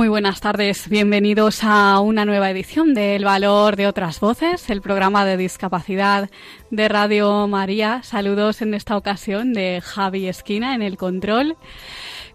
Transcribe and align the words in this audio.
Muy 0.00 0.08
buenas 0.08 0.40
tardes, 0.40 0.88
bienvenidos 0.88 1.62
a 1.62 2.00
una 2.00 2.24
nueva 2.24 2.50
edición 2.50 2.94
de 2.94 3.16
El 3.16 3.26
Valor 3.26 3.76
de 3.76 3.86
otras 3.86 4.18
Voces, 4.18 4.70
el 4.70 4.80
programa 4.80 5.26
de 5.26 5.36
discapacidad 5.36 6.30
de 6.70 6.88
Radio 6.88 7.46
María. 7.46 8.02
Saludos 8.02 8.62
en 8.62 8.72
esta 8.72 8.96
ocasión 8.96 9.52
de 9.52 9.82
Javi 9.84 10.26
Esquina 10.26 10.74
en 10.74 10.80
el 10.80 10.96
control. 10.96 11.58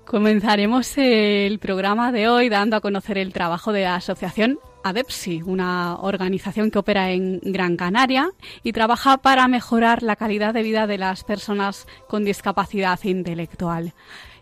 Comenzaremos 0.06 0.96
el 1.00 1.58
programa 1.58 2.12
de 2.12 2.30
hoy 2.30 2.50
dando 2.50 2.76
a 2.76 2.82
conocer 2.82 3.18
el 3.18 3.34
trabajo 3.34 3.74
de 3.74 3.82
la 3.82 3.96
Asociación 3.96 4.60
ADEPSI, 4.84 5.42
una 5.42 5.96
organización 5.96 6.70
que 6.70 6.78
opera 6.78 7.10
en 7.10 7.40
Gran 7.42 7.78
Canaria 7.78 8.30
y 8.62 8.74
trabaja 8.74 9.18
para 9.18 9.48
mejorar 9.48 10.04
la 10.04 10.18
calidad 10.18 10.54
de 10.54 10.62
vida 10.62 10.86
de 10.86 11.00
las 11.00 11.24
personas 11.24 11.88
con 12.08 12.26
discapacidad 12.26 13.00
intelectual. 13.04 13.96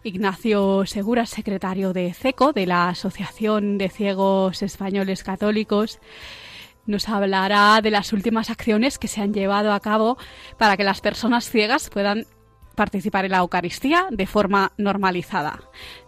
Ignacio 0.03 0.85
Segura, 0.85 1.25
secretario 1.25 1.93
de 1.93 2.13
CECO, 2.13 2.51
de 2.51 2.65
la 2.65 2.89
Asociación 2.89 3.77
de 3.77 3.89
Ciegos 3.89 4.61
Españoles 4.61 5.23
Católicos, 5.23 5.99
nos 6.85 7.07
hablará 7.07 7.79
de 7.81 7.89
las 7.89 8.11
últimas 8.11 8.49
acciones 8.49 8.99
que 8.99 9.07
se 9.07 9.21
han 9.21 9.33
llevado 9.33 9.71
a 9.71 9.79
cabo 9.79 10.17
para 10.57 10.75
que 10.75 10.83
las 10.83 10.99
personas 10.99 11.49
ciegas 11.49 11.89
puedan 11.89 12.25
participar 12.75 13.25
en 13.25 13.31
la 13.31 13.39
Eucaristía 13.39 14.07
de 14.11 14.25
forma 14.25 14.71
normalizada. 14.77 15.61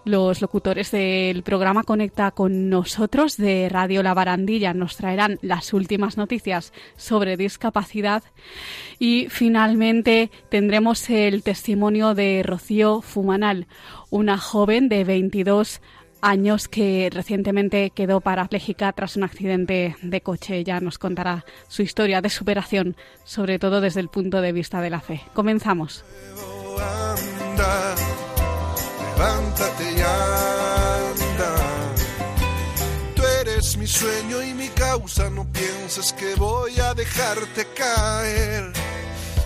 Los 0.04 0.42
locutores 0.42 0.92
del 0.92 1.44
programa 1.44 1.84
Conecta 1.84 2.32
con 2.32 2.70
nosotros 2.70 3.38
de 3.38 3.70
Radio 3.70 4.04
La 4.04 4.14
Barandilla 4.14 4.74
nos 4.74 4.98
traerán 4.98 5.40
las 5.42 5.74
últimas 5.74 6.18
noticias 6.18 6.74
sobre 6.96 7.38
discapacidad 7.38 8.24
y 9.00 9.28
finalmente 9.30 10.32
tendremos 10.50 11.10
el 11.10 11.44
testimonio 11.44 12.14
de 12.14 12.44
Rocío 12.44 13.02
Fumanal, 13.02 13.68
una 14.10 14.38
joven 14.38 14.90
de 14.90 15.04
22 15.04 15.82
años 16.22 16.68
que 16.68 17.10
recientemente 17.12 17.92
quedó 17.92 18.20
parapléjica 18.20 18.92
tras 18.94 19.16
un 19.16 19.24
accidente 19.24 19.96
de 20.02 20.22
coche. 20.22 20.64
Ya 20.64 20.80
nos 20.80 20.98
contará 20.98 21.46
su 21.68 21.84
historia 21.84 22.22
de 22.22 22.30
superación, 22.30 22.96
sobre 23.24 23.60
todo 23.60 23.80
desde 23.80 24.02
el 24.02 24.10
punto 24.10 24.42
de 24.42 24.52
vista 24.52 24.82
de 24.82 24.90
la 24.90 25.02
fe. 25.02 25.22
Comenzamos 25.34 26.04
anda, 26.80 27.96
levántate 29.16 29.92
y 29.92 30.02
anda. 30.02 31.56
Tú 33.16 33.24
eres 33.42 33.78
mi 33.78 33.88
sueño 33.88 34.42
y 34.42 34.54
mi 34.54 34.70
causa, 34.70 35.30
no 35.30 35.46
pienses 35.52 36.14
que 36.14 36.36
voy 36.36 36.80
a 36.80 36.94
dejarte 36.94 37.66
caer. 37.76 38.74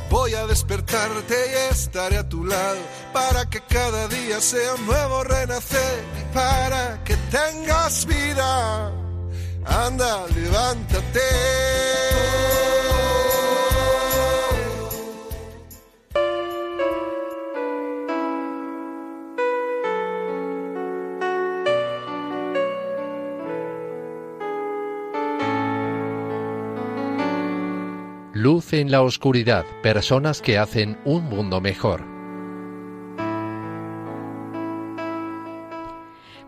Voy 0.10 0.34
a 0.34 0.48
despertarte 0.48 1.36
y 1.52 1.72
estaré 1.72 2.18
a 2.18 2.28
tu 2.28 2.44
lado 2.44 2.80
para 3.14 3.48
que 3.48 3.62
cada 3.62 4.08
día 4.08 4.42
sea 4.42 4.74
un 4.74 4.88
nuevo 4.88 5.24
renacer 5.24 6.04
y 6.20 6.34
para 6.34 7.04
que 7.04 7.16
tengas 7.30 8.08
vida. 8.08 8.92
Anda, 9.66 10.26
levántate. 10.36 11.20
Luz 28.40 28.72
en 28.72 28.90
la 28.90 29.02
oscuridad, 29.02 29.66
personas 29.84 30.42
que 30.42 30.58
hacen 30.58 30.98
un 31.04 31.26
mundo 31.26 31.60
mejor. 31.60 32.19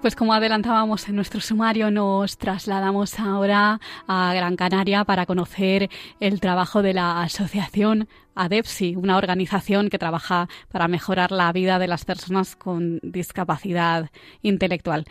Pues 0.01 0.15
como 0.15 0.33
adelantábamos 0.33 1.07
en 1.09 1.15
nuestro 1.15 1.41
sumario, 1.41 1.91
nos 1.91 2.39
trasladamos 2.39 3.19
ahora 3.19 3.79
a 4.07 4.33
Gran 4.33 4.55
Canaria 4.55 5.05
para 5.05 5.27
conocer 5.27 5.91
el 6.19 6.39
trabajo 6.39 6.81
de 6.81 6.95
la 6.95 7.21
asociación 7.21 8.07
ADEPSI, 8.33 8.95
una 8.95 9.17
organización 9.17 9.91
que 9.91 9.99
trabaja 9.99 10.49
para 10.71 10.87
mejorar 10.87 11.31
la 11.31 11.51
vida 11.51 11.77
de 11.77 11.87
las 11.87 12.03
personas 12.03 12.55
con 12.55 12.99
discapacidad 13.03 14.09
intelectual. 14.41 15.05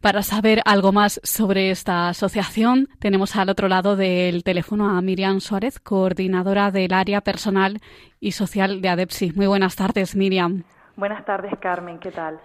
Para 0.00 0.22
saber 0.22 0.62
algo 0.64 0.92
más 0.92 1.20
sobre 1.24 1.72
esta 1.72 2.08
asociación, 2.08 2.88
tenemos 3.00 3.34
al 3.34 3.48
otro 3.48 3.66
lado 3.66 3.96
del 3.96 4.44
teléfono 4.44 4.96
a 4.96 5.02
Miriam 5.02 5.40
Suárez, 5.40 5.80
coordinadora 5.80 6.70
del 6.70 6.92
área 6.92 7.22
personal 7.22 7.80
y 8.20 8.30
social 8.32 8.82
de 8.82 8.88
ADEPSI. 8.88 9.32
Muy 9.34 9.48
buenas 9.48 9.74
tardes, 9.74 10.14
Miriam. 10.14 10.62
Buenas 10.98 11.24
tardes, 11.24 11.52
Carmen, 11.60 12.00
¿qué 12.00 12.10
tal? 12.10 12.40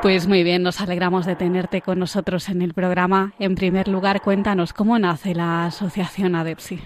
Pues 0.00 0.26
muy 0.26 0.42
bien, 0.42 0.62
nos 0.62 0.80
alegramos 0.80 1.26
de 1.26 1.36
tenerte 1.36 1.82
con 1.82 1.98
nosotros 1.98 2.48
en 2.48 2.62
el 2.62 2.72
programa. 2.72 3.32
En 3.38 3.54
primer 3.54 3.86
lugar, 3.86 4.22
cuéntanos 4.22 4.72
cómo 4.72 4.98
nace 4.98 5.34
la 5.34 5.66
Asociación 5.66 6.34
ADEPSI. 6.34 6.80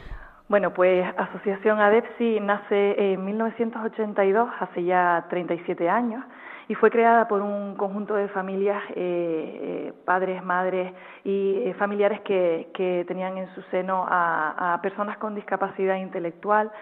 Bueno, 0.49 0.75
pues 0.75 1.07
Asociación 1.17 1.79
ADEPSI 1.79 2.41
nace 2.41 3.13
en 3.13 3.25
1982, 3.25 4.51
hace 4.59 4.83
ya 4.83 5.27
37 5.31 5.89
años, 5.89 6.25
y 6.67 6.75
fue 6.75 6.91
creada 6.91 7.29
por 7.29 7.41
un 7.41 7.77
conjunto 7.77 8.17
de 8.17 8.27
familias, 8.27 8.83
eh, 8.91 8.97
eh, 8.97 9.93
padres, 10.05 10.43
madres 10.43 10.93
y 11.23 11.63
eh, 11.67 11.75
familiares 11.79 12.21
que, 12.23 12.69
que, 12.75 13.05
tenían 13.07 13.39
en 13.39 13.49
su 13.55 13.63
seno 13.71 14.05
a, 14.09 14.75
a 14.75 14.83
personas 14.83 15.19
con 15.19 15.37
discapacidad 15.37 15.99
intelectual 15.99 16.73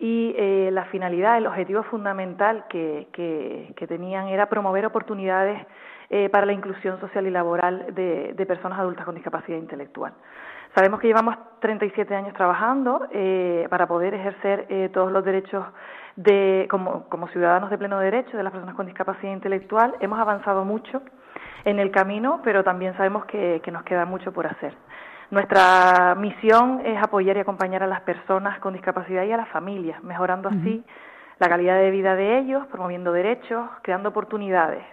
y 0.00 0.34
eh, 0.36 0.70
la 0.72 0.86
finalidad, 0.86 1.36
el 1.36 1.46
objetivo 1.46 1.82
fundamental 1.84 2.64
que, 2.68 3.06
tenían 3.86 4.28
era 4.28 4.48
promover 4.48 4.86
oportunidades 4.86 5.64
eh, 6.08 6.28
para 6.30 6.46
la 6.46 6.52
inclusión 6.52 6.98
social 7.00 7.26
y 7.26 7.30
laboral 7.30 7.94
de, 7.94 8.32
de, 8.34 8.46
personas 8.46 8.78
adultas 8.78 9.04
con 9.04 9.14
discapacidad 9.14 9.58
intelectual. 9.58 10.12
Sabemos 10.74 11.00
que 11.00 11.08
llevamos 11.08 11.36
37 11.60 12.14
años 12.14 12.32
trabajando 12.34 13.08
eh, 13.12 13.66
para 13.70 13.86
poder 13.88 14.14
ejercer 14.14 14.66
eh, 14.68 14.88
todos 14.92 15.10
los 15.10 15.24
derechos 15.24 15.66
de, 16.16 16.66
como, 16.70 17.28
ciudadanos 17.32 17.70
de 17.70 17.78
pleno 17.78 17.98
derecho 17.98 18.36
de 18.36 18.42
las 18.42 18.52
personas 18.52 18.76
con 18.76 18.86
discapacidad 18.86 19.32
intelectual. 19.32 19.96
Hemos 20.00 20.18
avanzado 20.18 20.64
mucho 20.64 21.02
en 21.64 21.78
el 21.78 21.90
camino, 21.90 22.40
pero 22.42 22.64
también 22.64 22.96
sabemos 22.96 23.24
que 23.26 23.60
nos 23.70 23.82
queda 23.82 24.04
mucho 24.06 24.32
por 24.32 24.46
hacer. 24.46 24.74
Nuestra 25.30 26.16
misión 26.16 26.82
es 26.84 27.00
apoyar 27.00 27.36
y 27.36 27.40
acompañar 27.40 27.84
a 27.84 27.86
las 27.86 28.00
personas 28.00 28.58
con 28.58 28.72
discapacidad 28.72 29.22
y 29.24 29.32
a 29.32 29.36
las 29.36 29.48
familias, 29.48 30.02
mejorando 30.02 30.48
así 30.48 30.84
la 31.38 31.48
calidad 31.48 31.78
de 31.78 31.90
vida 31.92 32.16
de 32.16 32.38
ellos, 32.38 32.66
promoviendo 32.66 33.12
derechos, 33.12 33.70
creando 33.82 34.08
oportunidades 34.08 34.84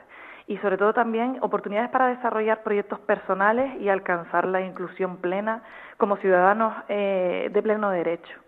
y 0.45 0.57
sobre 0.57 0.77
todo 0.77 0.93
también 0.93 1.39
oportunidades 1.41 1.89
para 1.89 2.07
desarrollar 2.07 2.63
proyectos 2.63 2.99
personales 2.99 3.81
y 3.81 3.89
alcanzar 3.89 4.47
la 4.47 4.61
inclusión 4.61 5.17
plena 5.17 5.63
como 5.97 6.17
ciudadanos 6.17 6.73
eh, 6.87 7.49
de 7.51 7.61
pleno 7.61 7.89
derecho. 7.89 8.39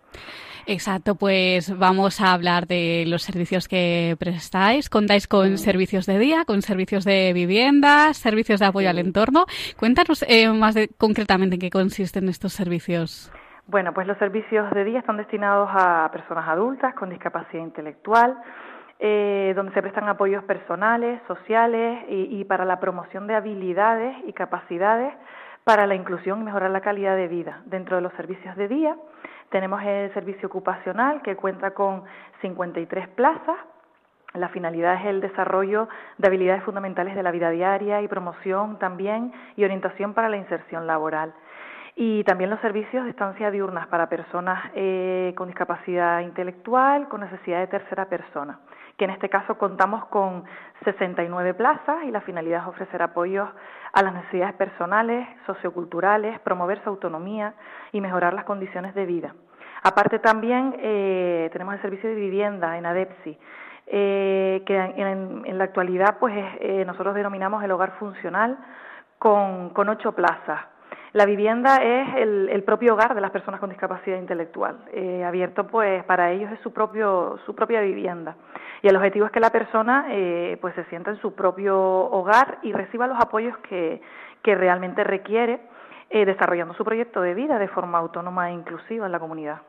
Exacto, 0.72 1.16
pues 1.16 1.76
vamos 1.80 2.22
a 2.22 2.32
hablar 2.32 2.68
de 2.68 3.04
los 3.08 3.24
servicios 3.24 3.68
que 3.68 4.16
prestáis. 4.20 4.88
Contáis 4.88 5.28
con 5.28 5.58
servicios 5.58 6.06
de 6.06 6.20
día, 6.20 6.46
con 6.46 6.62
servicios 6.62 7.06
de 7.06 7.34
vivienda, 7.34 8.14
servicios 8.14 8.60
de 8.60 8.68
apoyo 8.68 8.88
al 8.88 9.00
entorno. 9.00 9.46
Cuéntanos 9.80 10.24
eh, 10.28 10.48
más 10.54 10.76
concretamente 11.00 11.56
en 11.56 11.62
qué 11.62 11.72
consisten 11.72 12.30
estos 12.30 12.54
servicios. 12.54 13.32
Bueno, 13.66 13.96
pues 13.96 14.06
los 14.06 14.20
servicios 14.20 14.70
de 14.70 14.84
día 14.84 15.00
están 15.00 15.18
destinados 15.18 15.72
a 15.74 16.08
personas 16.12 16.48
adultas 16.48 16.94
con 16.94 17.10
discapacidad 17.10 17.64
intelectual, 17.64 18.38
eh, 19.00 19.54
donde 19.56 19.74
se 19.74 19.82
prestan 19.82 20.08
apoyos 20.08 20.44
personales, 20.44 21.20
sociales 21.28 22.04
y, 22.10 22.40
y 22.40 22.44
para 22.44 22.64
la 22.66 22.80
promoción 22.80 23.26
de 23.26 23.34
habilidades 23.34 24.18
y 24.28 24.34
capacidades 24.34 25.16
para 25.64 25.88
la 25.88 25.96
inclusión 25.96 26.42
y 26.42 26.44
mejorar 26.44 26.70
la 26.70 26.82
calidad 26.82 27.16
de 27.16 27.28
vida. 27.28 27.62
Dentro 27.66 27.96
de 27.96 28.04
los 28.04 28.14
servicios 28.14 28.56
de 28.56 28.68
día 28.68 28.96
tenemos 29.50 29.82
el 29.84 30.14
servicio 30.14 30.48
ocupacional 30.48 31.22
que 31.22 31.36
cuenta 31.36 31.72
con 31.72 32.04
53 32.42 33.08
plazas. 33.10 33.58
La 34.34 34.50
finalidad 34.50 34.96
es 34.96 35.06
el 35.08 35.22
desarrollo 35.22 35.90
de 36.18 36.28
habilidades 36.28 36.64
fundamentales 36.64 37.16
de 37.16 37.24
la 37.24 37.32
vida 37.32 37.50
diaria 37.50 38.02
y 38.02 38.08
promoción 38.08 38.78
también 38.78 39.34
y 39.56 39.64
orientación 39.64 40.14
para 40.14 40.30
la 40.30 40.38
inserción 40.38 40.86
laboral. 40.88 41.34
y 41.96 42.24
también 42.24 42.50
los 42.50 42.62
servicios 42.62 43.04
de 43.04 43.10
estancia 43.10 43.52
diurnas 43.52 43.88
para 43.88 44.08
personas 44.08 44.72
eh, 44.74 45.34
con 45.36 45.48
discapacidad 45.48 46.22
intelectual, 46.22 47.10
con 47.10 47.20
necesidad 47.20 47.60
de 47.60 47.68
tercera 47.68 48.06
persona, 48.06 48.60
que 49.00 49.06
en 49.06 49.12
este 49.12 49.30
caso 49.30 49.58
contamos 49.58 50.06
con 50.08 50.44
69 50.84 51.54
plazas 51.54 52.04
y 52.04 52.12
la 52.12 52.20
finalidad 52.22 52.64
es 52.64 52.68
ofrecer 52.68 53.02
apoyos 53.02 53.50
a 53.94 54.04
las 54.04 54.14
necesidades 54.14 54.54
personales, 54.56 55.26
socioculturales, 55.46 56.38
promover 56.42 56.84
su 56.84 56.90
autonomía 56.90 57.54
y 57.94 58.02
mejorar 58.02 58.34
las 58.34 58.44
condiciones 58.44 58.94
de 58.94 59.06
vida. 59.06 59.34
Aparte 59.84 60.20
también 60.20 60.76
eh, 60.80 61.50
tenemos 61.54 61.76
el 61.76 61.82
servicio 61.82 62.10
de 62.10 62.16
vivienda 62.16 62.78
en 62.78 62.86
ADEPSI, 62.86 63.38
eh, 63.88 64.64
que 64.66 64.78
en, 64.78 65.58
la 65.58 65.64
actualidad 65.64 66.18
pues 66.20 66.36
eh, 66.60 66.84
nosotros 66.86 67.16
denominamos 67.16 67.64
el 67.64 67.72
hogar 67.72 67.94
funcional 68.00 68.58
con, 69.18 69.70
con 69.70 69.88
ocho 69.88 70.12
plazas. 70.12 70.60
La 71.12 71.26
vivienda 71.26 71.78
es 71.78 72.16
el, 72.18 72.64
propio 72.64 72.94
hogar 72.94 73.16
de 73.16 73.22
las 73.22 73.32
personas 73.32 73.60
con 73.60 73.70
discapacidad 73.70 74.18
intelectual, 74.18 74.78
eh, 74.94 75.24
abierto 75.24 75.66
pues 75.66 76.04
para 76.04 76.32
ellos 76.32 76.52
es 76.52 76.60
su 76.60 76.72
propio 76.72 77.40
su 77.48 77.56
propia 77.56 77.82
vivienda 77.82 78.36
y 78.84 78.90
el 78.90 78.96
objetivo 78.96 79.26
es 79.26 79.32
que 79.32 79.40
la 79.40 79.50
persona 79.50 80.06
eh, 80.10 80.58
pues 80.62 80.76
se 80.76 80.84
sienta 80.86 81.10
en 81.10 81.18
su 81.18 81.34
propio 81.34 81.80
hogar 81.80 82.60
y 82.62 82.74
reciba 82.74 83.08
los 83.08 83.20
apoyos 83.20 83.58
que, 83.70 84.02
que 84.44 84.54
realmente 84.54 85.04
requiere 85.04 85.60
eh, 86.12 86.26
desarrollando 86.26 86.76
su 86.76 86.86
proyecto 86.86 87.22
de 87.22 87.34
vida 87.34 87.58
de 87.58 87.68
forma 87.70 87.98
autónoma 87.98 88.52
e 88.52 88.54
inclusiva 88.54 89.08
en 89.08 89.12
la 89.12 89.20
comunidad. 89.20 89.62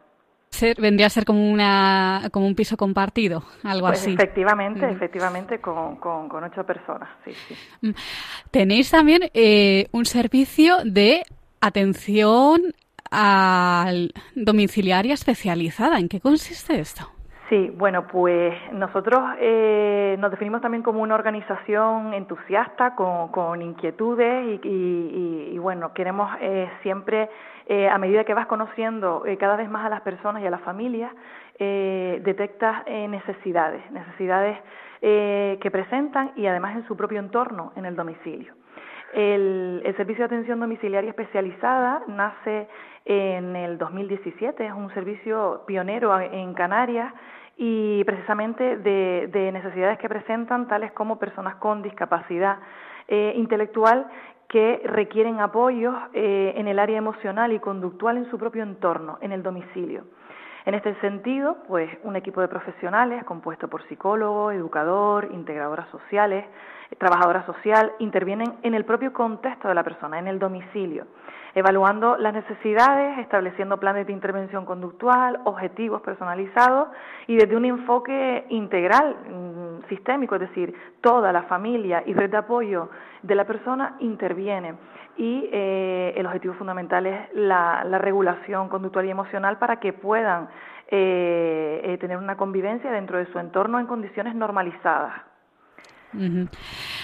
Vendría 0.79 1.07
a 1.07 1.11
ser 1.11 1.25
como 1.25 1.51
una 1.51 2.29
como 2.33 2.47
un 2.47 2.55
piso 2.55 2.77
compartido, 2.77 3.43
algo 3.65 3.87
pues 3.87 4.01
así. 4.01 4.15
Efectivamente, 4.15 4.89
efectivamente, 4.91 5.61
con, 5.61 5.97
con, 5.97 6.29
con, 6.29 6.45
ocho 6.45 6.65
personas. 6.65 7.09
Sí, 7.25 7.33
sí. 7.33 7.55
Mm. 7.83 7.91
Tenéis 8.51 8.91
también 8.91 9.23
eh, 9.35 9.87
un 9.93 10.05
servicio 10.05 10.77
de 10.85 11.23
atención 11.61 12.61
al 13.11 14.13
domiciliaria 14.35 15.15
especializada. 15.15 15.99
¿En 15.99 16.09
qué 16.09 16.21
consiste 16.21 16.79
esto? 16.79 17.11
Sí, 17.51 17.69
bueno, 17.77 18.07
pues 18.07 18.55
nosotros 18.73 19.19
eh, 19.41 20.15
nos 20.21 20.31
definimos 20.31 20.61
también 20.61 20.85
como 20.85 21.03
una 21.03 21.17
organización 21.17 22.15
entusiasta, 22.15 22.95
con, 22.95 23.61
inquietudes 23.61 24.61
y, 24.63 25.59
bueno, 25.59 25.93
queremos 25.93 26.31
eh, 26.41 26.71
siempre, 26.85 27.29
eh, 27.73 27.89
a 27.89 27.97
medida 27.99 28.25
que 28.25 28.35
vas 28.35 28.49
conociendo 28.49 29.23
cada 29.39 29.55
vez 29.55 29.71
más 29.71 29.87
a 29.87 29.89
las 29.89 30.01
personas 30.01 30.43
y 30.43 30.47
a 30.47 30.51
las 30.51 30.61
familias, 30.63 31.13
detectas 31.59 32.87
necesidades, 32.87 33.83
necesidades 33.93 34.59
que 35.01 35.71
presentan 35.71 36.33
y 36.35 36.47
además 36.47 36.75
en 36.75 36.87
su 36.89 36.97
propio 36.97 37.21
entorno, 37.21 37.73
en 37.77 37.85
el 37.85 37.95
domicilio. 37.95 38.55
El, 39.13 39.83
Servicio 39.97 40.27
de 40.27 40.37
Atención 40.37 40.61
Domiciliaria 40.61 41.11
Especializada 41.11 42.03
nace 42.07 42.69
en 43.05 43.57
el 43.57 43.77
2017, 43.79 44.67
es 44.67 44.73
un 44.73 44.93
servicio 44.95 45.65
pionero 45.67 46.19
en 46.21 46.55
Canarias 46.55 47.13
y 47.63 48.03
precisamente 48.05 48.79
de, 48.79 49.51
necesidades 49.53 49.99
que 49.99 50.09
presentan 50.09 50.67
tales 50.69 50.93
como 50.93 51.19
personas 51.19 51.57
con 51.57 51.83
discapacidad 51.83 52.59
eh, 53.09 53.35
intelectual 53.37 54.07
que 54.51 54.83
requieren 54.85 55.39
apoyos 55.39 55.95
eh, 56.13 56.55
en 56.57 56.67
el 56.67 56.81
área 56.81 56.99
emocional 56.99 57.53
y 57.53 57.61
conductual 57.61 58.17
en 58.17 58.29
su 58.31 58.37
propio 58.37 58.65
entorno, 58.65 59.17
en 59.21 59.31
el 59.31 59.45
domicilio. 59.45 60.03
En 60.67 60.75
este 60.75 60.95
sentido, 60.97 61.59
pues 61.69 61.89
un 62.03 62.17
equipo 62.17 62.41
de 62.41 62.49
profesionales 62.49 63.25
compuesto 63.25 63.69
por 63.69 63.87
psicólogo, 63.87 64.51
educador, 64.51 65.29
integradoras 65.33 65.89
sociales, 65.91 66.45
trabajadora 66.99 67.45
social, 67.47 67.93
intervienen 67.99 68.55
en 68.63 68.75
el 68.75 68.85
propio 68.85 69.13
contexto 69.13 69.69
de 69.69 69.75
la 69.75 69.85
persona, 69.85 70.19
en 70.19 70.27
el 70.27 70.39
domicilio 70.39 71.07
evaluando 71.55 72.17
las 72.17 72.33
necesidades, 72.33 73.19
estableciendo 73.19 73.79
planes 73.79 74.07
de 74.07 74.13
intervención 74.13 74.65
conductual, 74.65 75.41
objetivos 75.45 76.01
personalizados 76.03 76.89
y 77.27 77.37
desde 77.37 77.57
un 77.57 77.65
enfoque 77.65 78.47
integral, 78.51 79.17
mm, 79.29 79.89
sistémico, 79.89 80.37
es 80.37 80.43
decir, 80.43 80.75
toda 81.01 81.33
la 81.33 81.43
familia 81.45 82.03
y 82.07 82.15
red 82.15 82.31
de 82.31 82.37
apoyo 82.37 82.91
de 83.23 83.35
la 83.35 83.45
persona 83.45 83.97
interviene. 84.01 84.75
Y 85.17 85.49
eh, 85.53 86.15
el 86.17 86.27
objetivo 86.27 86.55
fundamental 86.55 87.07
es 87.07 87.35
la, 87.35 87.85
regulación 87.99 88.69
conductual 88.69 89.05
y 89.05 89.11
emocional 89.11 89.59
para 89.59 89.77
que 89.77 89.93
puedan 89.93 90.49
eh, 90.89 91.81
eh, 91.85 91.99
tener 91.99 92.17
una 92.17 92.37
convivencia 92.37 92.91
dentro 92.91 93.19
de 93.19 93.27
su 93.27 93.39
entorno 93.39 93.79
en 93.79 93.87
condiciones 93.87 94.35
normalizadas. 94.35 95.30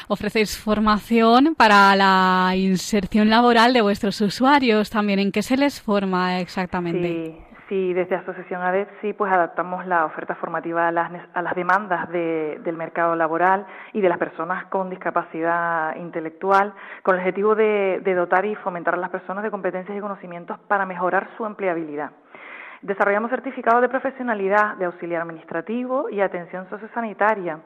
Ofrecéis 0.09 0.59
formación 0.59 1.55
para 1.55 1.95
la 1.97 2.53
inserción 2.57 3.31
laboral 3.31 3.73
de 3.73 3.83
vuestros 3.83 4.21
usuarios 4.21 4.91
también. 4.91 5.19
¿En 5.19 5.33
qué 5.33 5.43
se 5.43 5.57
les 5.57 5.81
forma 5.81 6.41
exactamente? 6.41 7.03
Sí, 7.03 7.47
sí 7.69 7.95
desde 7.95 8.17
Asociación 8.17 8.63
ADEP 8.63 8.89
sí, 9.01 9.13
pues 9.13 9.33
adaptamos 9.33 9.87
la 9.87 10.05
oferta 10.05 10.35
formativa 10.35 10.89
a 10.89 10.93
las, 10.93 11.55
demandas 11.55 12.11
del 12.11 12.77
mercado 12.77 13.15
laboral 13.15 13.67
y 13.93 14.01
de 14.01 14.09
las 14.09 14.19
personas 14.19 14.67
con 14.67 14.91
discapacidad 14.91 15.97
intelectual, 15.97 16.75
con 17.03 17.15
el 17.15 17.21
objetivo 17.21 17.55
de, 17.55 18.01
de 18.05 18.15
dotar 18.15 18.45
y 18.45 18.55
fomentar 18.57 18.95
a 18.95 18.99
las 18.99 19.11
personas 19.11 19.45
de 19.45 19.51
competencias 19.51 19.97
y 19.97 20.01
conocimientos 20.01 20.59
para 20.69 20.87
mejorar 20.87 21.29
su 21.37 21.47
empleabilidad. 21.47 22.11
Desarrollamos 22.83 23.31
certificados 23.31 23.81
de 23.81 23.89
profesionalidad 23.89 24.77
de 24.77 24.85
auxiliar 24.85 25.23
administrativo 25.23 26.11
y 26.11 26.21
atención 26.21 26.69
sociosanitaria 26.69 27.59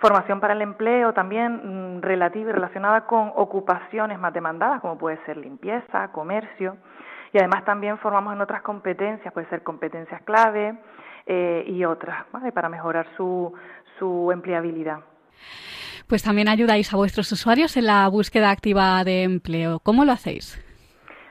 Formación 0.00 0.40
para 0.40 0.54
el 0.54 0.62
empleo 0.62 1.12
también 1.12 1.98
mm, 1.98 2.00
relativa 2.02 2.50
y 2.50 2.52
relacionada 2.54 3.06
con 3.06 3.32
ocupaciones 3.36 4.18
más 4.18 4.32
demandadas, 4.32 4.80
como 4.80 4.96
puede 4.96 5.22
ser 5.26 5.36
limpieza, 5.36 6.10
comercio. 6.12 6.78
Y 7.32 7.38
además 7.38 7.64
también 7.66 7.98
formamos 7.98 8.34
en 8.34 8.40
otras 8.40 8.62
competencias, 8.62 9.32
puede 9.32 9.48
ser 9.48 9.62
competencias 9.62 10.22
clave 10.22 10.78
eh, 11.26 11.64
y 11.66 11.84
otras, 11.84 12.24
para 12.54 12.68
mejorar 12.68 13.06
su, 13.16 13.52
su 13.98 14.32
empleabilidad. 14.32 15.00
Pues 16.06 16.22
también 16.22 16.48
ayudáis 16.48 16.92
a 16.92 16.96
vuestros 16.96 17.30
usuarios 17.30 17.76
en 17.76 17.86
la 17.86 18.08
búsqueda 18.08 18.50
activa 18.50 19.04
de 19.04 19.22
empleo. 19.22 19.80
¿Cómo 19.80 20.04
lo 20.04 20.12
hacéis? 20.12 20.58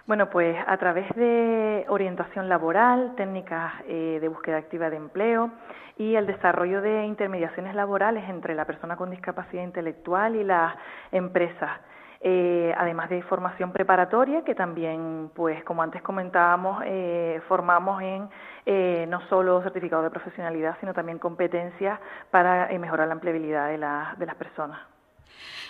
Bueno, 0.09 0.27
pues 0.31 0.57
a 0.65 0.75
través 0.77 1.07
de 1.15 1.85
orientación 1.88 2.50
laboral, 2.50 3.13
técnicas 3.15 3.73
eh, 3.88 4.17
de 4.19 4.27
búsqueda 4.27 4.57
activa 4.57 4.89
de 4.89 4.95
empleo 4.95 5.51
y 6.00 6.15
el 6.15 6.25
desarrollo 6.25 6.81
de 6.81 7.06
intermediaciones 7.06 7.75
laborales 7.75 8.27
entre 8.27 8.56
la 8.56 8.65
persona 8.65 8.95
con 8.95 9.11
discapacidad 9.11 9.61
intelectual 9.61 10.35
y 10.35 10.44
las 10.44 10.73
empresas. 11.11 11.80
Eh, 12.21 12.73
además 12.75 13.11
de 13.11 13.21
formación 13.21 13.71
preparatoria, 13.71 14.44
que 14.44 14.56
también, 14.56 15.30
pues 15.35 15.63
como 15.63 15.83
antes 15.83 16.01
comentábamos, 16.01 16.81
eh, 16.87 17.39
formamos 17.47 18.01
en 18.01 19.09
no 19.11 19.21
solo 19.30 19.61
certificado 19.61 20.01
de 20.01 20.09
profesionalidad, 20.09 20.75
sino 20.80 20.92
también 20.92 21.19
competencias 21.19 21.99
para 22.31 22.68
mejorar 22.80 23.09
la 23.09 23.13
empleabilidad 23.13 23.68
de, 23.68 23.78
de 24.18 24.25
las 24.25 24.35
personas 24.37 24.80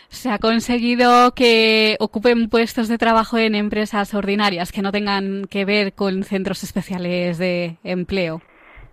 se 0.09 0.29
ha 0.31 0.39
conseguido 0.39 1.31
que 1.33 1.95
ocupen 1.99 2.49
puestos 2.49 2.87
de 2.87 2.97
trabajo 2.97 3.37
en 3.37 3.55
empresas 3.55 4.13
ordinarias 4.13 4.71
que 4.71 4.81
no 4.81 4.91
tengan 4.91 5.45
que 5.49 5.65
ver 5.65 5.93
con 5.93 6.23
centros 6.23 6.63
especiales 6.63 7.37
de 7.37 7.77
empleo. 7.83 8.41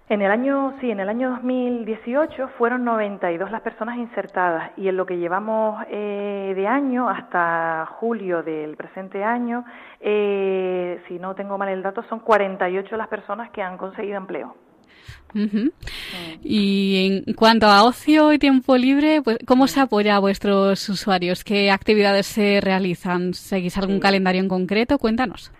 En 0.08 0.22
el 0.22 0.30
año, 0.30 0.74
sí, 0.80 0.88
en 0.88 1.00
el 1.00 1.08
año 1.08 1.30
2018 1.30 2.50
fueron 2.58 2.84
92 2.84 3.50
las 3.50 3.60
personas 3.62 3.98
insertadas 3.98 4.70
y 4.76 4.86
en 4.86 4.96
lo 4.96 5.04
que 5.04 5.18
llevamos 5.18 5.84
eh, 5.90 6.52
de 6.54 6.66
año 6.68 7.08
hasta 7.08 7.86
julio 7.98 8.44
del 8.44 8.76
presente 8.76 9.24
año, 9.24 9.64
eh, 9.98 11.02
si 11.08 11.18
no 11.18 11.34
tengo 11.34 11.58
mal 11.58 11.70
el 11.70 11.82
dato, 11.82 12.04
son 12.04 12.20
48 12.20 12.96
las 12.96 13.08
personas 13.08 13.50
que 13.50 13.62
han 13.62 13.76
conseguido 13.76 14.16
empleo. 14.16 14.54
Y 16.42 17.22
en 17.26 17.34
cuanto 17.34 17.66
a 17.66 17.84
ocio 17.84 18.32
y 18.32 18.38
tiempo 18.38 18.76
libre, 18.76 19.20
pues, 19.22 19.38
¿cómo 19.46 19.66
se 19.66 19.80
apoya 19.80 20.16
a 20.16 20.20
vuestros 20.20 20.88
usuarios? 20.88 21.44
¿Qué 21.44 21.70
actividades 21.70 22.26
se 22.26 22.60
realizan? 22.60 23.34
¿Seguís 23.34 23.76
algún 23.76 24.00
calendario 24.00 24.40
en 24.40 24.48
concreto? 24.48 24.98
Cuéntanos. 24.98 25.52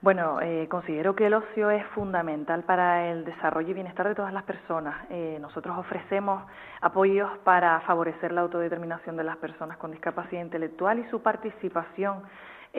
Bueno, 0.00 0.40
eh, 0.40 0.68
considero 0.70 1.16
que 1.16 1.26
el 1.26 1.34
ocio 1.34 1.70
es 1.70 1.84
fundamental 1.88 2.62
para 2.62 3.10
el 3.10 3.24
desarrollo 3.24 3.70
y 3.70 3.74
bienestar 3.74 4.06
de 4.06 4.14
todas 4.14 4.32
las 4.32 4.44
personas. 4.44 4.94
Eh, 5.10 5.38
nosotros 5.40 5.76
ofrecemos 5.76 6.44
apoyos 6.80 7.28
para 7.42 7.80
favorecer 7.80 8.30
la 8.30 8.42
autodeterminación 8.42 9.16
de 9.16 9.24
las 9.24 9.36
personas 9.38 9.76
con 9.76 9.90
discapacidad 9.90 10.40
intelectual 10.40 11.00
y 11.00 11.10
su 11.10 11.20
participación 11.20 12.22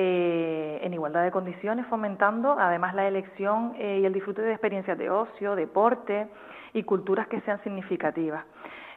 eh, 0.02 0.80
en 0.82 0.94
igualdad 0.94 1.26
de 1.26 1.32
condiciones, 1.32 1.86
fomentando 1.88 2.56
además 2.58 2.96
la 2.96 3.06
elección 3.06 3.74
eh, 3.78 4.00
y 4.02 4.06
el 4.06 4.14
disfrute 4.14 4.42
de 4.42 4.52
experiencias 4.52 4.98
de 4.98 5.10
ocio, 5.10 5.58
deporte 5.58 6.30
y 6.72 6.84
culturas 6.84 7.28
que 7.28 7.42
sean 7.42 7.62
significativas. 7.64 8.46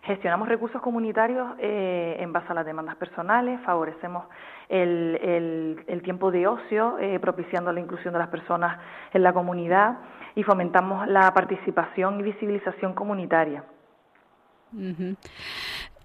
Gestionamos 0.05 0.49
recursos 0.49 0.81
comunitarios 0.81 1.57
eh, 1.59 2.19
en 2.21 2.33
base 2.33 2.47
a 2.53 2.55
las 2.55 2.65
demandas 2.65 2.95
personales, 2.95 3.59
favorecemos 3.63 4.27
el, 4.69 6.01
tiempo 6.05 6.31
de 6.31 6.47
ocio, 6.47 6.97
propiciando 7.21 7.73
la 7.73 7.81
inclusión 7.81 8.13
de 8.13 8.21
las 8.21 8.29
personas 8.29 8.79
en 9.13 9.25
la 9.25 9.33
comunidad 9.33 9.99
y 10.37 10.45
fomentamos 10.45 11.09
la 11.09 11.35
participación 11.35 12.21
y 12.21 12.23
visibilización 12.23 12.95
comunitaria. 12.95 13.65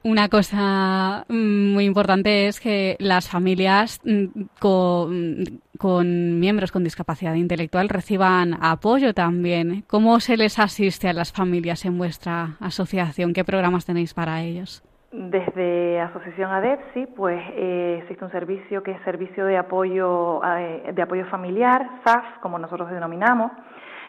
Una 0.03 0.29
cosa 0.29 1.25
mm, 1.27 1.73
muy 1.73 1.85
importante 1.85 2.47
es 2.47 2.59
que 2.59 2.95
las 2.99 3.29
familias 3.29 3.99
mm, 4.03 4.25
con, 4.59 6.39
miembros 6.39 6.71
con 6.71 6.83
discapacidad 6.83 7.33
intelectual 7.35 7.89
reciban 7.89 8.57
apoyo 8.61 9.13
también. 9.13 9.83
¿Cómo 9.87 10.19
se 10.19 10.37
les 10.37 10.59
asiste 10.59 11.09
a 11.09 11.13
las 11.13 11.31
familias 11.31 11.85
en 11.85 11.97
vuestra 11.97 12.57
asociación? 12.59 13.33
¿Qué 13.33 13.43
programas 13.43 13.85
tenéis 13.85 14.13
para 14.13 14.41
ellos? 14.41 14.83
Desde 15.11 16.01
Asociación 16.01 16.51
ADEPSI, 16.51 17.07
pues 17.15 17.41
eh, 17.55 17.99
existe 18.01 18.25
un 18.25 18.31
servicio 18.31 18.83
que 18.83 18.91
es 18.91 19.01
Servicio 19.03 19.45
de 19.45 19.57
Apoyo, 19.57 20.41
eh, 20.43 20.91
de 20.93 21.01
apoyo 21.01 21.25
Familiar, 21.27 21.81
SAF, 22.03 22.39
como 22.41 22.59
nosotros 22.59 22.91
denominamos, 22.91 23.51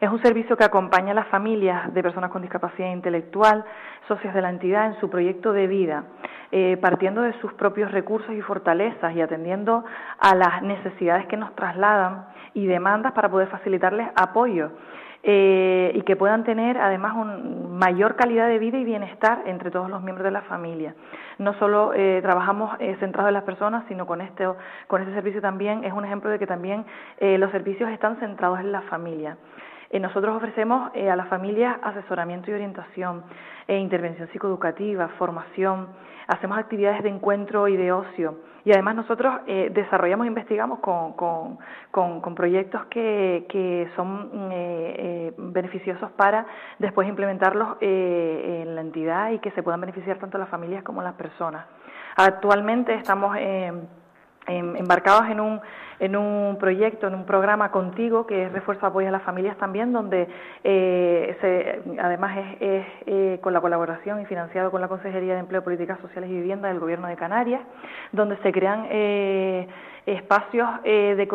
es 0.01 0.11
un 0.11 0.23
servicio 0.23 0.57
que 0.57 0.65
acompaña 0.65 1.11
a 1.11 1.15
las 1.15 1.27
familias 1.27 1.93
de 1.93 2.03
personas 2.03 2.31
con 2.31 2.43
discapacidad 2.43 2.93
intelectual, 2.93 3.65
socios 4.07 4.33
de 4.33 4.43
la 4.43 4.51
entidad, 4.51 4.87
en 4.87 5.01
su 5.01 5.11
proyecto 5.11 5.53
de 5.53 5.67
vida, 5.67 6.05
eh, 6.53 6.79
partiendo 6.81 7.23
de 7.23 7.33
sus 7.41 7.53
propios 7.55 7.91
recursos 7.91 8.33
y 8.33 8.41
fortalezas 8.41 9.15
y 9.15 9.21
atendiendo 9.21 9.85
a 10.21 10.35
las 10.37 10.63
necesidades 10.63 11.27
que 11.27 11.37
nos 11.37 11.55
trasladan 11.57 12.27
y 12.55 12.67
demandas 12.67 13.13
para 13.13 13.29
poder 13.29 13.49
facilitarles 13.49 14.09
apoyo. 14.15 14.71
Eh, 15.25 15.91
y 15.97 16.03
que 16.03 16.15
puedan 16.15 16.45
tener 16.45 16.79
además 16.79 17.17
una 17.17 17.37
mayor 17.37 18.15
calidad 18.15 18.47
de 18.47 18.61
vida 18.61 18.79
y 18.79 18.85
bienestar 18.85 19.43
entre 19.47 19.73
todos 19.73 19.91
los 19.91 20.01
miembros 20.01 20.25
de 20.25 20.31
la 20.31 20.43
familia. 20.43 20.95
No 21.39 21.55
solo 21.55 21.93
eh, 21.93 22.21
trabajamos 22.23 22.79
centrados 23.01 23.29
en 23.29 23.35
las 23.35 23.43
personas, 23.43 23.85
sino 23.89 24.07
con 24.07 24.21
este, 24.21 24.47
con 24.87 25.03
este 25.03 25.13
servicio 25.15 25.41
también 25.41 25.83
es 25.83 25.93
un 25.93 26.05
ejemplo 26.05 26.31
de 26.31 26.39
que 26.39 26.47
también 26.47 26.85
los 27.21 27.51
servicios 27.51 27.91
están 27.91 28.17
centrados 28.21 28.61
en 28.61 28.71
la 28.71 28.83
familia. 28.83 29.37
Eh, 29.91 30.01
nosotros 30.01 30.37
ofrecemos 30.37 30.91
eh, 30.95 31.11
a 31.11 31.17
las 31.17 31.29
familias 31.29 31.79
asesoramiento 31.83 32.51
y 32.51 32.55
orientación, 32.55 33.25
e 33.67 33.77
intervención 33.79 34.29
psicoeducativa, 34.29 35.09
formación, 35.19 35.89
hacemos 36.27 36.59
actividades 36.59 37.03
de 37.03 37.11
encuentro 37.11 37.69
y 37.69 37.77
de 37.77 37.93
ocio. 37.93 38.37
Y 38.65 38.73
además 38.73 38.97
nosotros 38.97 39.35
desarrollamos 39.47 40.27
e 40.27 40.29
investigamos 40.29 40.81
con, 40.81 41.15
con, 41.91 42.35
proyectos 42.35 42.85
que, 42.87 43.47
que 43.49 43.89
son 43.97 44.51
beneficiosos 45.39 46.11
para 46.13 46.45
después 46.79 47.09
implementarlos 47.09 47.79
en 47.81 48.75
la 48.75 48.81
entidad 48.83 49.31
y 49.31 49.39
que 49.39 49.53
se 49.53 49.63
puedan 49.63 49.81
beneficiar 49.81 50.19
tanto 50.19 50.37
las 50.37 50.51
familias 50.51 50.83
como 50.83 51.03
las 51.03 51.15
personas. 51.15 51.65
Actualmente 52.17 52.95
estamos 52.95 53.37
embarcados 54.49 55.29
en 55.31 55.41
un 55.41 55.61
en 56.01 56.17
un 56.17 56.57
proyecto, 56.59 57.09
en 57.09 57.15
un 57.15 57.25
programa 57.25 57.71
contigo 57.71 58.27
que 58.27 58.45
es 58.45 58.53
Refuerzo 58.53 58.87
Apoyo 58.87 59.09
a 59.09 59.11
las 59.11 59.23
Familias 59.23 59.57
también, 59.57 59.93
donde 59.93 60.29
eh, 60.63 61.37
se, 61.41 62.01
además 62.01 62.39
es, 62.61 62.87
eh, 63.07 63.39
con 63.43 63.53
la 63.53 63.61
colaboración 63.61 64.21
y 64.21 64.27
financiado 64.27 64.71
con 64.71 64.81
la 64.81 64.89
Consejería 64.89 65.35
de 65.35 65.41
Empleo, 65.41 65.65
Políticas 65.65 65.99
Sociales 66.01 66.31
y 66.31 66.35
Vivienda 66.35 66.69
del 66.69 66.79
Gobierno 66.79 67.09
de 67.09 67.17
Canarias, 67.17 67.63
donde 68.13 68.37
se 68.39 68.53
crean 68.53 68.87
eh, 68.91 69.67
espacios 70.07 70.69
de, 70.85 71.29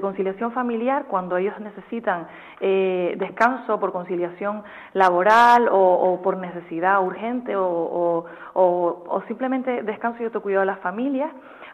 conciliación 0.00 0.52
familiar 0.52 1.06
cuando 1.08 1.36
ellos 1.36 1.58
necesitan 1.58 2.28
descanso 2.60 3.80
por 3.80 3.90
conciliación 3.90 4.62
laboral 4.92 5.68
o, 5.68 6.20
por 6.22 6.36
necesidad 6.36 7.02
urgente 7.02 7.56
o, 7.56 8.24
o 8.54 9.22
simplemente 9.26 9.82
descanso 9.82 10.22
y 10.22 10.26
autocuidado 10.26 10.60
de 10.60 10.66
las 10.66 10.78
familias 10.78 11.32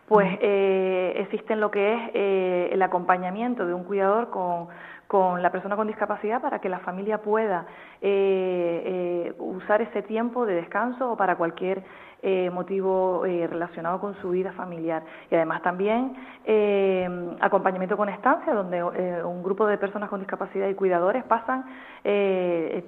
pues 0.09 0.39
eh, 0.41 1.15
existe 1.17 1.57
lo 1.57 1.71
que 1.71 1.95
es 1.95 2.11
eh, 2.15 2.69
el 2.73 2.83
acompañamiento 2.83 3.67
de 3.67 3.75
un 3.75 3.85
cuidador 3.85 4.31
con, 4.31 4.69
con 5.09 5.43
la 5.43 5.51
persona 5.51 5.77
con 5.77 5.87
discapacidad 5.87 6.41
para 6.41 6.61
que 6.61 6.69
la 6.69 6.81
familia 6.81 7.19
pueda 7.19 7.67
eh, 8.01 8.83
eh, 8.85 9.35
usar 9.39 9.83
ese 9.83 10.03
tiempo 10.03 10.47
de 10.47 10.55
descanso 10.55 11.13
o 11.13 11.17
para 11.17 11.37
cualquier 11.37 11.83
eh, 12.29 12.51
motivo 12.51 13.25
eh, 13.25 13.47
relacionado 13.47 14.01
con 14.01 14.17
su 14.17 14.31
vida 14.31 14.51
familiar. 14.51 15.05
Y 15.31 15.37
además 15.37 15.63
también 15.63 16.17
eh, 16.45 17.09
acompañamiento 17.41 17.97
con 17.97 18.09
estancia, 18.09 18.53
donde 18.53 18.83
un 18.83 19.45
grupo 19.45 19.65
de 19.65 19.79
personas 19.79 20.11
con 20.11 20.19
discapacidad 20.19 20.69
y 20.69 20.75
cuidadores 20.75 21.23
pasan 21.23 21.65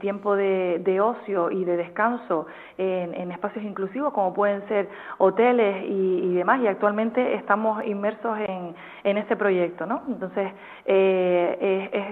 tiempo 0.01 0.35
de, 0.35 1.01
ocio 1.01 1.53
y 1.53 1.65
de 1.65 1.77
descanso 1.77 2.47
en, 2.79 3.31
espacios 3.31 3.65
inclusivos, 3.65 4.13
como 4.13 4.35
pueden 4.35 4.67
ser 4.67 4.89
hoteles 5.19 5.85
y, 5.89 6.35
demás. 6.35 6.61
Y 6.61 6.67
actualmente 6.67 7.35
estamos 7.35 7.85
inmersos 7.85 8.39
en, 8.41 8.75
en 9.05 9.19
este 9.19 9.37
proyecto. 9.37 9.87
¿no? 9.87 10.03
Entonces, 10.09 10.51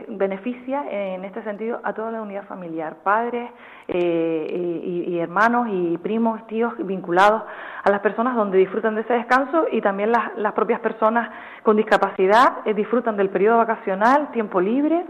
beneficia 0.09 0.85
en 0.90 1.25
este 1.25 1.42
sentido 1.42 1.80
a 1.83 1.92
toda 1.92 2.12
la 2.12 2.23
unidad 2.23 2.45
familiar, 2.45 2.97
padres, 3.02 3.50
eh, 3.88 5.04
y, 5.06 5.18
hermanos 5.18 5.68
y 5.70 5.96
primos, 5.98 6.44
tíos 6.48 6.72
vinculados 6.78 7.42
a 7.84 7.90
las 7.90 8.00
personas 8.00 8.34
donde 8.34 8.58
disfrutan 8.58 8.96
de 8.96 9.02
ese 9.02 9.14
descanso 9.14 9.66
y 9.70 9.80
también 9.80 10.10
las, 10.10 10.52
propias 10.54 10.80
personas 10.80 11.30
con 11.62 11.76
discapacidad 11.76 12.58
eh, 12.64 12.74
disfrutan 12.74 13.16
del 13.16 13.30
periodo 13.30 13.58
vacacional, 13.58 14.30
tiempo 14.32 14.60
libre 14.60 15.04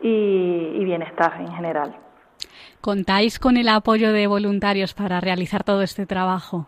y, 0.00 0.84
bienestar 0.84 1.40
en 1.40 1.52
general. 1.52 1.96
¿Contáis 2.80 3.38
con 3.38 3.56
el 3.56 3.68
apoyo 3.68 4.12
de 4.12 4.26
voluntarios 4.26 4.94
para 4.94 5.20
realizar 5.20 5.64
todo 5.64 5.82
este 5.82 6.06
trabajo? 6.06 6.66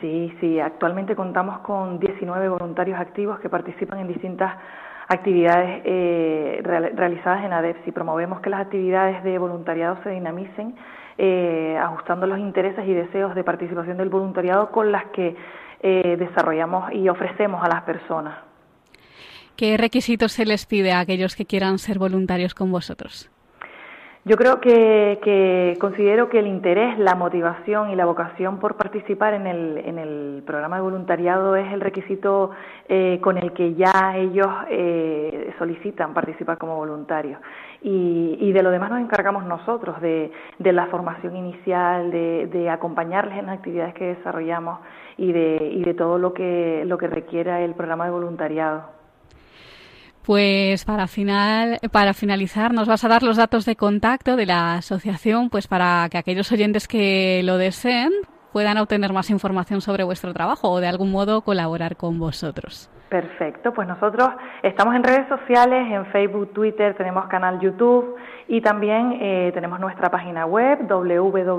Sí, 0.00 0.32
sí, 0.40 0.58
actualmente 0.58 1.14
contamos 1.14 1.60
con 1.60 2.00
19 2.00 2.48
voluntarios 2.48 2.98
activos 2.98 3.38
que 3.40 3.48
participan 3.48 4.00
en 4.00 4.08
distintas 4.08 4.56
actividades 5.12 5.82
eh, 5.84 6.60
realizadas 6.62 7.44
en 7.44 7.52
ADEPS 7.52 7.86
y 7.86 7.92
promovemos 7.92 8.40
que 8.40 8.50
las 8.50 8.60
actividades 8.60 9.22
de 9.24 9.38
voluntariado 9.38 9.98
se 10.02 10.10
dinamicen 10.10 10.74
eh, 11.18 11.76
ajustando 11.80 12.26
los 12.26 12.38
intereses 12.38 12.86
y 12.86 12.94
deseos 12.94 13.34
de 13.34 13.44
participación 13.44 13.96
del 13.96 14.08
voluntariado 14.08 14.70
con 14.70 14.92
las 14.92 15.06
que 15.06 15.36
eh, 15.82 16.16
desarrollamos 16.18 16.92
y 16.92 17.08
ofrecemos 17.08 17.62
a 17.62 17.68
las 17.68 17.82
personas. 17.82 18.38
¿Qué 19.56 19.76
requisitos 19.76 20.32
se 20.32 20.46
les 20.46 20.66
pide 20.66 20.92
a 20.92 21.00
aquellos 21.00 21.36
que 21.36 21.44
quieran 21.44 21.78
ser 21.78 21.98
voluntarios 21.98 22.54
con 22.54 22.70
vosotros? 22.70 23.31
Yo 24.24 24.36
creo 24.36 24.60
que, 24.60 25.76
considero 25.80 26.28
que 26.28 26.38
el 26.38 26.46
interés, 26.46 26.96
la 26.96 27.16
motivación 27.16 27.90
y 27.90 27.96
la 27.96 28.04
vocación 28.04 28.60
por 28.60 28.76
participar 28.76 29.34
en 29.34 29.48
el, 29.48 29.78
en 29.78 29.98
el 29.98 30.44
programa 30.46 30.76
de 30.76 30.82
voluntariado 30.82 31.56
es 31.56 31.72
el 31.72 31.80
requisito 31.80 32.52
eh, 32.88 33.18
con 33.20 33.36
el 33.36 33.52
que 33.52 33.74
ya 33.74 34.16
ellos 34.16 34.46
eh, 34.70 35.52
solicitan 35.58 36.14
participar 36.14 36.56
como 36.56 36.76
voluntarios. 36.76 37.40
Y, 37.82 38.52
de 38.52 38.62
lo 38.62 38.70
demás 38.70 38.90
nos 38.90 39.00
encargamos 39.00 39.44
nosotros, 39.44 40.00
de, 40.00 40.30
de 40.58 40.72
la 40.72 40.86
formación 40.86 41.34
inicial, 41.34 42.12
de, 42.12 42.46
de, 42.46 42.70
acompañarles 42.70 43.38
en 43.38 43.46
las 43.46 43.58
actividades 43.58 43.94
que 43.94 44.14
desarrollamos 44.14 44.78
y 45.16 45.32
de, 45.32 45.68
y 45.72 45.82
de 45.82 45.94
todo 45.94 46.18
lo 46.18 46.32
que, 46.32 46.84
lo 46.86 46.96
que 46.96 47.08
requiera 47.08 47.60
el 47.60 47.74
programa 47.74 48.04
de 48.04 48.12
voluntariado. 48.12 49.01
Pues 50.24 50.84
para 50.84 51.08
final, 51.08 51.78
para 51.90 52.14
finalizar, 52.14 52.72
nos 52.72 52.86
vas 52.86 53.04
a 53.04 53.08
dar 53.08 53.24
los 53.24 53.36
datos 53.36 53.64
de 53.64 53.74
contacto 53.74 54.36
de 54.36 54.46
la 54.46 54.74
asociación, 54.74 55.50
pues 55.50 55.66
para 55.66 56.08
que 56.10 56.18
aquellos 56.18 56.52
oyentes 56.52 56.86
que 56.86 57.42
lo 57.44 57.58
deseen 57.58 58.12
puedan 58.52 58.78
obtener 58.78 59.12
más 59.12 59.30
información 59.30 59.80
sobre 59.80 60.04
vuestro 60.04 60.32
trabajo 60.32 60.70
o 60.70 60.78
de 60.80 60.86
algún 60.86 61.10
modo 61.10 61.40
colaborar 61.40 61.96
con 61.96 62.20
vosotros. 62.20 62.88
Perfecto, 63.08 63.72
pues 63.74 63.88
nosotros 63.88 64.30
estamos 64.62 64.94
en 64.94 65.02
redes 65.02 65.28
sociales, 65.28 65.86
en 65.90 66.06
Facebook, 66.06 66.52
Twitter, 66.54 66.94
tenemos 66.94 67.26
canal 67.26 67.60
YouTube 67.60 68.14
y 68.48 68.62
también 68.62 69.18
eh, 69.20 69.50
tenemos 69.52 69.80
nuestra 69.80 70.08
página 70.08 70.46
web 70.46 70.86
www.adepsi.org 70.88 71.52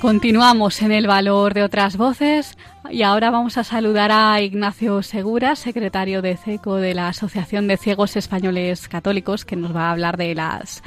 Continuamos 0.04 0.82
en 0.82 0.92
el 0.92 1.06
valor 1.06 1.54
de 1.54 1.62
otras 1.62 1.96
voces 1.96 2.58
y 2.90 3.02
ahora 3.04 3.30
vamos 3.30 3.56
a 3.56 3.64
saludar 3.64 4.12
a 4.12 4.38
Ignacio 4.42 5.02
Segura, 5.02 5.56
secretario 5.56 6.20
de 6.20 6.36
CECO 6.36 6.76
de 6.76 6.92
la 6.92 7.08
Asociación 7.08 7.66
de 7.68 7.78
Ciegos 7.78 8.14
Españoles 8.14 8.86
Católicos, 8.86 9.46
que 9.46 9.56
nos 9.56 9.74
va 9.74 9.88
a 9.88 9.92
hablar 9.92 10.18
de 10.18 10.34
las 10.34 10.82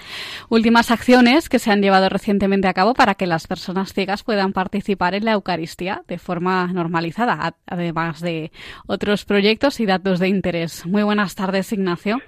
últimas 0.50 0.92
acciones 0.92 1.50
que 1.50 1.58
se 1.58 1.72
han 1.72 1.82
llevado 1.82 2.10
recientemente 2.10 2.68
a 2.68 2.76
cabo 2.76 2.94
para 2.94 3.16
que 3.16 3.26
las 3.26 3.48
personas 3.48 3.92
ciegas 3.92 4.22
puedan 4.22 4.54
participar 4.54 5.16
en 5.16 5.26
la 5.26 5.32
Eucaristía 5.32 6.04
de 6.08 6.20
forma 6.20 6.68
normalizada, 6.68 7.56
además 7.66 8.22
de 8.22 8.52
otros 8.86 9.26
proyectos 9.26 9.80
y 9.80 9.88
datos 9.88 10.20
de 10.20 10.28
interés. 10.28 10.86
Muy 10.86 11.02
buenas 11.02 11.34
tardes, 11.34 11.74
Ignacio. 11.74 12.20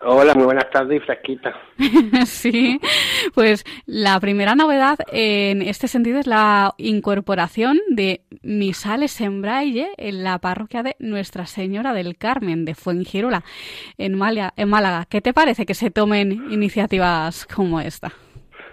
Hola, 0.00 0.34
muy 0.34 0.44
buenas 0.44 0.70
tardes 0.70 1.02
y 1.02 1.04
fresquita. 1.04 1.54
sí, 2.26 2.80
pues 3.34 3.64
la 3.86 4.20
primera 4.20 4.54
novedad 4.54 4.98
en 5.10 5.62
este 5.62 5.88
sentido 5.88 6.20
es 6.20 6.26
la 6.26 6.74
incorporación 6.78 7.80
de 7.88 8.20
misales 8.42 9.20
en 9.20 9.42
braille 9.42 9.88
en 9.96 10.22
la 10.22 10.38
parroquia 10.38 10.82
de 10.82 10.94
Nuestra 11.00 11.46
Señora 11.46 11.94
del 11.94 12.16
Carmen 12.16 12.64
de 12.64 12.74
Fuengirola, 12.74 13.42
en, 13.96 14.20
en 14.56 14.68
Málaga. 14.68 15.06
¿Qué 15.08 15.20
te 15.20 15.32
parece 15.32 15.66
que 15.66 15.74
se 15.74 15.90
tomen 15.90 16.46
iniciativas 16.50 17.46
como 17.46 17.80
esta? 17.80 18.12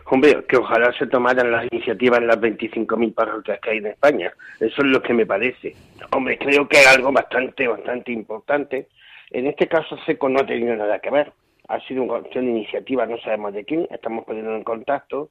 Hombre, 0.08 0.46
que 0.48 0.58
ojalá 0.58 0.94
se 0.94 1.08
tomaran 1.08 1.51
las 1.51 1.65
iniciativas 1.72 2.20
en 2.20 2.27
las 2.27 2.39
25.000 2.39 3.13
parroquias 3.15 3.60
que 3.60 3.72
hay 3.72 3.77
en 3.79 3.88
España. 3.88 4.32
Eso 4.60 4.82
es 4.84 4.88
lo 4.88 5.01
que 5.01 5.13
me 5.13 5.25
parece. 5.25 5.75
Hombre, 6.12 6.38
creo 6.38 6.67
que 6.67 6.77
es 6.77 6.88
algo 6.88 7.12
bastante, 7.12 7.67
bastante 7.67 8.12
importante 8.12 8.88
en 9.32 9.48
este 9.48 9.67
caso 9.67 9.98
SECO 10.05 10.29
no 10.29 10.39
ha 10.39 10.46
tenido 10.46 10.75
nada 10.75 11.00
que 11.00 11.10
ver. 11.10 11.34
Ha 11.67 11.79
sido 11.82 12.03
una 12.03 12.22
iniciativa, 12.34 13.05
no 13.05 13.17
sabemos 13.17 13.53
de 13.53 13.65
quién, 13.65 13.88
estamos 13.89 14.25
poniendo 14.25 14.55
en 14.55 14.63
contacto, 14.63 15.29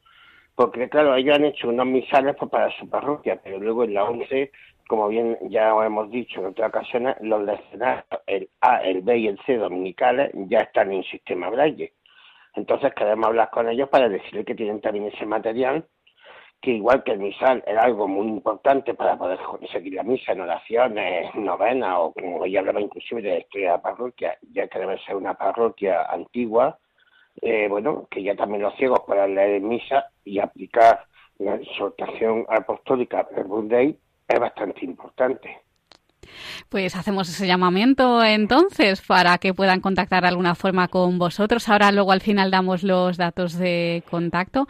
porque 0.56 0.88
claro, 0.88 1.14
ellos 1.14 1.36
han 1.36 1.44
hecho 1.44 1.68
unos 1.68 1.86
misales 1.86 2.34
pues, 2.38 2.50
para 2.50 2.70
su 2.78 2.88
parroquia, 2.88 3.40
pero 3.42 3.58
luego 3.58 3.84
en 3.84 3.94
la 3.94 4.04
11, 4.04 4.50
como 4.88 5.08
bien 5.08 5.38
ya 5.48 5.70
hemos 5.84 6.10
dicho 6.10 6.40
en 6.40 6.46
otras 6.46 6.68
ocasiones, 6.68 7.16
los 7.20 7.44
leccionarios, 7.44 8.04
el 8.26 8.48
A, 8.60 8.82
el 8.82 9.02
B 9.02 9.18
y 9.18 9.28
el 9.28 9.38
C 9.46 9.56
dominicales 9.56 10.30
ya 10.48 10.60
están 10.60 10.92
en 10.92 11.04
sistema 11.04 11.50
Braille. 11.50 11.92
Entonces 12.54 12.92
queremos 12.94 13.26
hablar 13.26 13.50
con 13.50 13.68
ellos 13.68 13.88
para 13.88 14.09
decirles 14.09 14.46
que 14.46 14.54
tienen 14.54 14.80
también 14.80 15.07
ese 15.07 15.26
material 15.26 15.87
que 16.64 16.70
igual 16.70 17.05
que 17.05 17.12
el 17.12 17.18
misal 17.18 17.62
era 17.66 17.83
algo 17.83 18.09
muy 18.09 18.27
importante 18.27 18.94
para 18.94 19.18
poder 19.18 19.38
seguir 19.70 19.92
la 19.92 20.03
misa 20.03 20.33
en 20.33 20.40
oraciones, 20.40 21.35
novenas 21.35 21.96
o 21.98 22.12
como 22.14 22.46
ya 22.46 22.61
hablaba 22.61 22.81
inclusive 22.81 23.20
de 23.20 23.29
la 23.29 23.38
historia 23.38 23.66
de 23.66 23.77
la 23.77 23.83
parroquia, 23.83 24.38
ya 24.50 24.66
que 24.66 24.79
debe 24.79 24.98
ser 25.00 25.16
una 25.16 25.35
parroquia 25.35 26.05
antigua, 26.05 26.79
eh, 27.42 27.68
bueno, 27.68 28.09
que 28.11 28.22
ya 28.22 28.35
también 28.35 28.62
los 28.62 28.74
ciegos 28.77 29.00
puedan 29.07 29.35
leer 29.35 29.61
misa 29.61 30.07
y 30.24 30.38
aplicar 30.38 31.05
la 31.37 31.57
exhortación 31.57 32.46
apostólica 32.48 33.29
Day 33.64 33.98
es 34.27 34.40
bastante 34.40 34.87
importante. 34.87 35.63
Pues 36.68 36.96
hacemos 36.96 37.28
ese 37.28 37.46
llamamiento 37.46 38.22
entonces 38.24 39.00
para 39.00 39.38
que 39.38 39.54
puedan 39.54 39.80
contactar 39.80 40.22
de 40.22 40.28
alguna 40.28 40.54
forma 40.54 40.88
con 40.88 41.18
vosotros. 41.18 41.68
Ahora 41.68 41.92
luego 41.92 42.12
al 42.12 42.20
final 42.20 42.50
damos 42.50 42.82
los 42.82 43.16
datos 43.16 43.58
de 43.58 44.02
contacto. 44.10 44.66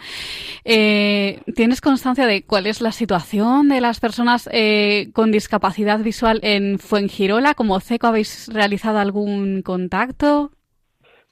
Eh, 0.65 1.41
¿Tienes 1.55 1.81
constancia 1.81 2.27
de 2.27 2.45
cuál 2.45 2.67
es 2.67 2.81
la 2.81 2.93
situación 2.93 3.69
de 3.69 3.81
las 3.81 4.01
personas 4.01 4.49
eh, 4.53 5.11
con 5.13 5.31
discapacidad 5.31 5.99
visual 6.01 6.41
en 6.43 6.79
Fuengirola? 6.79 7.55
¿Como 7.55 7.81
CECO 7.81 8.09
habéis 8.09 8.49
realizado 8.53 8.99
algún 8.99 9.63
contacto? 9.63 10.51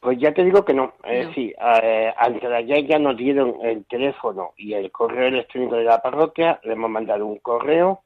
Pues 0.02 0.18
ya 0.18 0.34
te 0.34 0.42
digo 0.42 0.64
que 0.64 0.74
no. 0.74 0.94
Es 1.04 1.28
decir, 1.28 1.54
eh, 1.82 2.12
antes 2.16 2.42
de 2.42 2.56
ayer 2.56 2.86
ya 2.88 2.98
nos 2.98 3.16
dieron 3.16 3.54
el 3.62 3.84
teléfono 3.84 4.52
y 4.56 4.72
el 4.74 4.90
correo 4.90 5.28
electrónico 5.28 5.76
de 5.76 5.84
la 5.84 6.02
parroquia, 6.02 6.58
le 6.64 6.72
hemos 6.72 6.90
mandado 6.90 7.24
un 7.24 7.38
correo 7.38 8.02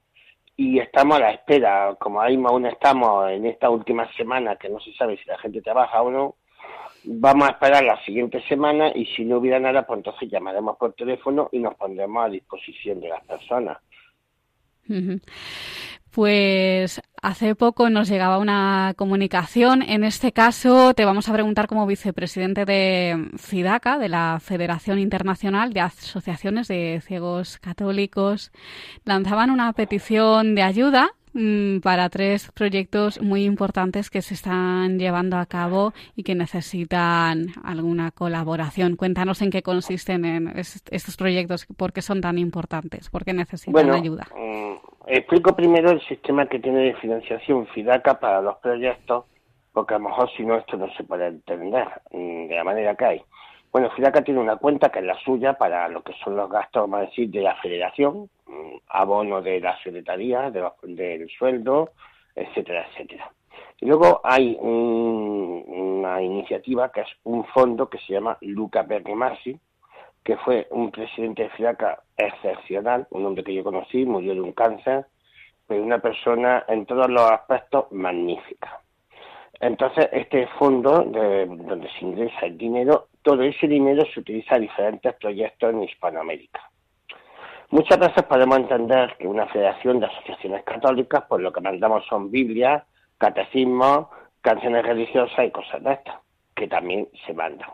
y 0.57 0.79
estamos 0.79 1.19
a 1.19 1.21
la 1.21 1.31
espera, 1.33 1.97
como 1.99 2.21
ahí 2.21 2.41
aún 2.45 2.67
estamos 2.67 3.31
en 3.31 3.47
esta 3.47 3.69
última 3.69 4.11
semana, 4.15 4.57
que 4.57 4.69
no 4.69 4.81
se 4.81 4.93
sabe 4.95 5.19
si 5.19 5.25
la 5.27 5.39
gente 5.39 5.61
trabaja 5.61 6.01
o 6.03 6.11
no, 6.11 6.37
vamos 7.05 7.49
a 7.49 7.53
esperar 7.53 7.85
la 7.85 8.03
siguiente 8.05 8.41
semana 8.49 8.91
y 8.95 9.05
si 9.07 9.25
no 9.25 9.39
hubiera 9.39 9.61
nada, 9.61 9.87
pues 9.87 9.99
entonces 9.99 10.31
llamaremos 10.31 10.77
por 10.77 10.95
teléfono 10.95 11.49
y 11.53 11.59
nos 11.59 11.75
pondremos 11.75 12.25
a 12.25 12.31
disposición 12.31 13.01
de 13.01 13.09
las 13.09 13.25
personas. 13.25 13.79
Pues 16.11 17.03
hace 17.21 17.55
poco 17.55 17.91
nos 17.91 18.09
llegaba 18.09 18.39
una 18.39 18.95
comunicación. 18.97 19.83
En 19.83 20.03
este 20.03 20.33
caso 20.33 20.95
te 20.95 21.05
vamos 21.05 21.29
a 21.29 21.33
preguntar 21.35 21.67
como 21.67 21.87
vicepresidente 21.87 22.65
de 22.65 23.29
FIDACA, 23.37 23.99
de 23.99 24.09
la 24.09 24.39
Federación 24.43 24.99
Internacional 24.99 25.75
de 25.75 25.81
Asociaciones 25.81 26.69
de 26.69 27.03
Ciegos 27.07 27.59
Católicos. 27.59 28.51
Lanzaban 29.05 29.51
una 29.51 29.71
petición 29.75 30.55
de 30.55 30.63
ayuda 30.63 31.11
para 31.83 32.09
tres 32.09 32.51
proyectos 32.53 33.21
muy 33.21 33.45
importantes 33.45 34.11
que 34.11 34.23
se 34.23 34.35
están 34.35 34.99
llevando 34.99 35.37
a 35.37 35.47
cabo 35.47 35.93
y 36.15 36.23
que 36.23 36.35
necesitan 36.35 37.47
alguna 37.63 38.11
colaboración. 38.11 38.97
Cuéntanos 38.97 39.43
en 39.43 39.51
qué 39.51 39.63
consisten 39.63 40.25
en 40.25 40.53
estos 40.57 41.17
proyectos, 41.17 41.67
por 41.77 41.93
qué 41.93 42.03
son 42.03 42.21
tan 42.21 42.39
importantes, 42.39 43.11
por 43.11 43.25
qué 43.25 43.33
necesitan 43.33 43.91
ayuda. 43.91 44.27
Mm, 44.35 44.67
Explico 45.09 45.55
primero 45.55 45.93
el 45.93 46.01
sistema 46.01 46.47
que 46.47 46.59
tiene 46.59 46.81
de 46.81 46.95
financiación 46.95 47.69
FIDACA 47.69 48.19
para 48.19 48.43
los 48.43 48.57
proyectos, 48.57 49.25
porque 49.73 49.95
a 49.95 49.99
lo 49.99 50.09
mejor 50.09 50.29
si 50.37 50.45
no 50.45 50.57
esto 50.57 50.77
no 50.77 50.93
se 50.95 51.05
puede 51.05 51.29
entender 51.29 51.87
mm, 52.11 52.49
de 52.49 52.55
la 52.57 52.65
manera 52.65 52.97
que 52.97 53.05
hay. 53.05 53.23
Bueno, 53.77 53.91
FIDACA 53.91 54.25
tiene 54.25 54.41
una 54.41 54.57
cuenta 54.57 54.89
que 54.89 55.01
es 55.01 55.05
la 55.05 55.21
suya 55.21 55.53
para 55.53 55.87
lo 55.91 56.03
que 56.03 56.15
son 56.25 56.35
los 56.35 56.49
gastos, 56.49 56.89
vamos 56.89 57.11
decir, 57.11 57.29
de 57.29 57.43
la 57.43 57.57
federación, 57.57 58.31
mm, 58.47 58.77
abono 58.89 59.43
de 59.43 59.61
la 59.61 59.79
secretaría, 59.83 60.51
de 60.51 60.67
del 60.85 61.29
sueldo, 61.29 61.91
etcétera, 62.35 62.87
etcétera. 62.89 63.31
Y 63.79 63.85
luego 63.85 64.23
hay 64.25 64.57
una 64.59 66.23
iniciativa 66.23 66.91
que 66.91 67.03
es 67.03 67.09
un 67.25 67.45
fondo 67.49 67.91
que 67.91 67.99
se 67.99 68.15
llama 68.15 68.39
Luca 68.41 68.83
Bergamasi, 68.83 69.61
que 70.25 70.39
fue 70.39 70.67
un 70.71 70.91
presidente 70.91 71.43
de 71.43 71.51
FIDACA 71.51 72.03
excepcional, 72.17 73.07
un 73.11 73.27
hombre 73.27 73.45
que 73.45 73.53
yo 73.53 73.63
conocí, 73.63 74.07
murió 74.07 74.33
de 74.33 74.41
un 74.41 74.53
cáncer, 74.53 75.05
pero 75.67 75.83
una 75.83 75.99
persona 75.99 76.65
en 76.67 76.87
todos 76.87 77.11
los 77.11 77.31
aspectos 77.31 77.93
magnífica. 77.93 78.81
Entonces, 79.61 80.09
este 80.13 80.47
fondo 80.59 81.03
de, 81.03 81.47
donde 81.47 81.89
se 81.91 82.05
ingresa 82.05 82.47
el 82.47 82.59
dinero, 82.59 83.09
todo 83.27 83.43
ese 83.43 83.67
dinero 83.67 84.07
se 84.15 84.21
utiliza 84.21 84.55
en 84.55 84.63
diferentes 84.63 85.13
proyectos 85.15 85.75
en 85.75 85.83
Hispanoamérica. 85.83 86.61
Muchas 87.71 87.99
veces 87.99 88.23
podemos 88.23 88.59
entender 88.59 89.17
que 89.19 89.27
una 89.27 89.49
federación 89.49 89.99
de 89.99 90.07
asociaciones 90.07 90.63
católicas, 90.63 91.25
pues 91.29 91.43
lo 91.43 91.53
que 91.53 91.61
mandamos 91.61 92.07
son 92.07 92.31
Biblias, 92.31 92.85
catecismos, 93.19 94.07
canciones 94.41 94.87
religiosas 94.87 95.45
y 95.45 95.51
cosas 95.51 95.83
de 95.83 95.95
estas, 95.95 96.15
que 96.55 96.69
también 96.69 97.09
se 97.27 97.35
mandan 97.35 97.69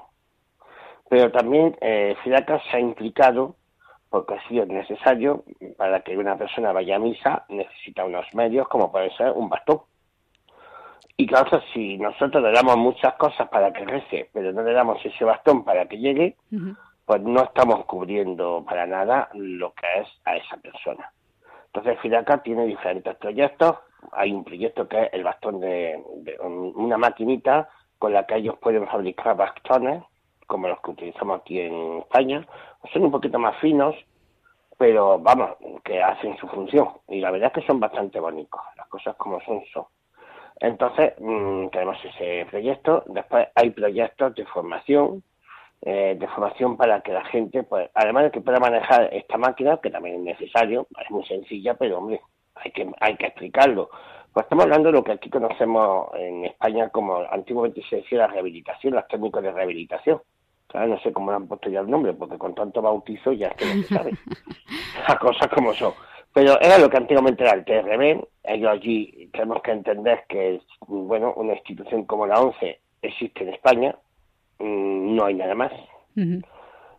pero 1.12 1.30
también 1.30 1.76
eh, 1.82 2.16
se 2.24 2.34
ha 2.34 2.80
implicado 2.80 3.56
porque 4.08 4.32
ha 4.32 4.48
sido 4.48 4.64
necesario 4.64 5.44
para 5.76 6.00
que 6.00 6.16
una 6.16 6.38
persona 6.38 6.72
vaya 6.72 6.96
a 6.96 6.98
misa 6.98 7.44
necesita 7.50 8.06
unos 8.06 8.24
medios 8.32 8.66
como 8.66 8.90
puede 8.90 9.14
ser 9.18 9.32
un 9.32 9.50
bastón. 9.50 9.82
Y 11.16 11.26
claro, 11.26 11.62
si 11.72 11.98
nosotros 11.98 12.42
le 12.42 12.52
damos 12.52 12.76
muchas 12.76 13.14
cosas 13.14 13.48
para 13.48 13.72
que 13.72 13.84
rece, 13.84 14.30
pero 14.32 14.52
no 14.52 14.62
le 14.62 14.72
damos 14.72 15.04
ese 15.04 15.24
bastón 15.24 15.64
para 15.64 15.86
que 15.86 15.98
llegue, 15.98 16.36
pues 17.04 17.20
no 17.22 17.42
estamos 17.42 17.84
cubriendo 17.84 18.64
para 18.66 18.86
nada 18.86 19.28
lo 19.34 19.72
que 19.74 19.86
es 20.00 20.08
a 20.24 20.36
esa 20.36 20.56
persona. 20.56 21.12
Entonces 21.66 22.00
FIDACA 22.00 22.42
tiene 22.42 22.66
diferentes 22.66 23.14
proyectos. 23.16 23.76
Hay 24.12 24.32
un 24.32 24.44
proyecto 24.44 24.88
que 24.88 25.04
es 25.04 25.12
el 25.12 25.22
bastón 25.22 25.60
de, 25.60 26.02
de 26.22 26.38
una 26.40 26.98
maquinita 26.98 27.68
con 27.98 28.12
la 28.12 28.26
que 28.26 28.36
ellos 28.36 28.56
pueden 28.58 28.86
fabricar 28.88 29.36
bastones 29.36 30.02
como 30.52 30.68
los 30.68 30.80
que 30.80 30.90
utilizamos 30.90 31.40
aquí 31.40 31.60
en 31.60 32.00
España, 32.00 32.46
son 32.92 33.04
un 33.04 33.10
poquito 33.10 33.38
más 33.38 33.56
finos, 33.58 33.96
pero 34.76 35.18
vamos, 35.18 35.52
que 35.82 36.02
hacen 36.02 36.36
su 36.36 36.46
función. 36.46 36.88
Y 37.08 37.20
la 37.20 37.30
verdad 37.30 37.50
es 37.54 37.62
que 37.62 37.66
son 37.66 37.80
bastante 37.80 38.20
bonitos, 38.20 38.60
las 38.76 38.86
cosas 38.88 39.16
como 39.16 39.40
son 39.40 39.62
son. 39.72 39.86
Entonces, 40.62 41.14
mmm, 41.18 41.68
tenemos 41.70 41.96
ese 42.04 42.46
proyecto. 42.48 43.02
Después 43.06 43.48
hay 43.54 43.70
proyectos 43.70 44.34
de 44.36 44.46
formación, 44.46 45.24
eh, 45.82 46.16
de 46.18 46.28
formación 46.28 46.76
para 46.76 47.00
que 47.00 47.12
la 47.12 47.24
gente, 47.24 47.64
pues, 47.64 47.90
además 47.94 48.24
de 48.24 48.30
que 48.30 48.40
pueda 48.40 48.60
manejar 48.60 49.12
esta 49.12 49.36
máquina, 49.36 49.78
que 49.82 49.90
también 49.90 50.16
es 50.16 50.38
necesario, 50.38 50.86
es 51.02 51.10
muy 51.10 51.26
sencilla, 51.26 51.74
pero 51.74 51.98
hombre, 51.98 52.20
hay 52.54 52.70
que, 52.70 52.88
hay 53.00 53.16
que 53.16 53.26
explicarlo. 53.26 53.90
Pues 54.32 54.44
estamos 54.44 54.64
hablando 54.64 54.88
de 54.88 54.92
lo 54.92 55.04
que 55.04 55.12
aquí 55.12 55.28
conocemos 55.28 56.08
en 56.14 56.46
España 56.46 56.88
como 56.90 57.16
antiguamente 57.30 57.82
se 57.90 57.96
decía 57.96 58.18
la 58.18 58.28
rehabilitación, 58.28 58.94
los 58.94 59.08
técnicos 59.08 59.42
de 59.42 59.50
rehabilitación 59.50 60.20
no 60.74 60.98
sé 61.00 61.12
cómo 61.12 61.30
le 61.30 61.36
han 61.36 61.46
puesto 61.46 61.68
ya 61.68 61.80
el 61.80 61.90
nombre, 61.90 62.14
porque 62.14 62.38
con 62.38 62.54
tanto 62.54 62.80
bautizo 62.80 63.32
ya 63.32 63.48
es 63.48 63.56
que 63.56 63.64
no 63.66 63.82
se 63.82 63.94
sabe. 63.94 64.12
Las 65.08 65.18
cosas 65.18 65.48
como 65.48 65.74
son. 65.74 65.92
Pero 66.34 66.58
era 66.60 66.78
lo 66.78 66.88
que 66.88 66.96
antiguamente 66.96 67.42
era 67.44 67.54
el 67.54 67.64
TRB. 67.64 68.24
Ellos 68.44 68.70
allí 68.70 69.28
tenemos 69.32 69.62
que 69.62 69.70
entender 69.72 70.24
que, 70.28 70.60
bueno, 70.86 71.34
una 71.36 71.52
institución 71.54 72.04
como 72.04 72.26
la 72.26 72.40
ONCE 72.40 72.80
existe 73.02 73.42
en 73.42 73.50
España. 73.50 73.94
Mm, 74.58 75.14
no 75.16 75.24
hay 75.26 75.34
nada 75.34 75.54
más. 75.54 75.72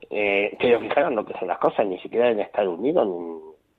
eh, 0.09 0.55
que 0.59 0.67
ellos 0.67 0.81
fijaron 0.81 1.15
lo 1.15 1.25
que 1.25 1.33
son 1.39 1.47
las 1.47 1.57
cosas, 1.57 1.85
ni 1.87 1.97
siquiera 1.99 2.29
en 2.29 2.39
Estados 2.39 2.77
Unidos, 2.77 3.07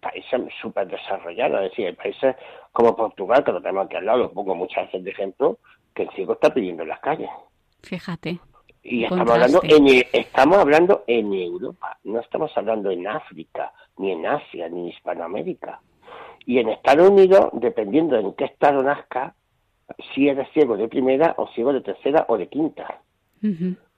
países 0.01 0.41
súper 0.61 0.87
desarrollados, 0.89 1.63
es 1.63 1.71
decir, 1.71 1.87
hay 1.87 1.93
países 1.95 2.37
como 2.73 2.97
Portugal, 2.97 3.45
que 3.45 3.53
lo 3.53 3.61
tenemos 3.61 3.87
aquí 3.87 3.97
al 3.97 4.07
lado, 4.07 4.19
lo 4.19 4.33
pongo 4.33 4.55
muchas 4.55 4.87
veces 4.87 5.05
de 5.05 5.11
ejemplo, 5.11 5.59
que 5.95 6.03
el 6.03 6.11
ciego 6.11 6.35
está 6.35 6.53
pidiendo 6.53 6.83
en 6.83 6.89
las 6.89 7.01
calles. 7.01 7.31
Fíjate. 7.83 8.39
Y 8.87 9.05
estamos 9.05 9.31
hablando, 9.31 9.61
en, 9.65 10.05
estamos 10.13 10.59
hablando 10.59 11.05
en 11.07 11.33
Europa, 11.33 11.99
no 12.05 12.21
estamos 12.21 12.53
hablando 12.55 12.91
en 12.91 13.07
África, 13.07 13.73
ni 13.97 14.13
en 14.13 14.27
Asia, 14.27 14.69
ni 14.69 14.81
en 14.83 14.89
Hispanoamérica. 14.89 15.81
Y 16.45 16.59
en 16.59 16.69
Estados 16.69 17.09
Unidos, 17.09 17.49
dependiendo 17.55 18.19
en 18.19 18.35
qué 18.35 18.45
estado 18.45 18.83
nazca, 18.83 19.35
si 20.15 20.29
eres 20.29 20.49
ciego 20.53 20.77
de 20.77 20.89
primera 20.89 21.35
o 21.39 21.49
ciego 21.49 21.73
de 21.73 21.81
tercera 21.81 22.27
o 22.29 22.37
de 22.37 22.49
quinta. 22.49 23.01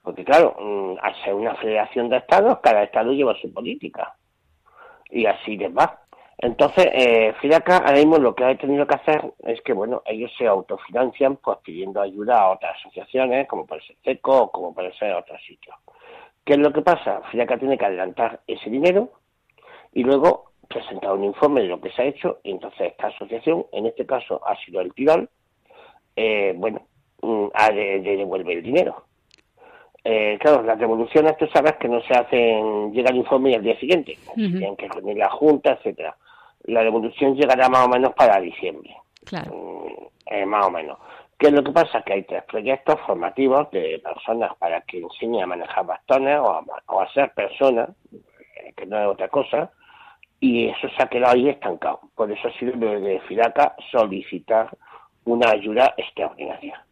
Porque 0.03 0.25
claro, 0.25 0.57
mm, 0.61 0.99
al 1.03 1.15
ser 1.25 1.35
una 1.35 1.57
federación 1.57 2.09
de 2.09 2.19
estados, 2.19 2.61
cada 2.63 2.85
estado 2.85 3.13
lleva 3.13 3.35
su 3.41 3.53
política. 3.53 4.15
Y 5.11 5.27
así 5.27 5.57
les 5.57 5.77
va. 5.77 6.06
Entonces, 6.39 6.87
eh, 6.93 7.33
FIDACA 7.41 7.79
ahora 7.79 7.95
mismo 7.95 8.19
lo 8.19 8.35
que 8.35 8.45
ha 8.45 8.57
tenido 8.59 8.87
que 8.87 8.97
hacer 8.97 9.33
es 9.45 9.61
que, 9.63 9.73
bueno, 9.73 10.03
ellos 10.05 10.31
se 10.37 10.47
autofinancian 10.47 11.37
pues 11.37 11.59
pidiendo 11.65 12.01
ayuda 12.01 12.41
a 12.41 12.51
otras 12.51 12.77
asociaciones, 12.79 13.49
como 13.49 13.67
puede 13.67 13.81
ser 13.83 13.97
CECO 14.05 14.43
o 14.43 14.51
como 14.51 14.75
puede 14.75 14.93
ser 14.95 15.15
otros 15.15 15.41
sitios. 15.47 15.75
¿Qué 16.45 16.55
es 16.55 16.59
lo 16.59 16.73
que 16.73 16.83
pasa? 16.83 17.23
FIDACA 17.31 17.59
tiene 17.59 17.79
que 17.79 17.87
adelantar 17.87 18.41
ese 18.47 18.69
dinero 18.69 19.13
y 19.95 20.05
luego 20.05 20.53
presentar 20.69 21.13
un 21.13 21.25
informe 21.25 21.63
de 21.63 21.69
lo 21.69 21.81
que 21.81 21.91
se 21.91 22.03
ha 22.03 22.07
hecho 22.07 22.41
y 22.43 22.51
entonces 22.51 22.89
esta 22.93 23.07
asociación, 23.07 23.67
en 23.73 23.87
este 23.87 24.05
caso 24.05 24.41
ha 24.47 24.57
sido 24.57 24.81
el 24.83 24.93
Tirol, 24.93 25.31
eh, 26.15 26.53
bueno, 26.55 26.83
mm, 27.23 27.47
ha 27.55 27.71
de, 27.71 28.01
devuelve 28.01 28.53
el 28.53 28.63
dinero. 28.63 29.07
Eh, 30.05 30.39
claro, 30.39 30.63
las 30.63 30.79
devoluciones 30.79 31.37
tú 31.39 31.47
sabes 31.49 31.77
que 31.77 31.89
no 31.89 32.01
se 32.03 32.13
hacen, 32.13 32.93
llega 32.93 33.11
el 33.11 33.17
informe 33.17 33.51
y 33.51 33.55
al 33.55 33.63
día 33.63 33.79
siguiente, 33.81 34.19
tienen 34.35 34.77
que 34.77 34.87
reunir 34.89 35.17
la 35.17 35.31
Junta, 35.31 35.73
etcétera 35.73 36.15
la 36.67 36.83
devolución 36.83 37.35
llegará 37.35 37.69
más 37.69 37.87
o 37.87 37.89
menos 37.89 38.13
para 38.15 38.41
diciembre. 38.41 38.97
Claro. 39.25 39.53
Mm, 39.55 40.07
eh, 40.27 40.47
más 40.47 40.67
o 40.67 40.71
menos. 40.71 40.99
¿Qué 41.39 41.49
es 41.49 41.53
lo 41.53 41.63
que 41.63 41.73
pasa? 41.73 42.03
Que 42.03 42.15
hay 42.15 42.23
tres 42.23 42.45
proyectos 42.45 42.99
formativos 43.07 43.71
de 43.71 44.01
personas 44.03 44.57
para 44.57 44.81
que 44.83 45.01
enseñen 45.01 45.43
a 45.43 45.47
manejar 45.47 45.85
bastones 45.85 46.39
o 46.41 47.01
a, 47.01 47.13
ser 47.13 47.33
personas, 47.35 47.91
eh, 48.13 48.73
que 48.75 48.87
no 48.87 48.99
es 48.99 49.07
otra 49.07 49.29
cosa, 49.29 49.71
y 50.41 50.69
eso 50.69 50.89
se 50.97 51.03
ha 51.03 51.09
quedado 51.09 51.35
ahí 51.35 51.49
estancado. 51.49 52.01
Por 52.15 52.31
eso 52.31 52.49
ha 52.49 52.59
sido 52.59 52.73
de 52.77 53.21
FIDACA 53.29 53.77
solicitar 53.91 54.71
una 55.25 55.51
ayuda 55.51 55.95
extraordinaria. 55.97 56.86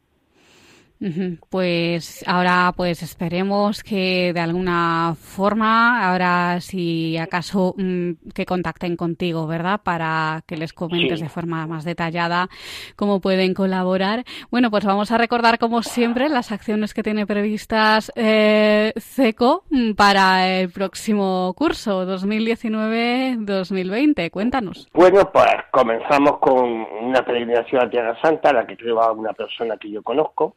Pues 1.50 2.24
ahora 2.26 2.72
pues 2.76 3.02
esperemos 3.02 3.82
que 3.82 4.32
de 4.32 4.40
alguna 4.40 5.14
forma, 5.18 6.08
ahora 6.08 6.60
si 6.60 7.18
acaso 7.18 7.74
mm, 7.76 8.12
que 8.34 8.46
contacten 8.46 8.96
contigo, 8.96 9.46
¿verdad? 9.46 9.82
Para 9.82 10.40
que 10.46 10.56
les 10.56 10.72
comentes 10.72 11.20
de 11.20 11.28
forma 11.28 11.66
más 11.66 11.84
detallada 11.84 12.48
cómo 12.96 13.20
pueden 13.20 13.52
colaborar. 13.52 14.24
Bueno, 14.50 14.70
pues 14.70 14.86
vamos 14.86 15.12
a 15.12 15.18
recordar 15.18 15.58
como 15.58 15.82
siempre 15.82 16.30
las 16.30 16.52
acciones 16.52 16.94
que 16.94 17.02
tiene 17.02 17.26
previstas 17.26 18.10
eh, 18.16 18.94
CECO 18.98 19.64
mm, 19.70 19.92
para 19.92 20.48
el 20.48 20.70
próximo 20.70 21.52
curso 21.54 22.06
2019-2020. 22.06 24.30
Cuéntanos. 24.30 24.88
Bueno, 24.94 25.30
pues 25.32 25.52
comenzamos 25.70 26.38
con 26.38 26.86
una 27.02 27.22
peregrinación 27.24 27.84
a 27.84 27.90
Tierra 27.90 28.16
Santa, 28.22 28.52
la 28.52 28.64
que 28.66 28.76
lleva 28.76 29.10
una 29.12 29.32
persona 29.32 29.76
que 29.76 29.90
yo 29.90 30.00
conozco 30.02 30.54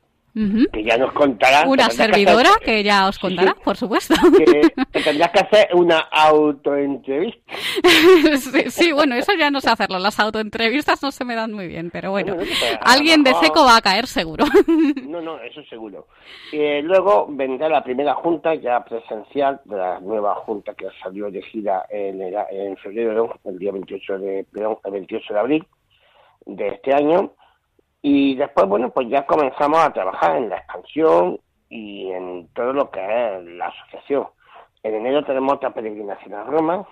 que 0.72 0.84
ya 0.84 0.98
nos 0.98 1.12
contará. 1.14 1.68
Una 1.68 1.90
servidora 1.90 2.50
que, 2.64 2.84
ya 2.84 3.08
os 3.08 3.18
contará, 3.18 3.56
por 3.56 3.78
supuesto. 3.78 4.16
Que, 4.38 5.02
tendrás 5.02 5.32
que 5.32 5.40
hacer 5.40 5.70
una 5.74 6.00
autoentrevista. 6.00 7.54
sí, 8.70 8.92
bueno, 8.92 9.16
eso 9.16 9.34
ya 9.38 9.50
no 9.50 9.62
sé 9.62 9.70
hacerlo. 9.70 10.00
Las 10.00 10.20
autoentrevistas 10.20 11.02
no 11.02 11.12
se 11.12 11.26
me 11.26 11.36
dan 11.36 11.54
muy 11.54 11.68
bien, 11.68 11.90
pero 11.92 12.12
bueno, 12.12 12.36
alguien 12.82 13.24
de 13.24 13.34
seco 13.36 13.66
va 13.66 13.78
a 13.78 13.82
caer 13.82 14.08
seguro. 14.08 14.46
no, 15.08 15.22
no, 15.22 15.40
eso 15.40 15.64
seguro. 15.66 16.08
Eh, 16.52 16.82
luego 16.84 17.28
vendrá 17.30 17.70
la 17.70 17.84
primera 17.84 18.14
junta 18.16 18.56
ya 18.56 18.84
presencial 18.84 19.62
de 19.66 19.78
la 19.78 20.00
nueva 20.00 20.36
junta 20.36 20.74
que 20.74 20.88
salió 21.02 21.28
elegida 21.28 21.86
en, 21.90 22.22
en 22.22 22.78
febrero, 22.78 23.40
el 23.44 23.58
día 23.58 23.72
28 23.72 24.20
de, 24.20 24.46
el 24.84 24.92
28 24.92 25.34
de 25.34 25.40
abril 25.40 25.68
de 26.46 26.68
este 26.70 26.94
año 26.94 27.34
y 28.10 28.36
después, 28.36 28.66
bueno, 28.68 28.90
pues 28.90 29.10
ya 29.10 29.26
comenzamos 29.26 29.80
a 29.80 29.92
trabajar 29.92 30.38
en 30.38 30.48
la 30.48 30.60
expansión 30.60 31.42
y 31.68 32.10
en 32.10 32.48
todo 32.54 32.72
lo 32.72 32.90
que 32.90 33.02
es 33.02 33.44
la 33.44 33.68
asociación. 33.68 34.28
En 34.82 34.96
enero 34.96 35.26
tenemos 35.26 35.56
otra 35.56 35.74
peregrinación 35.74 36.34
a 36.34 36.46
Roma, 36.46 36.88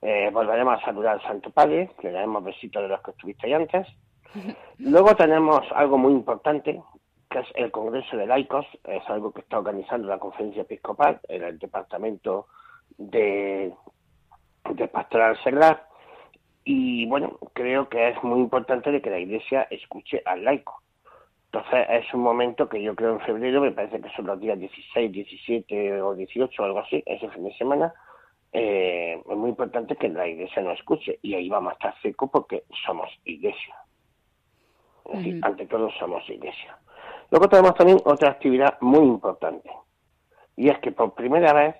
eh, 0.00 0.30
volveremos 0.32 0.80
a 0.80 0.84
saludar 0.84 1.14
al 1.14 1.22
Santo 1.22 1.50
Padre, 1.50 1.90
le 2.04 2.12
daremos 2.12 2.44
besitos 2.44 2.80
de 2.80 2.88
los 2.88 3.02
que 3.02 3.10
estuviste 3.10 3.52
antes. 3.52 3.88
Luego 4.78 5.16
tenemos 5.16 5.62
algo 5.74 5.98
muy 5.98 6.12
importante, 6.12 6.80
que 7.28 7.38
es 7.40 7.48
el 7.56 7.72
Congreso 7.72 8.16
de 8.16 8.26
Laicos, 8.28 8.66
es 8.84 9.02
algo 9.10 9.32
que 9.32 9.40
está 9.40 9.58
organizando 9.58 10.06
la 10.06 10.20
Conferencia 10.20 10.62
Episcopal 10.62 11.18
en 11.28 11.42
el 11.42 11.58
Departamento 11.58 12.46
de, 12.96 13.74
de 14.70 14.86
Pastoral 14.86 15.36
Seglar, 15.42 15.87
y 16.70 17.06
bueno, 17.06 17.38
creo 17.54 17.88
que 17.88 18.10
es 18.10 18.22
muy 18.22 18.40
importante 18.40 18.92
de 18.92 19.00
que 19.00 19.08
la 19.08 19.18
Iglesia 19.18 19.66
escuche 19.70 20.20
al 20.26 20.44
laico. 20.44 20.82
Entonces 21.46 21.86
es 21.88 22.12
un 22.12 22.20
momento 22.20 22.68
que 22.68 22.82
yo 22.82 22.94
creo 22.94 23.14
en 23.14 23.20
febrero, 23.20 23.62
me 23.62 23.70
parece 23.70 23.98
que 24.02 24.10
son 24.10 24.26
los 24.26 24.38
días 24.38 24.58
16, 24.58 25.10
17 25.10 26.02
o 26.02 26.14
18 26.14 26.60
o 26.62 26.64
algo 26.66 26.80
así, 26.80 27.02
ese 27.06 27.26
fin 27.30 27.44
de 27.44 27.54
semana, 27.56 27.94
eh, 28.52 29.18
es 29.18 29.36
muy 29.38 29.48
importante 29.48 29.96
que 29.96 30.10
la 30.10 30.28
Iglesia 30.28 30.60
nos 30.60 30.78
escuche 30.78 31.18
y 31.22 31.32
ahí 31.32 31.48
vamos 31.48 31.70
a 31.70 31.72
estar 31.72 32.02
seco 32.02 32.30
porque 32.30 32.64
somos 32.84 33.08
Iglesia. 33.24 33.74
Es 35.06 35.20
decir, 35.20 35.40
ante 35.40 35.64
todo 35.64 35.90
somos 35.92 36.28
Iglesia. 36.28 36.76
Luego 37.30 37.48
tenemos 37.48 37.76
también 37.76 37.98
otra 38.04 38.32
actividad 38.32 38.76
muy 38.82 39.06
importante 39.06 39.70
y 40.54 40.68
es 40.68 40.78
que 40.80 40.92
por 40.92 41.14
primera 41.14 41.54
vez 41.54 41.76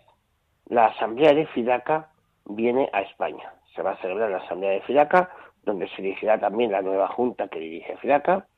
la 0.70 0.86
Asamblea 0.86 1.34
de 1.34 1.46
Fidaca 1.48 2.08
viene 2.46 2.88
a 2.94 3.02
España 3.02 3.52
se 3.78 3.82
va 3.84 3.92
a 3.92 3.96
celebrar 3.98 4.28
la 4.28 4.38
Asamblea 4.38 4.72
de 4.72 4.80
Fidaca, 4.80 5.30
donde 5.62 5.88
se 5.90 6.02
dirigirá 6.02 6.40
también 6.40 6.72
la 6.72 6.82
nueva 6.82 7.06
junta 7.06 7.46
que 7.46 7.60
dirige 7.60 7.96
Fidaca. 7.98 8.48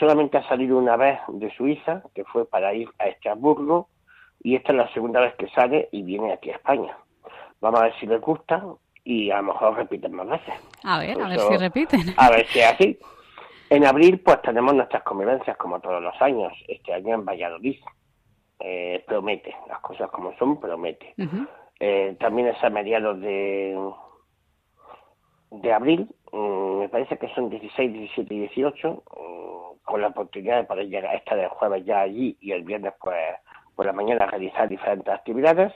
Solamente 0.00 0.38
ha 0.38 0.48
salido 0.48 0.76
una 0.76 0.96
vez 0.96 1.20
de 1.28 1.54
Suiza, 1.54 2.02
que 2.16 2.24
fue 2.24 2.48
para 2.48 2.74
ir 2.74 2.88
a 2.98 3.06
Estrasburgo, 3.06 3.88
y 4.42 4.56
esta 4.56 4.72
es 4.72 4.78
la 4.78 4.92
segunda 4.92 5.20
vez 5.20 5.36
que 5.36 5.48
sale 5.50 5.88
y 5.92 6.02
viene 6.02 6.32
aquí 6.32 6.50
a 6.50 6.56
España. 6.56 6.98
Vamos 7.60 7.80
a 7.80 7.84
ver 7.84 7.94
si 8.00 8.06
les 8.06 8.20
gusta 8.20 8.64
y 9.04 9.30
a 9.30 9.36
lo 9.36 9.44
mejor 9.44 9.76
repiten 9.76 10.12
más 10.12 10.28
veces. 10.28 10.54
A 10.82 10.98
ver, 10.98 11.22
a 11.22 11.28
ver 11.28 11.38
si 11.38 11.56
repiten. 11.56 12.00
A 12.16 12.30
ver 12.30 12.44
si 12.48 12.58
es 12.58 12.66
así. 12.66 12.98
En 13.70 13.86
abril, 13.86 14.18
pues 14.18 14.42
tenemos 14.42 14.74
nuestras 14.74 15.04
convivencias 15.04 15.56
como 15.56 15.78
todos 15.78 16.02
los 16.02 16.20
años. 16.20 16.52
Este 16.66 16.92
año 16.92 17.14
en 17.14 17.24
Valladolid. 17.24 17.78
Eh, 18.58 19.04
promete, 19.06 19.54
las 19.68 19.78
cosas 19.78 20.10
como 20.10 20.36
son, 20.38 20.58
promete. 20.58 21.14
Eh, 21.78 22.16
también 22.18 22.48
es 22.48 22.64
a 22.64 22.70
mediados 22.70 23.20
de, 23.20 23.78
de 25.50 25.72
abril, 25.72 26.08
mm, 26.32 26.78
me 26.78 26.88
parece 26.88 27.18
que 27.18 27.28
son 27.34 27.50
16, 27.50 27.92
17 27.92 28.34
y 28.34 28.40
18, 28.40 29.02
mm, 29.16 29.84
con 29.84 30.00
la 30.00 30.08
oportunidad 30.08 30.58
de 30.58 30.64
poder 30.64 30.88
llegar 30.88 31.14
esta 31.14 31.36
del 31.36 31.48
jueves 31.48 31.84
ya 31.84 32.00
allí 32.00 32.36
y 32.40 32.52
el 32.52 32.64
viernes 32.64 32.94
pues 33.00 33.16
por 33.74 33.86
la 33.86 33.92
mañana 33.92 34.26
realizar 34.26 34.68
diferentes 34.68 35.12
actividades 35.12 35.72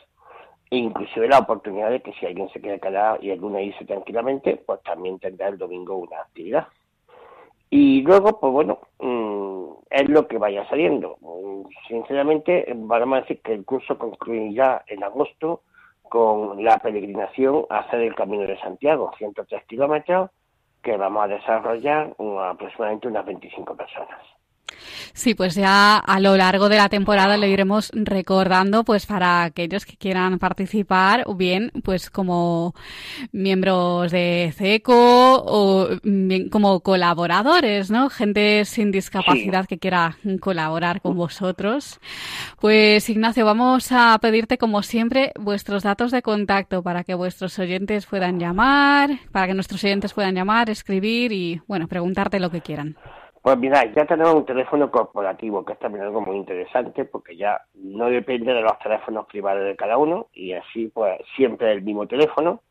e 0.70 0.76
inclusive 0.76 1.28
la 1.28 1.38
oportunidad 1.38 1.90
de 1.90 2.00
que 2.00 2.12
si 2.14 2.26
alguien 2.26 2.48
se 2.50 2.60
quiere 2.60 2.80
quedar 2.80 3.22
y 3.22 3.30
el 3.30 3.40
lunes 3.40 3.66
irse 3.66 3.84
tranquilamente, 3.84 4.56
pues 4.64 4.80
también 4.82 5.18
tendrá 5.18 5.48
el 5.48 5.58
domingo 5.58 5.96
una 5.96 6.20
actividad. 6.20 6.68
Y 7.70 8.02
luego, 8.02 8.38
pues 8.40 8.52
bueno, 8.52 8.78
mm, 8.98 9.60
es 9.90 10.08
lo 10.08 10.26
que 10.26 10.38
vaya 10.38 10.68
saliendo. 10.68 11.18
Sinceramente, 11.88 12.66
vamos 12.74 13.18
a 13.18 13.20
decir 13.22 13.40
que 13.42 13.54
el 13.54 13.64
curso 13.64 13.98
concluirá 13.98 14.84
en 14.86 15.02
agosto 15.02 15.62
con 16.10 16.62
la 16.62 16.76
peregrinación 16.78 17.66
a 17.70 17.78
hacer 17.78 18.00
el 18.00 18.16
Camino 18.16 18.42
de 18.42 18.58
Santiago, 18.58 19.12
103 19.16 19.64
kilómetros, 19.66 20.30
que 20.82 20.96
vamos 20.96 21.22
a 21.22 21.28
desarrollar 21.28 22.14
aproximadamente 22.42 23.06
unas 23.06 23.24
25 23.24 23.76
personas. 23.76 24.18
Sí, 25.12 25.34
pues 25.34 25.54
ya 25.54 25.96
a 25.96 26.20
lo 26.20 26.36
largo 26.36 26.68
de 26.68 26.76
la 26.76 26.88
temporada 26.88 27.36
lo 27.36 27.46
iremos 27.46 27.90
recordando, 27.94 28.84
pues 28.84 29.06
para 29.06 29.44
aquellos 29.44 29.86
que 29.86 29.96
quieran 29.96 30.38
participar, 30.38 31.24
bien, 31.36 31.72
pues 31.84 32.10
como 32.10 32.74
miembros 33.32 34.10
de 34.12 34.52
CECO 34.56 35.44
o 35.46 35.88
bien 36.02 36.48
como 36.48 36.80
colaboradores, 36.80 37.90
¿no? 37.90 38.10
Gente 38.10 38.64
sin 38.64 38.90
discapacidad 38.90 39.66
que 39.66 39.78
quiera 39.78 40.16
colaborar 40.40 41.00
con 41.00 41.16
vosotros. 41.16 42.00
Pues 42.60 43.08
Ignacio, 43.08 43.44
vamos 43.44 43.92
a 43.92 44.18
pedirte 44.20 44.58
como 44.58 44.82
siempre 44.82 45.32
vuestros 45.38 45.82
datos 45.82 46.10
de 46.10 46.22
contacto 46.22 46.82
para 46.82 47.04
que 47.04 47.14
vuestros 47.14 47.58
oyentes 47.58 48.06
puedan 48.06 48.38
llamar, 48.38 49.10
para 49.32 49.46
que 49.46 49.54
nuestros 49.54 49.82
oyentes 49.84 50.12
puedan 50.12 50.34
llamar, 50.34 50.70
escribir 50.70 51.32
y, 51.32 51.60
bueno, 51.66 51.88
preguntarte 51.88 52.40
lo 52.40 52.50
que 52.50 52.60
quieran. 52.60 52.96
Pues 53.42 53.56
mira, 53.56 53.84
ya 53.94 54.04
tenemos 54.04 54.34
un 54.34 54.44
teléfono 54.44 54.90
corporativo, 54.90 55.64
que 55.64 55.72
es 55.72 55.78
también 55.78 56.04
algo 56.04 56.20
muy 56.20 56.36
interesante, 56.36 57.06
porque 57.06 57.36
ya 57.36 57.62
no 57.74 58.06
depende 58.06 58.52
de 58.52 58.60
los 58.60 58.78
teléfonos 58.80 59.26
privados 59.26 59.64
de 59.64 59.76
cada 59.76 59.96
uno, 59.96 60.26
y 60.34 60.52
así 60.52 60.88
pues 60.88 61.20
siempre 61.36 61.72
el 61.72 61.82
mismo 61.82 62.06
teléfono, 62.06 62.62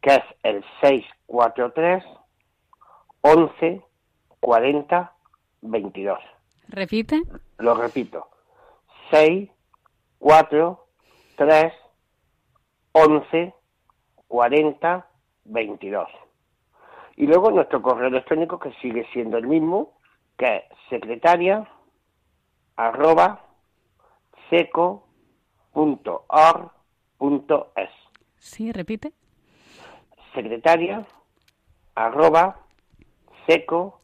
que 0.00 0.14
es 0.14 0.24
el 0.44 0.64
643 0.80 2.04
11 3.22 3.82
40 4.40 5.12
22. 5.62 6.18
¿Repite? 6.68 7.22
Lo 7.58 7.74
repito. 7.74 8.28
6 9.10 9.50
4 10.18 10.86
3 11.36 11.72
11 12.92 13.54
40 14.28 15.06
22. 15.44 16.08
Y 17.16 17.26
luego 17.26 17.50
nuestro 17.50 17.80
correo 17.80 18.08
electrónico 18.08 18.58
que 18.58 18.72
sigue 18.82 19.06
siendo 19.12 19.38
el 19.38 19.46
mismo, 19.46 19.93
que 20.36 20.56
es 20.56 20.64
secretaria 20.88 21.68
arroba 22.76 23.44
seco.org.es. 24.50 25.10
Sí, 28.38 28.72
repite. 28.72 29.12
Secretaria 30.34 31.06
arroba 31.94 32.60
seco.org.es. 33.46 33.94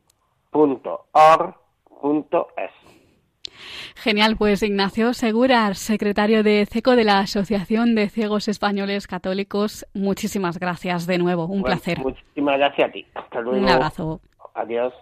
Genial, 3.96 4.36
pues 4.38 4.62
Ignacio 4.62 5.12
Segurar, 5.12 5.74
secretario 5.74 6.42
de 6.42 6.64
CECO 6.66 6.96
de 6.96 7.04
la 7.04 7.18
Asociación 7.18 7.94
de 7.94 8.08
Ciegos 8.08 8.48
Españoles 8.48 9.06
Católicos, 9.06 9.86
muchísimas 9.92 10.58
gracias 10.58 11.06
de 11.06 11.18
nuevo, 11.18 11.44
un 11.46 11.62
placer. 11.62 11.98
Muchísimas 11.98 12.56
gracias 12.56 12.88
a 12.88 12.92
ti. 12.92 13.06
Hasta 13.14 13.40
luego. 13.40 13.58
Un 13.58 13.68
abrazo. 13.68 14.20
Adiós. 14.54 14.94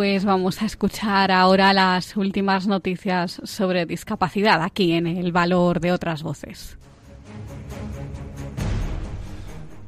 Pues 0.00 0.24
vamos 0.24 0.62
a 0.62 0.64
escuchar 0.64 1.30
ahora 1.30 1.74
las 1.74 2.16
últimas 2.16 2.66
noticias 2.66 3.38
sobre 3.44 3.84
discapacidad 3.84 4.62
aquí 4.62 4.94
en 4.94 5.06
el 5.06 5.30
valor 5.30 5.78
de 5.78 5.92
otras 5.92 6.22
voces. 6.22 6.78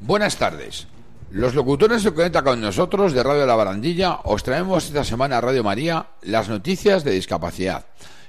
Buenas 0.02 0.36
tardes. 0.36 0.86
Los 1.30 1.54
locutores 1.54 2.02
se 2.02 2.12
conectan 2.12 2.44
con 2.44 2.60
nosotros 2.60 3.14
de 3.14 3.22
Radio 3.22 3.46
La 3.46 3.54
Barandilla 3.54 4.18
os 4.24 4.42
traemos 4.42 4.84
esta 4.84 5.02
semana 5.02 5.38
a 5.38 5.40
Radio 5.40 5.64
María 5.64 6.08
las 6.20 6.46
noticias 6.50 7.04
de 7.04 7.12
discapacidad. 7.12 7.86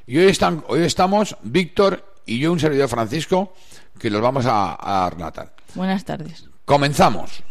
Y 0.08 0.19
hoy, 0.19 0.28
están, 0.28 0.63
hoy 0.69 0.84
estamos 0.84 1.36
Víctor 1.41 2.13
y 2.26 2.39
yo, 2.39 2.54
un 2.54 2.62
servidor 2.62 2.88
Francisco, 2.88 3.56
que 4.00 4.10
los 4.10 4.22
vamos 4.22 4.46
a, 4.46 4.76
a 4.76 5.10
relatar. 5.10 5.54
Buenas 5.76 6.06
tardes. 6.06 6.46
Comenzamos. 6.63 7.43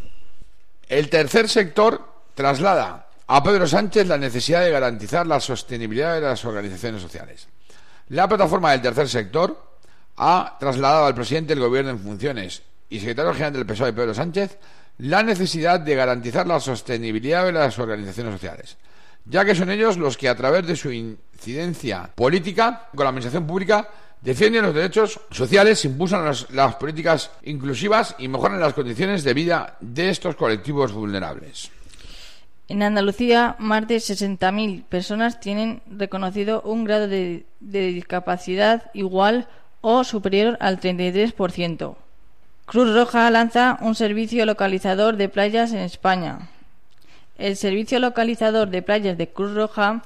El 0.88 1.10
tercer 1.10 1.50
sector 1.50 2.08
traslada 2.34 3.11
a 3.34 3.42
Pedro 3.42 3.66
Sánchez 3.66 4.08
la 4.08 4.18
necesidad 4.18 4.60
de 4.60 4.70
garantizar 4.70 5.26
la 5.26 5.40
sostenibilidad 5.40 6.16
de 6.16 6.20
las 6.20 6.44
organizaciones 6.44 7.00
sociales. 7.00 7.48
La 8.10 8.28
plataforma 8.28 8.72
del 8.72 8.82
tercer 8.82 9.08
sector 9.08 9.78
ha 10.18 10.58
trasladado 10.60 11.06
al 11.06 11.14
presidente 11.14 11.54
del 11.54 11.64
Gobierno 11.64 11.92
en 11.92 11.98
funciones 11.98 12.60
y 12.90 12.98
secretario 12.98 13.32
general 13.32 13.54
del 13.54 13.64
PSOE, 13.64 13.94
Pedro 13.94 14.12
Sánchez, 14.12 14.58
la 14.98 15.22
necesidad 15.22 15.80
de 15.80 15.94
garantizar 15.94 16.46
la 16.46 16.60
sostenibilidad 16.60 17.46
de 17.46 17.52
las 17.52 17.78
organizaciones 17.78 18.34
sociales, 18.34 18.76
ya 19.24 19.46
que 19.46 19.54
son 19.54 19.70
ellos 19.70 19.96
los 19.96 20.18
que, 20.18 20.28
a 20.28 20.36
través 20.36 20.66
de 20.66 20.76
su 20.76 20.92
incidencia 20.92 22.10
política 22.14 22.90
con 22.94 23.04
la 23.04 23.08
administración 23.08 23.46
pública, 23.46 23.88
defienden 24.20 24.66
los 24.66 24.74
derechos 24.74 25.18
sociales, 25.30 25.82
impulsan 25.86 26.26
las, 26.26 26.50
las 26.50 26.74
políticas 26.74 27.30
inclusivas 27.44 28.14
y 28.18 28.28
mejoran 28.28 28.60
las 28.60 28.74
condiciones 28.74 29.24
de 29.24 29.32
vida 29.32 29.78
de 29.80 30.10
estos 30.10 30.36
colectivos 30.36 30.92
vulnerables. 30.92 31.70
En 32.72 32.82
Andalucía, 32.82 33.54
más 33.58 33.86
de 33.86 33.96
60.000 33.96 34.84
personas 34.84 35.40
tienen 35.40 35.82
reconocido 35.86 36.62
un 36.62 36.84
grado 36.84 37.06
de, 37.06 37.44
discapacidad 37.60 38.90
igual 38.94 39.46
o 39.82 40.04
superior 40.04 40.56
al 40.58 40.80
33%. 40.80 41.96
Cruz 42.64 42.94
Roja 42.94 43.30
lanza 43.30 43.76
un 43.82 43.94
servicio 43.94 44.46
localizador 44.46 45.18
de 45.18 45.28
playas 45.28 45.74
en 45.74 45.80
España. 45.80 46.48
El 47.36 47.58
servicio 47.58 47.98
localizador 47.98 48.70
de 48.70 48.80
playas 48.80 49.18
de 49.18 49.28
Cruz 49.28 49.52
Roja 49.52 50.02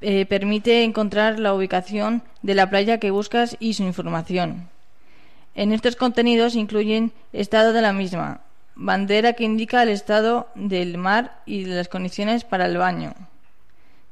eh, 0.00 0.24
permite 0.24 0.84
encontrar 0.84 1.38
la 1.38 1.52
ubicación 1.52 2.22
de 2.40 2.54
la 2.54 2.70
playa 2.70 2.96
que 2.96 3.10
buscas 3.10 3.58
y 3.60 3.74
su 3.74 3.82
información. 3.82 4.70
En 5.54 5.72
estos 5.72 5.94
contenidos 5.94 6.54
incluyen 6.54 7.12
estado 7.34 7.74
de 7.74 7.82
la 7.82 7.92
misma, 7.92 8.40
bandera 8.78 9.32
que 9.34 9.44
indica 9.44 9.82
el 9.82 9.88
estado 9.88 10.48
del 10.54 10.96
mar 10.98 11.42
y 11.44 11.64
las 11.64 11.88
condiciones 11.88 12.44
para 12.44 12.66
el 12.66 12.78
baño. 12.78 13.12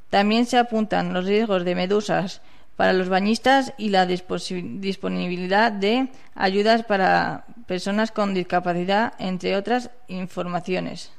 También 0.09 0.45
se 0.45 0.57
apuntan 0.57 1.13
los 1.13 1.25
riesgos 1.25 1.63
de 1.65 1.73
medusas 1.73 2.41
para 2.75 2.93
los 2.93 3.09
bañistas 3.09 3.73
y 3.77 3.89
la 3.89 4.05
disponibilidad 4.05 5.71
de 5.71 6.09
ayudas 6.35 6.83
para 6.83 7.45
personas 7.65 8.11
con 8.11 8.33
discapacidad, 8.33 9.13
entre 9.19 9.55
otras 9.55 9.89
informaciones. 10.07 11.11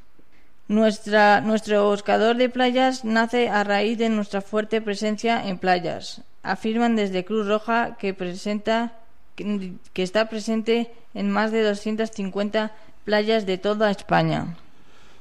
Nuestro 0.68 1.88
buscador 1.88 2.36
de 2.36 2.50
playas 2.50 3.04
nace 3.04 3.48
a 3.48 3.64
raíz 3.64 3.96
de 3.96 4.10
nuestra 4.10 4.42
fuerte 4.42 4.82
presencia 4.82 5.48
en 5.48 5.58
playas. 5.58 6.22
Afirman 6.42 6.96
desde 6.96 7.24
Cruz 7.24 7.46
Roja 7.48 7.96
que, 7.98 8.12
presenta, 8.12 8.92
que, 9.38 10.02
está 10.02 10.28
presente 10.28 10.90
en 11.14 11.30
más 11.30 11.52
de 11.52 11.62
250 11.62 12.74
playas 13.04 13.46
de 13.46 13.58
toda 13.58 13.90
España. 13.90 14.56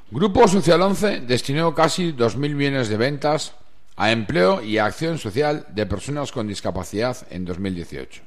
Grupo 0.10 0.48
Social 0.48 0.82
11 0.82 1.22
destinó 1.22 1.76
casi 1.76 2.14
2.000 2.14 2.38
millones 2.56 2.90
de 2.90 2.98
ventas 2.98 3.54
a 3.96 4.12
empleo 4.12 4.62
y 4.62 4.78
acción 4.78 5.18
social 5.18 5.66
de 5.70 5.86
personas 5.86 6.32
con 6.32 6.48
discapacidad 6.48 7.18
en 7.30 7.46
2018. 7.46 8.22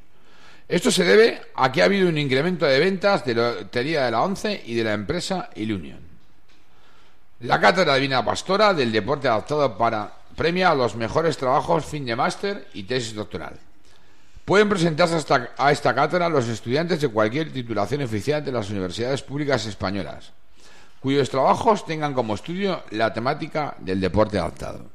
Esto 0.68 0.90
se 0.90 1.04
debe 1.04 1.42
a 1.54 1.72
que 1.72 1.82
ha 1.82 1.86
habido 1.86 2.08
un 2.08 2.18
incremento 2.18 2.64
de 2.64 2.78
ventas 2.78 3.24
de 3.24 3.34
la 3.34 3.52
Lotería 3.52 4.04
de 4.04 4.10
la 4.12 4.22
ONCE 4.22 4.62
y 4.66 4.74
de 4.74 4.84
la 4.84 4.92
empresa 4.92 5.50
Ilunion. 5.56 5.98
La 7.40 7.58
Cátedra 7.58 7.96
Divina 7.96 8.24
Pastora 8.24 8.74
del 8.74 8.92
Deporte 8.92 9.26
Adaptado 9.26 9.76
para 9.76 10.12
premia 10.36 10.70
a 10.70 10.74
los 10.74 10.94
mejores 10.94 11.36
trabajos 11.36 11.84
fin 11.84 12.04
de 12.04 12.14
máster 12.14 12.68
y 12.74 12.84
tesis 12.84 13.14
doctoral. 13.14 13.58
Pueden 14.44 14.68
presentarse 14.68 15.14
hasta 15.14 15.50
a 15.56 15.70
esta 15.70 15.94
cátedra 15.94 16.28
los 16.28 16.48
estudiantes 16.48 17.00
de 17.00 17.08
cualquier 17.08 17.52
titulación 17.52 18.02
oficial 18.02 18.44
de 18.44 18.52
las 18.52 18.70
universidades 18.70 19.22
públicas 19.22 19.66
españolas, 19.66 20.32
cuyos 21.00 21.30
trabajos 21.30 21.86
tengan 21.86 22.14
como 22.14 22.34
estudio 22.34 22.82
la 22.90 23.12
temática 23.12 23.76
del 23.78 24.00
deporte 24.00 24.38
adaptado. 24.38 24.86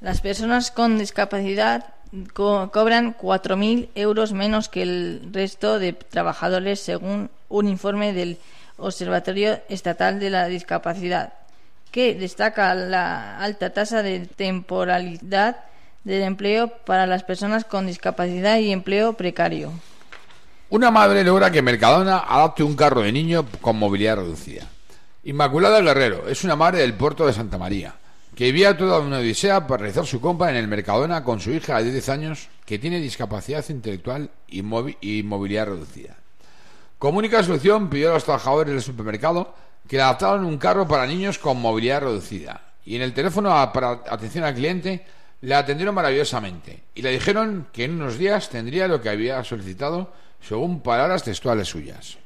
Las 0.00 0.20
personas 0.20 0.70
con 0.70 0.98
discapacidad 0.98 1.94
co 2.34 2.70
cobran 2.70 3.16
4.000 3.16 3.88
euros 3.94 4.32
menos 4.32 4.68
que 4.68 4.82
el 4.82 5.30
resto 5.32 5.78
de 5.78 5.94
trabajadores, 5.94 6.80
según 6.80 7.30
un 7.48 7.68
informe 7.68 8.12
del 8.12 8.38
Observatorio 8.76 9.60
Estatal 9.68 10.20
de 10.20 10.30
la 10.30 10.46
Discapacidad, 10.46 11.32
que 11.90 12.14
destaca 12.14 12.74
la 12.74 13.38
alta 13.38 13.70
tasa 13.70 14.02
de 14.02 14.26
temporalidad 14.26 15.56
del 16.04 16.22
empleo 16.22 16.68
para 16.84 17.06
las 17.06 17.22
personas 17.22 17.64
con 17.64 17.86
discapacidad 17.86 18.58
y 18.58 18.72
empleo 18.72 19.14
precario. 19.14 19.72
Una 20.70 20.90
madre 20.90 21.22
logra 21.22 21.50
que 21.50 21.62
Mercadona 21.62 22.18
adapte 22.18 22.62
un 22.62 22.74
carro 22.74 23.02
de 23.02 23.12
niño 23.12 23.46
con 23.60 23.78
movilidad 23.78 24.16
reducida. 24.16 24.66
Inmaculada 25.24 25.80
Guerrero 25.80 26.28
es 26.28 26.44
una 26.44 26.56
madre 26.56 26.80
del 26.80 26.94
puerto 26.94 27.26
de 27.26 27.32
Santa 27.32 27.58
María, 27.58 27.94
que 28.34 28.46
vivía 28.46 28.76
toda 28.76 28.98
una 28.98 29.18
odisea 29.18 29.66
para 29.66 29.82
realizar 29.82 30.06
su 30.06 30.20
compra 30.20 30.50
en 30.50 30.56
el 30.56 30.68
Mercadona 30.68 31.22
con 31.22 31.40
su 31.40 31.50
hija 31.50 31.82
de 31.82 31.92
10 31.92 32.08
años 32.08 32.48
que 32.64 32.78
tiene 32.78 32.98
discapacidad 33.00 33.64
intelectual 33.68 34.30
y, 34.48 34.62
y 35.00 35.22
movilidad 35.22 35.66
reducida. 35.66 36.16
Comunica 36.98 37.42
Solución 37.42 37.90
pidió 37.90 38.10
a 38.10 38.14
los 38.14 38.24
trabajadores 38.24 38.72
del 38.72 38.82
supermercado 38.82 39.54
que 39.86 39.96
le 39.96 40.02
adaptaran 40.02 40.44
un 40.44 40.56
carro 40.56 40.88
para 40.88 41.06
niños 41.06 41.38
con 41.38 41.60
movilidad 41.60 42.00
reducida 42.00 42.62
y 42.84 42.96
en 42.96 43.02
el 43.02 43.12
teléfono 43.12 43.50
para 43.72 44.00
atención 44.08 44.44
al 44.44 44.54
cliente 44.54 45.04
le 45.42 45.54
atendieron 45.56 45.94
maravillosamente 45.94 46.84
y 46.94 47.02
le 47.02 47.10
dijeron 47.10 47.66
que 47.72 47.84
en 47.84 48.00
unos 48.00 48.16
días 48.16 48.48
tendría 48.48 48.88
lo 48.88 49.02
que 49.02 49.10
había 49.10 49.42
solicitado 49.44 50.12
según 50.40 50.80
palabras 50.80 51.24
textuales 51.24 51.68
suyas. 51.68 52.18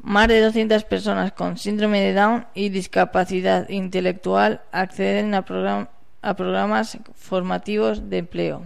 Más 0.00 0.28
de 0.28 0.40
200 0.40 0.84
personas 0.84 1.32
con 1.32 1.58
síndrome 1.58 2.00
de 2.00 2.12
Down 2.12 2.46
y 2.54 2.68
discapacidad 2.68 3.68
intelectual 3.70 4.60
acceden 4.72 5.34
a, 5.34 5.44
a 6.22 6.36
programas 6.36 6.98
formativos 7.16 8.08
de 8.10 8.18
empleo. 8.18 8.62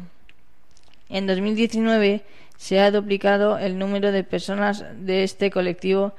En 1.08 1.26
2019 1.26 2.24
se 2.56 2.80
ha 2.80 2.90
duplicado 2.90 3.58
el 3.58 3.78
número 3.78 4.12
de 4.12 4.24
personas 4.24 4.84
de 4.98 5.22
este 5.22 5.50
colectivo 5.50 6.14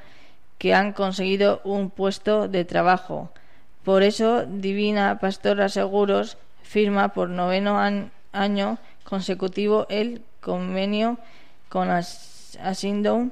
que 0.58 0.74
han 0.74 0.94
conseguido 0.94 1.62
un 1.66 1.90
puesto 1.90 2.48
de 2.48 2.64
trabajo. 2.64 3.32
Por 3.84 4.02
eso, 4.02 4.46
Divina 4.46 5.20
Pastora 5.20 5.68
Seguros 5.68 6.38
firma 6.64 7.10
por 7.10 7.30
noveno 7.30 7.80
año 8.32 8.78
consecutivo 9.04 9.86
el 9.90 10.24
convenio 10.42 11.18
con 11.70 11.90
Asindon 11.90 13.32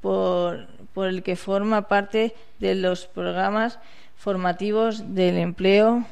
por, 0.00 0.66
por 0.94 1.08
el 1.08 1.22
que 1.22 1.36
forma 1.36 1.88
parte 1.88 2.34
de 2.58 2.74
los 2.74 3.06
programas 3.06 3.78
formativos 4.16 5.14
del 5.14 5.38
empleo 5.38 6.04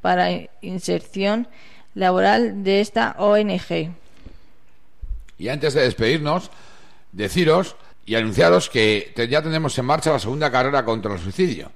para 0.00 0.30
inserción 0.60 1.48
laboral 1.94 2.62
de 2.62 2.80
esta 2.80 3.14
ONG. 3.18 3.92
Y 5.38 5.48
antes 5.48 5.74
de 5.74 5.82
despedirnos, 5.82 6.50
deciros 7.12 7.76
y 8.04 8.14
anunciaros 8.14 8.68
que 8.68 9.12
ya 9.28 9.42
tenemos 9.42 9.76
en 9.78 9.84
marcha 9.84 10.12
la 10.12 10.18
segunda 10.18 10.50
carrera 10.50 10.84
contra 10.84 11.14
el 11.14 11.18
suicidio, 11.18 11.70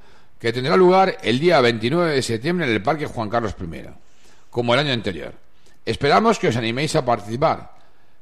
que 0.45 0.53
tendrá 0.53 0.77
lugar 0.77 1.17
el 1.23 1.41
día 1.41 1.59
29 1.63 2.17
de 2.17 2.21
septiembre 2.21 2.67
en 2.67 2.73
el 2.75 2.83
Parque 2.83 3.07
Juan 3.07 3.31
Carlos 3.31 3.57
I, 3.59 3.85
como 4.51 4.75
el 4.75 4.81
año 4.81 4.93
anterior. 4.93 5.33
Esperamos 5.87 6.39
que 6.39 6.49
os 6.49 6.57
animéis 6.57 6.95
a 6.97 7.05
participar. 7.07 7.73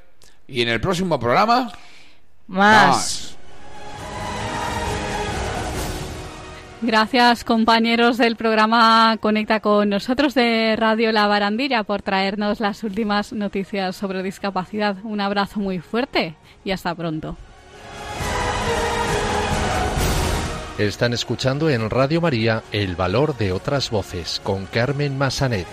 Y 0.48 0.64
en 0.64 0.70
el 0.70 0.82
próximo 0.82 1.20
programa... 1.20 1.72
Más. 2.48 3.37
Gracias 6.82 7.44
compañeros 7.44 8.18
del 8.18 8.36
programa 8.36 9.18
Conecta 9.20 9.62
con 9.62 9.90
nosotros 9.90 10.36
de 10.36 10.76
Radio 10.78 11.12
La 11.12 11.26
Barandilla 11.26 11.84
por 11.84 12.04
traernos 12.04 12.60
las 12.60 12.84
últimas 12.84 13.34
noticias 13.34 13.96
sobre 13.96 14.22
discapacidad. 14.22 14.96
Un 15.04 15.20
abrazo 15.20 15.60
muy 15.60 15.80
fuerte 15.80 16.36
y 16.64 16.70
hasta 16.70 16.94
pronto. 16.94 17.36
Están 20.78 21.14
escuchando 21.14 21.72
en 21.72 21.90
Radio 21.90 22.22
María 22.22 22.62
El 22.72 22.96
Valor 22.96 23.36
de 23.36 23.52
otras 23.52 23.90
Voces 23.90 24.40
con 24.44 24.68
Carmen 24.68 25.18
Massanet. 25.18 25.66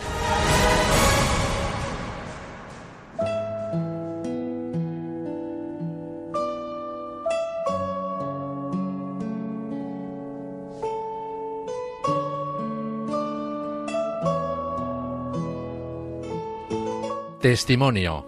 Testimonio. 17.45 18.27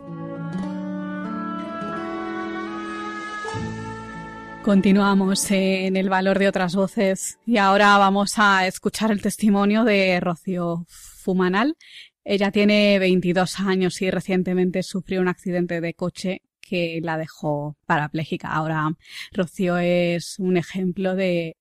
Continuamos 4.63 5.51
en 5.51 5.97
el 5.97 6.11
valor 6.11 6.39
de 6.39 6.49
otras 6.49 6.75
voces 6.77 7.39
y 7.47 7.57
ahora 7.57 7.97
vamos 7.97 8.35
a 8.37 8.67
escuchar 8.67 9.11
el 9.11 9.23
testimonio 9.23 9.85
de 9.85 10.21
Rocío 10.21 10.85
Fumanal. 10.91 11.79
Ella 12.25 12.51
tiene 12.51 12.99
22 12.99 13.59
años 13.61 14.03
y 14.03 14.11
recientemente 14.11 14.83
sufrió 14.83 15.23
un 15.23 15.29
accidente 15.29 15.81
de 15.81 15.95
coche 15.95 16.43
que 16.61 17.01
la 17.03 17.17
dejó 17.17 17.79
parapléjica. 17.87 18.49
Ahora 18.49 18.91
Rocío 19.33 19.79
es 19.79 20.39
un 20.39 20.59
ejemplo 20.59 21.15
de 21.15 21.57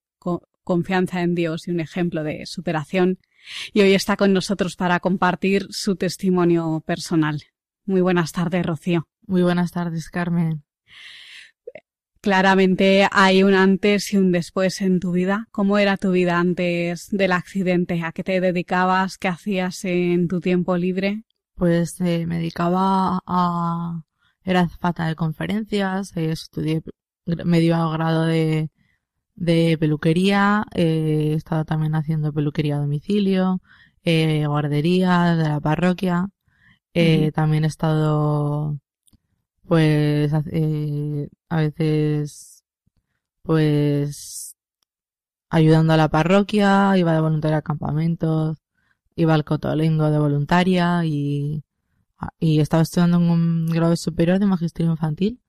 confianza 0.66 1.22
en 1.22 1.36
Dios 1.36 1.70
y 1.70 1.72
un 1.72 1.80
ejemplo 1.80 2.26
de 2.26 2.46
superación 2.48 3.18
y 3.74 3.82
hoy 3.82 3.94
está 3.94 4.18
con 4.18 4.34
nosotros 4.34 4.76
para 4.76 5.00
compartir 5.00 5.68
su 5.70 5.96
testimonio 5.96 6.84
personal. 6.86 7.42
Muy 7.86 8.02
buenas 8.02 8.32
tardes, 8.32 8.66
Rocío. 8.66 9.08
Muy 9.28 9.44
buenas 9.44 9.72
tardes, 9.72 10.10
Carmen. 10.10 10.64
Claramente 12.22 13.08
hay 13.12 13.44
un 13.44 13.54
antes 13.54 14.12
y 14.12 14.18
un 14.18 14.32
después 14.32 14.82
en 14.82 15.00
tu 15.00 15.12
vida. 15.12 15.48
¿Cómo 15.52 15.78
era 15.78 15.96
tu 15.96 16.12
vida 16.12 16.40
antes 16.40 17.10
del 17.12 17.32
accidente? 17.32 18.02
¿A 18.02 18.12
qué 18.12 18.24
te 18.24 18.42
dedicabas? 18.42 19.20
¿Qué 19.20 19.28
hacías 19.28 19.86
en 19.86 20.28
tu 20.28 20.40
tiempo 20.42 20.76
libre? 20.76 21.24
Pues 21.54 22.02
eh, 22.02 22.26
me 22.26 22.38
dedicaba 22.38 23.20
a... 23.28 24.02
Era 24.44 24.68
falta 24.70 25.08
de 25.08 25.16
conferencias, 25.16 26.18
eh, 26.18 26.32
estudié 26.32 26.82
medio 27.26 27.90
grado 27.92 28.26
de, 28.26 28.70
de 29.36 29.78
peluquería, 29.80 30.66
eh, 30.76 31.32
he 31.32 31.34
estado 31.34 31.66
también 31.66 31.96
haciendo 31.96 32.34
peluquería 32.34 32.78
a 32.78 32.80
domicilio, 32.80 33.62
eh, 34.04 34.46
guardería 34.48 35.36
de 35.36 35.50
la 35.50 35.60
parroquia, 35.60 36.30
eh, 36.94 37.32
también 37.34 37.66
he 37.66 37.68
estado, 37.68 38.80
pues, 39.68 40.32
eh, 40.52 41.30
a 41.50 41.58
veces, 41.58 42.64
pues, 43.44 44.56
ayudando 45.50 45.94
a 45.94 45.98
la 45.98 46.10
parroquia, 46.10 46.98
iba 46.98 47.14
de 47.14 47.22
voluntaria 47.22 47.58
a 47.58 47.62
campamentos, 47.62 48.58
iba 49.16 49.34
al 49.34 49.46
Cotolengo 49.46 50.12
de 50.12 50.20
voluntaria 50.20 51.06
y, 51.06 51.64
y 52.40 52.60
estaba 52.62 52.84
estudiando 52.84 53.18
en 53.18 53.24
un 53.30 53.68
grado 53.68 53.96
superior 53.98 54.40
de 54.40 54.46
magisterio 54.48 54.92
infantil 54.92 55.42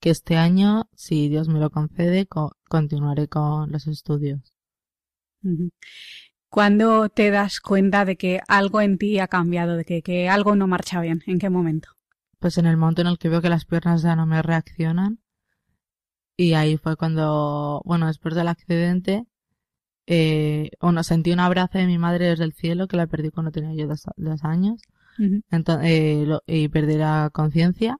que 0.00 0.10
este 0.10 0.36
año, 0.36 0.88
si 0.94 1.28
Dios 1.28 1.48
me 1.48 1.58
lo 1.58 1.70
concede, 1.70 2.26
continuaré 2.68 3.28
con 3.28 3.70
los 3.70 3.86
estudios. 3.86 4.54
¿Cuándo 6.48 7.08
te 7.08 7.30
das 7.30 7.60
cuenta 7.60 8.04
de 8.04 8.16
que 8.16 8.40
algo 8.48 8.80
en 8.80 8.98
ti 8.98 9.18
ha 9.18 9.28
cambiado, 9.28 9.76
de 9.76 9.84
que, 9.84 10.28
algo 10.28 10.56
no 10.56 10.66
marcha 10.66 11.00
bien? 11.00 11.22
¿En 11.26 11.38
qué 11.38 11.50
momento? 11.50 11.90
Pues 12.38 12.58
en 12.58 12.66
el 12.66 12.76
momento 12.76 13.02
en 13.02 13.08
el 13.08 13.18
que 13.18 13.28
veo 13.28 13.42
que 13.42 13.48
las 13.48 13.64
piernas 13.64 14.02
ya 14.02 14.16
no 14.16 14.26
me 14.26 14.42
reaccionan. 14.42 15.20
Y 16.36 16.52
ahí 16.52 16.76
fue 16.76 16.96
cuando, 16.96 17.80
bueno, 17.84 18.06
después 18.06 18.34
del 18.34 18.48
accidente, 18.48 19.24
eh, 20.06 20.70
bueno, 20.80 21.02
sentí 21.02 21.32
un 21.32 21.40
abrazo 21.40 21.78
de 21.78 21.86
mi 21.86 21.96
madre 21.96 22.26
desde 22.26 22.44
el 22.44 22.52
cielo, 22.52 22.88
que 22.88 22.98
la 22.98 23.06
perdí 23.06 23.30
cuando 23.30 23.52
tenía 23.52 23.74
yo 23.74 23.88
dos, 23.88 24.44
años. 24.44 24.82
Entonces, 25.50 25.90
eh, 25.90 26.38
y 26.46 26.68
perdí 26.68 26.96
la 26.96 27.30
conciencia 27.32 27.98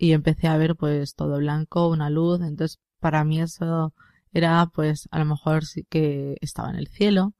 y 0.00 0.12
empecé 0.14 0.48
a 0.48 0.56
ver 0.56 0.76
pues 0.76 1.14
todo 1.14 1.38
blanco, 1.38 1.88
una 1.88 2.08
luz, 2.10 2.40
entonces 2.40 2.78
para 3.00 3.22
mí 3.24 3.40
eso 3.40 3.92
era 4.32 4.66
pues 4.74 5.08
a 5.10 5.18
lo 5.18 5.26
mejor 5.26 5.66
sí 5.66 5.84
que 5.90 6.36
estaba 6.40 6.70
en 6.70 6.76
el 6.76 6.88
cielo. 6.88 7.34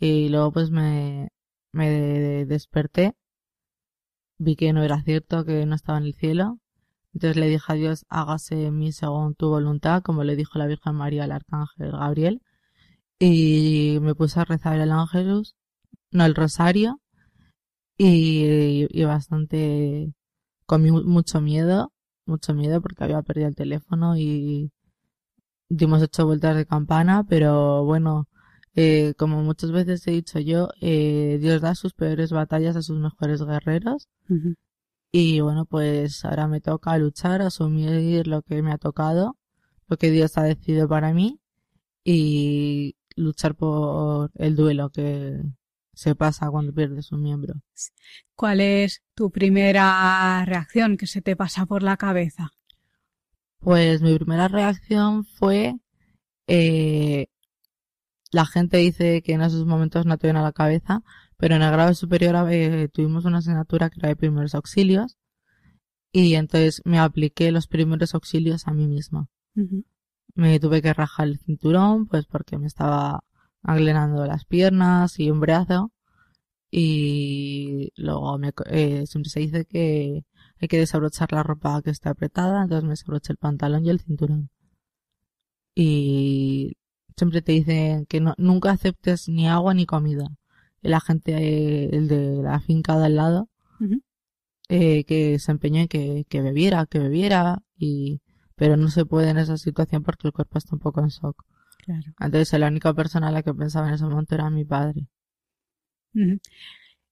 Y 0.00 0.28
luego 0.28 0.52
pues 0.52 0.70
me, 0.70 1.30
me 1.72 2.44
desperté, 2.46 3.14
vi 4.38 4.56
que 4.56 4.72
no 4.72 4.82
era 4.82 5.02
cierto, 5.02 5.44
que 5.44 5.64
no 5.66 5.76
estaba 5.76 5.98
en 5.98 6.06
el 6.06 6.14
cielo, 6.14 6.58
entonces 7.14 7.36
le 7.36 7.48
dije 7.48 7.72
a 7.72 7.76
Dios, 7.76 8.04
hágase 8.08 8.66
en 8.66 8.78
mí 8.78 8.92
según 8.92 9.34
tu 9.36 9.48
voluntad, 9.50 10.02
como 10.02 10.24
le 10.24 10.36
dijo 10.36 10.58
la 10.58 10.66
Virgen 10.66 10.96
María 10.96 11.24
al 11.24 11.32
Arcángel 11.32 11.92
Gabriel, 11.92 12.42
y 13.20 13.98
me 14.02 14.14
puse 14.16 14.40
a 14.40 14.44
rezar 14.44 14.80
el 14.80 14.90
Ángelus, 14.92 15.54
no 16.10 16.24
el 16.24 16.34
Rosario, 16.34 17.00
y, 17.96 18.86
y 18.90 19.04
bastante 19.04 20.14
con 20.66 20.82
mucho 21.06 21.40
miedo, 21.40 21.92
mucho 22.26 22.54
miedo 22.54 22.80
porque 22.80 23.04
había 23.04 23.22
perdido 23.22 23.48
el 23.48 23.54
teléfono 23.56 24.16
y 24.16 24.70
dimos 25.68 26.02
ocho 26.02 26.26
vueltas 26.26 26.56
de 26.56 26.66
campana, 26.66 27.24
pero 27.28 27.84
bueno, 27.84 28.28
eh, 28.74 29.14
como 29.18 29.42
muchas 29.42 29.70
veces 29.72 30.06
he 30.06 30.12
dicho 30.12 30.38
yo, 30.38 30.68
eh, 30.80 31.38
Dios 31.40 31.60
da 31.60 31.74
sus 31.74 31.94
peores 31.94 32.30
batallas 32.32 32.76
a 32.76 32.82
sus 32.82 32.98
mejores 32.98 33.42
guerreros. 33.42 34.08
Y 35.12 35.40
bueno, 35.40 35.66
pues 35.66 36.24
ahora 36.24 36.48
me 36.48 36.60
toca 36.60 36.96
luchar, 36.98 37.42
asumir 37.42 38.26
lo 38.26 38.42
que 38.42 38.62
me 38.62 38.72
ha 38.72 38.78
tocado, 38.78 39.36
lo 39.88 39.96
que 39.98 40.10
Dios 40.10 40.38
ha 40.38 40.42
decidido 40.44 40.88
para 40.88 41.12
mí 41.12 41.38
y 42.04 42.96
luchar 43.16 43.54
por 43.54 44.30
el 44.36 44.56
duelo 44.56 44.90
que, 44.90 45.42
se 45.94 46.14
pasa 46.14 46.50
cuando 46.50 46.72
pierdes 46.72 47.12
un 47.12 47.22
miembro. 47.22 47.54
¿Cuál 48.34 48.60
es 48.60 49.02
tu 49.14 49.30
primera 49.30 50.44
reacción 50.44 50.96
que 50.96 51.06
se 51.06 51.22
te 51.22 51.36
pasa 51.36 51.66
por 51.66 51.82
la 51.82 51.96
cabeza? 51.96 52.50
Pues 53.58 54.02
mi 54.02 54.16
primera 54.16 54.48
reacción 54.48 55.24
fue 55.24 55.76
eh, 56.46 57.28
la 58.32 58.46
gente 58.46 58.78
dice 58.78 59.22
que 59.22 59.34
en 59.34 59.42
esos 59.42 59.66
momentos 59.66 60.06
no 60.06 60.16
te 60.16 60.26
viene 60.26 60.40
a 60.40 60.42
la 60.42 60.52
cabeza, 60.52 61.02
pero 61.36 61.54
en 61.54 61.62
el 61.62 61.70
grado 61.70 61.94
superior 61.94 62.34
eh, 62.50 62.88
tuvimos 62.88 63.24
una 63.26 63.38
asignatura 63.38 63.90
que 63.90 64.00
era 64.00 64.08
de 64.08 64.16
primeros 64.16 64.54
auxilios 64.54 65.18
y 66.12 66.34
entonces 66.34 66.80
me 66.84 66.98
apliqué 66.98 67.52
los 67.52 67.66
primeros 67.66 68.14
auxilios 68.14 68.66
a 68.66 68.72
mí 68.72 68.88
misma. 68.88 69.28
Me 70.34 70.58
tuve 70.60 70.80
que 70.80 70.94
rajar 70.94 71.28
el 71.28 71.38
cinturón, 71.38 72.06
pues 72.06 72.24
porque 72.26 72.58
me 72.58 72.66
estaba 72.66 73.22
aglenando 73.62 74.26
las 74.26 74.44
piernas 74.44 75.18
y 75.18 75.30
un 75.30 75.40
brazo. 75.40 75.92
Y 76.70 77.92
luego 77.96 78.38
me, 78.38 78.52
eh, 78.66 79.06
siempre 79.06 79.30
se 79.30 79.40
dice 79.40 79.64
que 79.66 80.24
hay 80.60 80.68
que 80.68 80.78
desabrochar 80.78 81.32
la 81.32 81.42
ropa 81.42 81.82
que 81.82 81.90
está 81.90 82.10
apretada, 82.10 82.62
entonces 82.62 82.84
me 82.84 82.90
desabroché 82.90 83.32
el 83.32 83.38
pantalón 83.38 83.84
y 83.84 83.90
el 83.90 84.00
cinturón. 84.00 84.50
Y 85.74 86.76
siempre 87.16 87.42
te 87.42 87.52
dicen 87.52 88.06
que 88.06 88.20
no, 88.20 88.34
nunca 88.38 88.70
aceptes 88.70 89.28
ni 89.28 89.48
agua 89.48 89.74
ni 89.74 89.86
comida. 89.86 90.28
Y 90.82 90.88
la 90.88 91.00
gente, 91.00 91.32
eh, 91.36 91.90
el 91.92 92.08
de 92.08 92.42
la 92.42 92.60
finca 92.60 92.98
de 92.98 93.06
al 93.06 93.16
lado, 93.16 93.48
eh, 94.68 95.04
que 95.04 95.38
se 95.38 95.52
empeñó 95.52 95.80
en 95.82 95.88
que, 95.88 96.24
que 96.28 96.40
bebiera, 96.42 96.86
que 96.86 96.98
bebiera, 96.98 97.62
y, 97.76 98.22
pero 98.56 98.76
no 98.76 98.88
se 98.88 99.04
puede 99.04 99.30
en 99.30 99.38
esa 99.38 99.58
situación 99.58 100.02
porque 100.02 100.28
el 100.28 100.32
cuerpo 100.32 100.58
está 100.58 100.74
un 100.74 100.80
poco 100.80 101.00
en 101.00 101.08
shock. 101.08 101.44
Claro. 101.82 102.12
Entonces 102.20 102.60
la 102.60 102.68
única 102.68 102.94
persona 102.94 103.28
a 103.28 103.32
la 103.32 103.42
que 103.42 103.52
pensaba 103.52 103.88
en 103.88 103.94
ese 103.94 104.04
momento 104.04 104.34
era 104.36 104.48
mi 104.50 104.64
padre. 104.64 105.08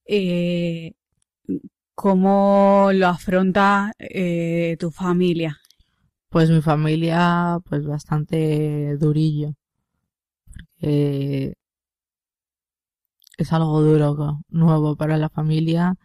Eh, 0.07 0.93
¿Cómo 1.95 2.91
lo 2.93 3.09
afronta 3.09 3.93
eh, 3.99 4.77
tu 4.79 4.91
familia? 4.91 5.59
Pues 6.29 6.51
mi 6.51 6.63
familia, 6.63 7.59
pues 7.69 7.85
bastante 7.85 8.97
durillo. 8.99 9.55
Porque 10.79 11.55
es 13.39 13.53
algo 13.53 13.83
duro, 13.83 14.41
nuevo 14.49 14.97
para 14.97 15.17
la 15.17 15.29
familia. 15.31 15.97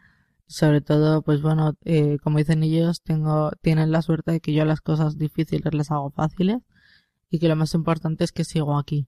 Sobre 0.47 0.81
todo, 0.81 1.21
pues 1.21 1.41
bueno, 1.41 1.73
eh, 1.85 2.17
como 2.23 2.39
dicen 2.39 2.63
ellos, 2.63 3.01
tengo, 3.03 3.51
tienen 3.61 3.91
la 3.91 4.01
suerte 4.01 4.31
de 4.31 4.39
que 4.39 4.53
yo 4.53 4.65
las 4.65 4.81
cosas 4.81 5.17
difíciles 5.17 5.73
las 5.73 5.91
hago 5.91 6.11
fáciles 6.11 6.59
y 7.29 7.39
que 7.39 7.47
lo 7.47 7.55
más 7.55 7.73
importante 7.73 8.23
es 8.23 8.31
que 8.31 8.43
sigo 8.43 8.77
aquí. 8.77 9.07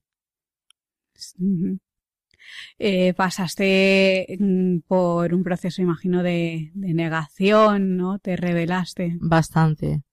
Eh, 2.79 3.13
pasaste 3.13 4.37
mm, 4.39 4.79
por 4.87 5.33
un 5.33 5.43
proceso, 5.43 5.81
imagino, 5.81 6.23
de, 6.23 6.71
de 6.73 6.93
negación, 6.93 7.97
¿no? 7.97 8.19
Te 8.19 8.35
rebelaste. 8.35 9.17
Bastante. 9.19 10.03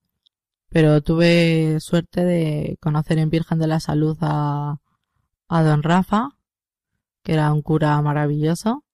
Pero 0.70 1.02
tuve 1.02 1.78
suerte 1.80 2.24
de 2.24 2.76
conocer 2.80 3.18
en 3.18 3.30
Virgen 3.30 3.58
de 3.58 3.68
la 3.68 3.80
Salud 3.80 4.16
a, 4.20 4.78
a 5.48 5.62
don 5.62 5.82
Rafa, 5.82 6.30
que 7.22 7.34
era 7.34 7.52
un 7.52 7.62
cura 7.62 8.00
maravilloso. 8.02 8.84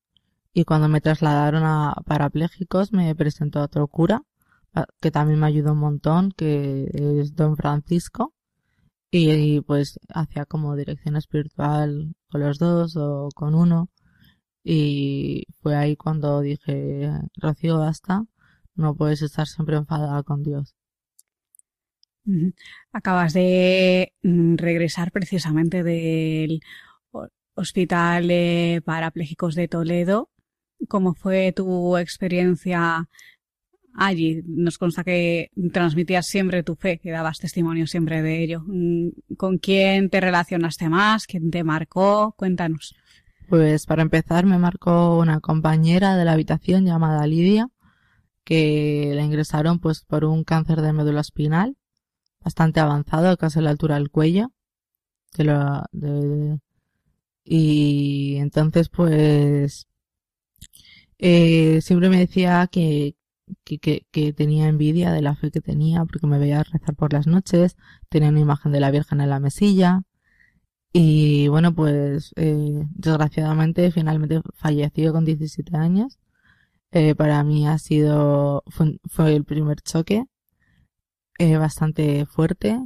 Y 0.52 0.64
cuando 0.64 0.88
me 0.88 1.00
trasladaron 1.00 1.62
a 1.64 1.94
parapléjicos 2.06 2.92
me 2.92 3.14
presentó 3.14 3.62
otro 3.62 3.86
cura, 3.88 4.22
a- 4.74 4.86
que 5.00 5.11
también 5.11 5.40
me 5.40 5.46
ayudó 5.46 5.72
un 5.72 5.78
montón, 5.80 6.32
que 6.32 6.90
es 7.20 7.34
don 7.36 7.56
Francisco. 7.56 8.34
Y, 9.12 9.61
pues 9.62 9.98
hacía 10.08 10.46
como 10.46 10.76
dirección 10.76 11.16
espiritual 11.16 12.14
con 12.28 12.40
los 12.40 12.58
dos 12.58 12.96
o 12.96 13.28
con 13.34 13.54
uno. 13.54 13.88
Y 14.64 15.46
fue 15.62 15.76
ahí 15.76 15.96
cuando 15.96 16.40
dije, 16.40 17.11
Rocío, 17.36 17.78
basta, 17.78 18.24
no 18.74 18.94
puedes 18.96 19.22
estar 19.22 19.46
siempre 19.48 19.76
enfadada 19.76 20.22
con 20.22 20.42
Dios. 20.42 20.74
Acabas 22.92 23.32
de 23.32 24.12
mm, 24.22 24.56
regresar 24.56 25.11
precisamente 25.12 25.82
del 25.82 26.61
ho- 27.12 27.28
Hospital 27.54 28.28
de 28.28 28.82
Parapléjicos 28.84 29.54
de 29.54 29.68
Toledo. 29.68 30.30
¿Cómo 30.88 31.14
fue 31.14 31.52
tu 31.52 31.96
experiencia 31.96 33.08
allí? 33.95 34.43
Nos 34.47 34.78
consta 34.78 35.05
que 35.05 35.51
transmitías 35.72 36.26
siempre 36.26 36.62
tu 36.62 36.74
fe, 36.74 36.99
que 36.99 37.11
dabas 37.11 37.38
testimonio 37.38 37.86
siempre 37.86 38.22
de 38.22 38.43
ello. 38.43 38.62
Mm, 38.66 39.09
¿Con 39.36 39.59
quién 39.59 40.11
te 40.11 40.20
relacionaste 40.20 40.88
más? 40.88 41.26
¿Quién 41.26 41.51
te 41.51 41.64
marcó? 41.64 42.34
Cuéntanos. 42.36 42.95
Pues 43.49 43.86
para 43.86 44.03
empezar 44.03 44.47
me 44.47 44.59
marcó 44.59 45.18
una 45.18 45.41
compañera 45.41 46.16
de 46.16 46.24
la 46.24 46.32
habitación 46.32 46.84
llamada 46.84 47.26
Lidia, 47.26 47.68
que 48.45 49.12
la 49.14 49.22
ingresaron 49.22 49.80
pues 49.80 50.05
por 50.05 50.24
un 50.24 50.45
cáncer 50.45 50.80
de 50.80 50.93
médula 50.93 51.20
espinal, 51.20 51.76
bastante 52.41 52.80
avanzado, 52.80 53.36
casi 53.36 53.59
a 53.59 53.62
la 53.62 53.70
altura 53.70 53.97
del 53.97 54.11
cuello. 54.11 54.53
y 57.45 58.36
entonces 58.36 58.88
pues 58.88 59.88
eh, 61.18 61.80
siempre 61.82 62.09
me 62.09 62.18
decía 62.18 62.68
que, 62.70 63.14
que, 63.64 63.78
que, 64.11 64.32
tenía 64.32 64.68
envidia 64.68 65.12
de 65.12 65.22
la 65.22 65.36
fe 65.36 65.51
que 65.51 65.61
tenía 65.61 66.05
porque 66.05 66.26
me 66.26 66.38
veía 66.38 66.62
rezar 66.62 66.94
por 66.96 67.12
las 67.12 67.26
noches, 67.26 67.76
tenía 68.09 68.30
una 68.30 68.40
imagen 68.40 68.72
de 68.72 68.80
la 68.80 68.90
Virgen 68.90 69.20
en 69.20 69.30
la 69.30 69.40
mesilla 69.40 70.03
y 70.92 71.48
bueno 71.48 71.74
pues 71.74 72.32
eh, 72.36 72.84
desgraciadamente 72.94 73.90
finalmente 73.92 74.40
falleció 74.55 75.12
con 75.12 75.24
17 75.24 75.76
años. 75.76 76.18
Eh, 76.92 77.14
para 77.14 77.42
mí 77.44 77.66
ha 77.68 77.78
sido, 77.78 78.64
fue, 79.09 79.34
el 79.34 79.44
primer 79.44 79.80
choque 79.80 80.24
eh, 81.38 81.57
bastante 81.57 82.26
fuerte, 82.26 82.78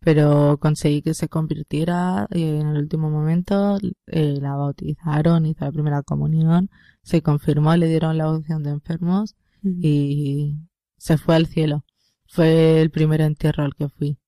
pero 0.00 0.58
conseguí 0.60 1.02
que 1.02 1.14
se 1.14 1.28
convirtiera 1.28 2.26
eh, 2.30 2.58
en 2.60 2.68
el 2.68 2.78
último 2.78 3.10
momento, 3.10 3.78
la 4.06 4.56
bautizaron, 4.56 5.46
hizo 5.46 5.64
la 5.64 5.72
primera 5.72 6.02
comunión, 6.02 6.70
se 7.02 7.22
confirmó, 7.22 7.74
le 7.76 7.88
dieron 7.88 8.18
la 8.18 8.30
opción 8.30 8.62
de 8.62 8.70
enfermos 8.70 9.36
y 9.62 10.56
se 10.96 11.18
fue 11.18 11.36
al 11.36 11.46
cielo. 11.46 11.84
Fue 12.28 12.80
el 12.80 12.90
primer 12.90 13.20
entierro 13.20 13.64
al 13.64 13.74
que 13.74 13.88
fui. 13.88 14.18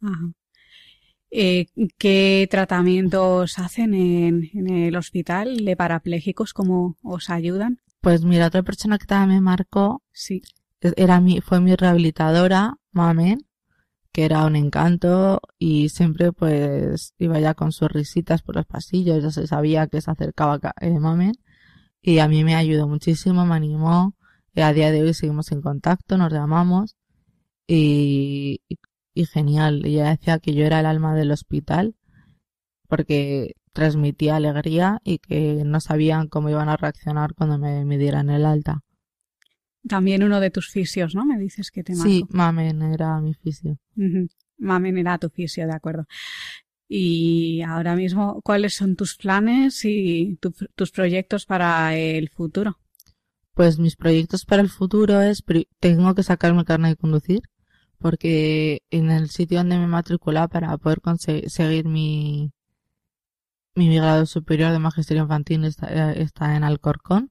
Ajá. 0.00 0.32
Eh, 1.30 1.66
¿Qué 1.98 2.48
tratamientos 2.50 3.58
hacen 3.58 3.92
en, 3.94 4.48
en 4.54 4.68
el 4.68 4.96
hospital 4.96 5.64
de 5.64 5.76
parapléjicos? 5.76 6.54
¿Cómo 6.54 6.96
os 7.02 7.28
ayudan? 7.28 7.80
Pues 8.00 8.24
mira, 8.24 8.46
otra 8.46 8.62
persona 8.62 8.98
que 8.98 9.06
también 9.06 9.40
me 9.40 9.44
marcó 9.44 10.02
Sí. 10.12 10.40
era 10.80 11.20
mi, 11.20 11.40
fue 11.40 11.60
mi 11.60 11.74
rehabilitadora, 11.74 12.76
Mamen, 12.92 13.40
que 14.12 14.24
era 14.24 14.46
un 14.46 14.56
encanto 14.56 15.40
y 15.58 15.90
siempre 15.90 16.32
pues 16.32 17.14
iba 17.18 17.38
ya 17.40 17.54
con 17.54 17.72
sus 17.72 17.90
risitas 17.90 18.42
por 18.42 18.56
los 18.56 18.66
pasillos, 18.66 19.22
ya 19.22 19.30
se 19.30 19.46
sabía 19.46 19.86
que 19.88 20.00
se 20.00 20.10
acercaba 20.10 20.58
ca- 20.60 20.74
eh, 20.80 20.98
Mamen 20.98 21.34
y 22.08 22.20
a 22.20 22.28
mí 22.28 22.42
me 22.42 22.54
ayudó 22.54 22.88
muchísimo, 22.88 23.44
me 23.44 23.54
animó, 23.54 24.14
y 24.54 24.62
a 24.62 24.72
día 24.72 24.90
de 24.90 25.02
hoy 25.02 25.12
seguimos 25.12 25.52
en 25.52 25.60
contacto, 25.60 26.16
nos 26.16 26.32
llamamos 26.32 26.96
y, 27.66 28.62
y, 28.66 28.76
y 29.12 29.26
genial, 29.26 29.84
ella 29.84 30.10
decía 30.10 30.38
que 30.38 30.54
yo 30.54 30.64
era 30.64 30.80
el 30.80 30.86
alma 30.86 31.14
del 31.14 31.32
hospital 31.32 31.94
porque 32.88 33.56
transmitía 33.74 34.36
alegría 34.36 35.00
y 35.04 35.18
que 35.18 35.62
no 35.66 35.80
sabían 35.80 36.28
cómo 36.28 36.48
iban 36.48 36.70
a 36.70 36.78
reaccionar 36.78 37.34
cuando 37.34 37.58
me, 37.58 37.84
me 37.84 37.98
dieran 37.98 38.30
el 38.30 38.46
alta. 38.46 38.80
También 39.86 40.24
uno 40.24 40.40
de 40.40 40.50
tus 40.50 40.70
fisios, 40.70 41.14
¿no? 41.14 41.26
Me 41.26 41.38
dices 41.38 41.70
que 41.70 41.84
te 41.84 41.94
marcó. 41.94 42.08
Sí, 42.08 42.24
Mamen 42.30 42.82
era 42.82 43.20
mi 43.20 43.34
fisio. 43.34 43.78
Mamen 44.56 44.96
era 44.96 45.18
tu 45.18 45.28
fisio, 45.28 45.66
de 45.66 45.74
acuerdo. 45.74 46.06
Y 46.88 47.62
ahora 47.62 47.94
mismo, 47.96 48.40
¿cuáles 48.42 48.74
son 48.74 48.96
tus 48.96 49.16
planes 49.16 49.84
y 49.84 50.36
tu- 50.40 50.54
tus 50.74 50.90
proyectos 50.90 51.44
para 51.46 51.94
el 51.96 52.30
futuro? 52.30 52.78
Pues 53.54 53.78
mis 53.78 53.96
proyectos 53.96 54.44
para 54.46 54.62
el 54.62 54.70
futuro 54.70 55.20
es, 55.20 55.42
tengo 55.80 56.14
que 56.14 56.22
sacarme 56.22 56.64
carne 56.64 56.88
de 56.90 56.96
conducir, 56.96 57.42
porque 57.98 58.82
en 58.90 59.10
el 59.10 59.28
sitio 59.30 59.58
donde 59.58 59.78
me 59.78 59.86
matriculé 59.86 60.48
para 60.48 60.76
poder 60.78 61.00
conseguir 61.00 61.84
mi, 61.86 62.52
mi 63.74 63.94
grado 63.96 64.26
superior 64.26 64.72
de 64.72 64.78
magisterio 64.78 65.22
infantil 65.24 65.64
está, 65.64 66.12
eh, 66.12 66.22
está 66.22 66.56
en 66.56 66.64
Alcorcón. 66.64 67.30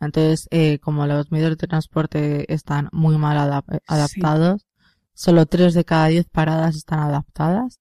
Entonces, 0.00 0.48
eh, 0.50 0.78
como 0.80 1.06
los 1.06 1.30
medios 1.30 1.56
de 1.56 1.66
transporte 1.68 2.52
están 2.52 2.88
muy 2.92 3.18
mal 3.18 3.36
adap- 3.38 3.80
adaptados, 3.86 4.66
solo 5.14 5.46
tres 5.46 5.74
de 5.74 5.84
cada 5.84 6.06
diez 6.08 6.26
paradas 6.30 6.76
están 6.76 7.00
adaptadas. 7.00 7.78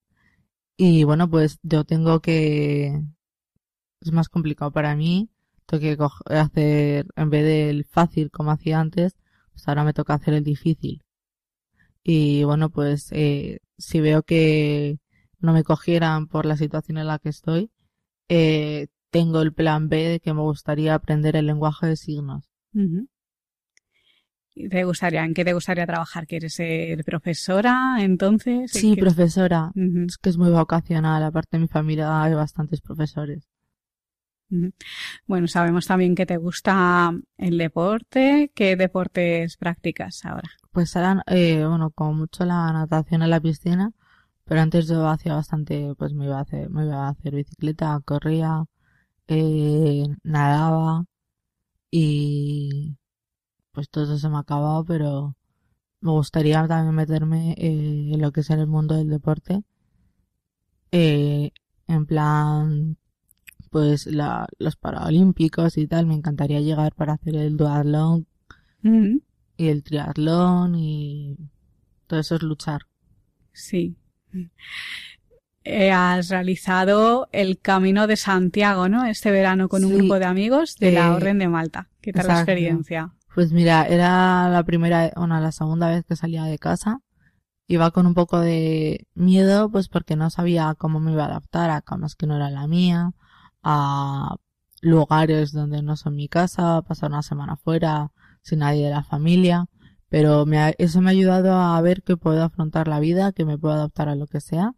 Y 0.84 1.04
bueno, 1.04 1.30
pues 1.30 1.60
yo 1.62 1.84
tengo 1.84 2.22
que, 2.22 3.04
es 4.02 4.12
más 4.12 4.30
complicado 4.30 4.72
para 4.72 4.96
mí, 4.96 5.30
tengo 5.68 5.82
que 5.82 6.36
hacer, 6.36 7.06
en 7.16 7.30
vez 7.30 7.46
del 7.46 7.86
fácil 7.86 8.32
como 8.32 8.50
hacía 8.50 8.80
antes, 8.80 9.16
pues 9.52 9.68
ahora 9.68 9.84
me 9.84 9.94
toca 9.94 10.16
hacer 10.16 10.34
el 10.34 10.44
difícil. 10.44 11.04
Y 12.04 12.46
bueno, 12.46 12.72
pues 12.72 13.12
eh, 13.12 13.60
si 13.78 14.00
veo 14.00 14.24
que 14.24 14.98
no 15.40 15.54
me 15.54 15.64
cogieran 15.64 16.26
por 16.26 16.48
la 16.48 16.58
situación 16.58 16.98
en 16.98 17.06
la 17.06 17.20
que 17.20 17.30
estoy, 17.30 17.70
eh, 18.28 18.88
tengo 19.12 19.44
el 19.44 19.54
plan 19.54 19.88
B 19.88 19.98
de 20.08 20.20
que 20.20 20.34
me 20.34 20.42
gustaría 20.42 20.96
aprender 20.96 21.36
el 21.36 21.46
lenguaje 21.46 21.86
de 21.86 21.96
signos. 21.96 22.50
Ujú. 22.74 23.06
¿Y 23.06 23.11
¿Te 24.54 24.84
gustaría, 24.84 25.24
¿En 25.24 25.34
qué 25.34 25.46
te 25.46 25.54
gustaría 25.54 25.86
trabajar? 25.88 26.28
¿Quieres 26.28 26.54
ser 26.54 27.04
profesora 27.06 27.98
entonces? 28.00 28.72
Sí, 28.72 28.96
¿Qué- 28.96 29.02
profesora. 29.02 29.72
Es 29.76 30.18
que 30.18 30.30
es 30.30 30.38
muy 30.38 30.50
vocacional. 30.52 31.24
Aparte 31.24 31.58
de 31.58 31.62
mi 31.62 31.68
familia 31.68 32.22
hay 32.22 32.34
bastantes 32.34 32.82
profesores. 32.82 33.48
Bueno, 35.26 35.48
sabemos 35.48 35.88
también 35.88 36.14
que 36.14 36.26
te 36.26 36.36
gusta 36.36 37.14
el 37.38 37.58
deporte. 37.58 38.52
¿Qué 38.54 38.76
deportes 38.76 39.56
practicas 39.56 40.26
ahora? 40.26 40.50
Pues 40.74 40.96
ahora, 40.98 41.24
eh, 41.28 41.64
bueno, 41.66 41.92
como 41.92 42.14
mucho 42.14 42.44
la 42.46 42.72
natación 42.74 43.22
en 43.24 43.30
la 43.30 43.40
piscina, 43.40 43.92
pero 44.44 44.60
antes 44.60 44.88
yo 44.90 45.08
hacía 45.08 45.36
bastante, 45.36 45.94
pues 45.98 46.14
me 46.14 46.26
iba 46.26 46.38
a 46.38 46.42
hacer, 46.42 46.70
me 46.70 46.84
iba 46.86 47.08
a 47.08 47.10
hacer 47.12 47.34
bicicleta, 47.36 47.98
corría, 48.04 48.66
eh, 49.28 50.04
nadaba 50.24 51.06
y 51.92 52.71
pues 53.82 53.90
todo 53.90 54.04
eso 54.04 54.20
se 54.20 54.30
me 54.30 54.36
ha 54.36 54.42
acabado, 54.42 54.86
pero 54.86 55.36
me 56.02 56.12
gustaría 56.12 56.68
también 56.68 56.94
meterme 56.94 57.56
eh, 57.58 58.12
en 58.14 58.22
lo 58.22 58.32
que 58.32 58.42
es 58.42 58.50
en 58.52 58.60
el 58.60 58.68
mundo 58.68 58.96
del 58.96 59.10
deporte 59.10 59.64
eh, 60.92 61.50
en 61.88 62.06
plan, 62.06 62.96
pues 63.72 64.06
la, 64.06 64.48
los 64.60 64.76
Paralímpicos 64.76 65.80
y 65.80 65.88
tal, 65.88 66.06
me 66.06 66.14
encantaría 66.14 66.60
llegar 66.60 66.94
para 66.94 67.14
hacer 67.14 67.36
el 67.36 67.58
duatlón 67.58 68.28
y 68.84 69.68
el 69.68 69.82
triatlón 69.82 70.76
y 70.76 71.38
todo 72.06 72.20
eso 72.20 72.36
es 72.36 72.44
luchar. 72.44 72.82
Sí. 73.52 73.96
Eh, 75.64 75.92
has 75.92 76.30
realizado 76.30 77.30
el 77.32 77.58
Camino 77.58 78.06
de 78.06 78.16
Santiago, 78.16 78.90
¿no? 78.90 79.06
Este 79.06 79.32
verano 79.32 79.70
con 79.70 79.84
un 79.86 79.98
grupo 79.98 80.20
de 80.20 80.26
amigos 80.26 80.78
de 80.78 80.92
la 80.92 81.16
Orden 81.16 81.40
de 81.40 81.48
Malta. 81.48 81.90
¿Qué 82.00 82.14
tal 82.14 82.28
la 82.28 82.36
experiencia? 82.36 83.14
Pues 83.34 83.52
mira, 83.52 83.86
era 83.86 84.50
la 84.50 84.64
primera, 84.64 85.12
bueno, 85.16 85.40
la 85.40 85.52
segunda 85.52 85.90
vez 85.90 86.06
que 86.06 86.16
salía 86.16 86.44
de 86.44 86.58
casa. 86.60 87.00
Iba 87.68 87.92
con 87.92 88.06
un 88.06 88.14
poco 88.14 88.40
de 88.40 89.08
miedo, 89.16 89.70
pues 89.72 89.88
porque 89.90 90.16
no 90.16 90.30
sabía 90.30 90.76
cómo 90.78 91.00
me 91.00 91.14
iba 91.14 91.24
a 91.24 91.28
adaptar 91.28 91.70
a 91.70 91.82
camas 91.82 92.16
que 92.16 92.28
no 92.28 92.36
era 92.36 92.50
la 92.50 92.68
mía, 92.68 93.12
a 93.64 94.36
lugares 94.82 95.54
donde 95.54 95.82
no 95.82 95.96
son 95.96 96.16
mi 96.16 96.28
casa, 96.28 96.82
pasar 96.84 97.12
una 97.12 97.24
semana 97.24 97.56
fuera 97.58 98.12
sin 98.42 98.60
nadie 98.60 98.86
de 98.86 98.92
la 98.92 99.04
familia. 99.04 99.68
Pero 100.10 100.46
me 100.46 100.76
eso 100.78 101.02
me 101.02 101.12
ha 101.12 101.14
ayudado 101.14 101.54
a 101.54 101.80
ver 101.82 102.04
que 102.04 102.18
puedo 102.18 102.44
afrontar 102.44 102.88
la 102.88 103.00
vida, 103.00 103.32
que 103.32 103.46
me 103.46 103.58
puedo 103.58 103.76
adaptar 103.76 104.10
a 104.10 104.16
lo 104.16 104.28
que 104.28 104.42
sea 104.42 104.76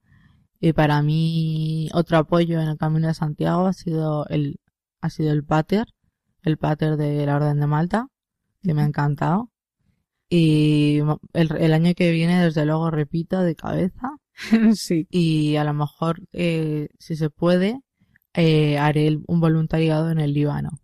y 0.65 0.71
para 0.71 1.01
mí, 1.01 1.89
otro 1.93 2.17
apoyo 2.17 2.61
en 2.61 2.69
el 2.69 2.77
Camino 2.77 3.07
de 3.07 3.13
Santiago 3.13 3.65
ha 3.67 3.73
sido 3.73 4.25
el, 4.27 4.61
ha 5.01 5.09
sido 5.09 5.33
el 5.33 5.43
pater, 5.43 5.87
el 6.41 6.57
pater 6.57 6.95
de 6.95 7.25
la 7.25 7.35
Orden 7.35 7.59
de 7.59 7.67
Malta, 7.67 8.07
que 8.63 8.73
me 8.73 8.81
ha 8.81 8.85
encantado. 8.85 9.51
Y 10.29 10.99
el, 11.33 11.73
año 11.73 11.93
que 11.95 12.11
viene, 12.11 12.43
desde 12.43 12.65
luego, 12.65 12.89
repito 12.91 13.41
de 13.41 13.55
cabeza. 13.55 14.17
sí. 14.75 15.07
Y 15.11 15.57
a 15.57 15.63
lo 15.63 15.73
mejor, 15.73 16.21
eh, 16.33 16.89
si 16.99 17.15
se 17.15 17.29
puede, 17.29 17.81
eh, 18.33 18.77
haré 18.79 19.19
un 19.27 19.39
voluntariado 19.39 20.09
en 20.11 20.19
el 20.19 20.33
Líbano 20.33 20.83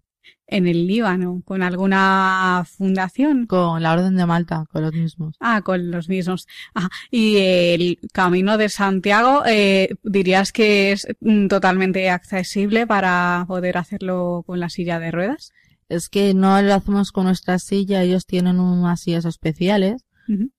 en 0.49 0.67
el 0.67 0.87
Líbano, 0.87 1.41
con 1.45 1.61
alguna 1.61 2.65
fundación. 2.65 3.45
Con 3.45 3.81
la 3.83 3.93
Orden 3.93 4.17
de 4.17 4.25
Malta, 4.25 4.65
con 4.71 4.81
los 4.81 4.93
mismos. 4.93 5.35
Ah, 5.39 5.61
con 5.61 5.91
los 5.91 6.09
mismos. 6.09 6.47
Ah, 6.73 6.89
y 7.11 7.37
el 7.37 7.99
Camino 8.11 8.57
de 8.57 8.69
Santiago, 8.69 9.43
eh, 9.45 9.95
¿dirías 10.03 10.51
que 10.51 10.91
es 10.91 11.07
mm, 11.21 11.47
totalmente 11.47 12.09
accesible 12.09 12.87
para 12.87 13.45
poder 13.47 13.77
hacerlo 13.77 14.43
con 14.45 14.59
la 14.59 14.69
silla 14.69 14.99
de 14.99 15.11
ruedas? 15.11 15.53
Es 15.89 16.07
que 16.07 16.33
no 16.33 16.61
lo 16.61 16.73
hacemos 16.73 17.11
con 17.11 17.25
nuestra 17.25 17.59
silla, 17.59 18.03
ellos 18.03 18.25
tienen 18.25 18.59
unas 18.59 19.01
sillas 19.01 19.25
especiales 19.25 20.05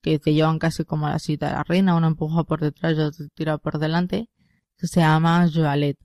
que 0.01 0.19
te 0.19 0.33
llevan 0.33 0.59
casi 0.59 0.83
como 0.83 1.07
la 1.07 1.17
silla 1.17 1.47
de 1.47 1.53
la 1.53 1.63
reina, 1.63 1.95
uno 1.95 2.07
empuja 2.07 2.43
por 2.43 2.59
detrás 2.59 2.97
y 2.97 2.99
otro 2.99 3.25
tira 3.33 3.57
por 3.57 3.79
delante, 3.79 4.29
que 4.77 4.87
se 4.87 4.99
llama 4.99 5.47
Joalet 5.51 5.97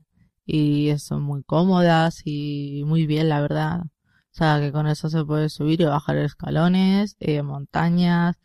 y 0.45 0.97
son 0.99 1.23
muy 1.23 1.43
cómodas 1.43 2.23
y 2.25 2.85
muy 2.87 3.07
bien, 3.07 3.29
la 3.29 3.41
verdad. 3.41 3.81
O 3.83 4.39
sea, 4.39 4.61
que 4.61 4.71
con 4.71 4.87
eso 4.87 5.11
se 5.11 5.25
puede 5.25 5.49
subir 5.49 5.81
y 5.81 5.85
bajar 5.85 6.17
escalones, 6.19 7.17
eh, 7.19 7.43
montañas, 7.43 8.37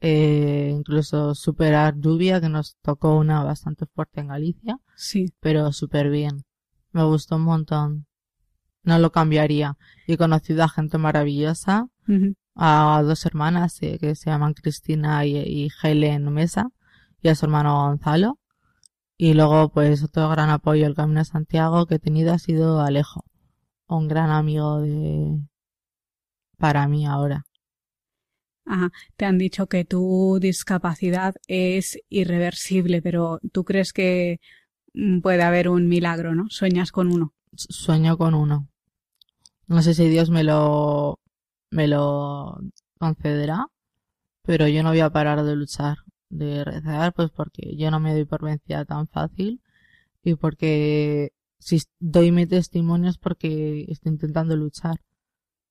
eh, 0.00 0.72
incluso 0.74 1.34
superar 1.34 1.94
lluvia, 2.00 2.40
que 2.40 2.48
nos 2.48 2.76
tocó 2.82 3.16
una 3.16 3.44
bastante 3.44 3.86
fuerte 3.86 4.20
en 4.20 4.28
Galicia. 4.28 4.78
Sí. 4.96 5.32
Pero 5.40 5.70
súper 5.72 6.10
bien. 6.10 6.44
Me 6.92 7.04
gustó 7.04 7.36
un 7.36 7.42
montón. 7.42 8.06
No 8.84 8.98
lo 8.98 9.10
cambiaría. 9.10 9.76
Y 10.06 10.14
he 10.14 10.16
conocido 10.18 10.62
a 10.62 10.68
gente 10.68 10.98
maravillosa, 10.98 11.88
a 12.54 13.02
dos 13.04 13.26
hermanas 13.26 13.82
eh, 13.82 13.98
que 13.98 14.14
se 14.14 14.30
llaman 14.30 14.54
Cristina 14.54 15.24
y, 15.26 15.36
y 15.36 15.68
Helen 15.82 16.32
Mesa, 16.32 16.68
y 17.20 17.28
a 17.28 17.34
su 17.34 17.46
hermano 17.46 17.74
Gonzalo 17.74 18.38
y 19.16 19.34
luego, 19.34 19.70
pues, 19.70 20.02
otro 20.02 20.28
gran 20.28 20.50
apoyo 20.50 20.86
al 20.86 20.94
Camino 20.94 21.20
de 21.20 21.24
Santiago 21.24 21.86
que 21.86 21.96
he 21.96 21.98
tenido 21.98 22.32
ha 22.32 22.38
sido 22.38 22.80
Alejo, 22.80 23.24
un 23.86 24.08
gran 24.08 24.30
amigo 24.30 24.80
de, 24.80 25.40
para 26.58 26.88
mí 26.88 27.06
ahora. 27.06 27.46
Ajá. 28.66 28.90
Te 29.16 29.24
han 29.24 29.38
dicho 29.38 29.66
que 29.66 29.84
tu 29.84 30.38
discapacidad 30.40 31.34
es 31.46 31.98
irreversible, 32.08 33.02
pero 33.02 33.38
tú 33.52 33.64
crees 33.64 33.92
que 33.92 34.40
mm, 34.94 35.20
puede 35.20 35.42
haber 35.42 35.68
un 35.68 35.86
milagro, 35.86 36.34
¿no? 36.34 36.46
Sueñas 36.48 36.90
con 36.90 37.12
uno. 37.12 37.34
Sueño 37.54 38.16
con 38.16 38.34
uno. 38.34 38.68
No 39.66 39.82
sé 39.82 39.94
si 39.94 40.08
Dios 40.08 40.30
me 40.30 40.44
lo, 40.44 41.20
me 41.70 41.88
lo 41.88 42.58
concederá, 42.98 43.66
pero 44.42 44.68
yo 44.68 44.82
no 44.82 44.90
voy 44.90 45.00
a 45.00 45.10
parar 45.10 45.44
de 45.44 45.56
luchar 45.56 45.98
de 46.30 46.64
rezar, 46.64 47.12
pues 47.14 47.30
porque 47.30 47.76
yo 47.76 47.90
no 47.90 48.00
me 48.00 48.12
doy 48.12 48.24
por 48.24 48.42
vencida 48.42 48.84
tan 48.84 49.06
fácil 49.08 49.62
y 50.22 50.34
porque 50.36 51.32
si 51.58 51.82
doy 52.00 52.32
mi 52.32 52.46
testimonio 52.46 53.10
es 53.10 53.18
porque 53.18 53.86
estoy 53.88 54.12
intentando 54.12 54.56
luchar. 54.56 54.96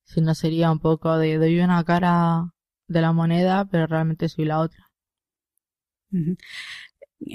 Si 0.06 0.22
no 0.22 0.36
sería 0.36 0.72
un 0.72 0.80
poco 0.80 1.18
de 1.18 1.38
doy 1.38 1.60
una 1.60 1.84
cara 1.86 2.54
de 2.88 3.02
la 3.02 3.14
moneda, 3.14 3.66
pero 3.66 3.88
realmente 3.88 4.30
soy 4.30 4.46
la 4.46 4.60
otra. 4.60 4.90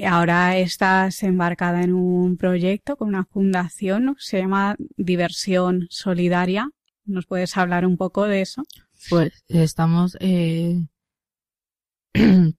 Ahora 0.06 0.58
estás 0.58 1.22
embarcada 1.22 1.82
en 1.82 1.92
un 1.92 2.36
proyecto 2.36 2.96
con 2.96 3.08
una 3.08 3.24
fundación, 3.24 4.16
se 4.18 4.38
llama 4.38 4.76
Diversión 4.96 5.86
Solidaria. 5.90 6.70
¿Nos 7.04 7.26
puedes 7.26 7.56
hablar 7.56 7.86
un 7.86 7.96
poco 7.96 8.24
de 8.24 8.42
eso? 8.42 8.62
Pues 9.08 9.32
estamos 9.48 10.16
eh, 10.20 10.86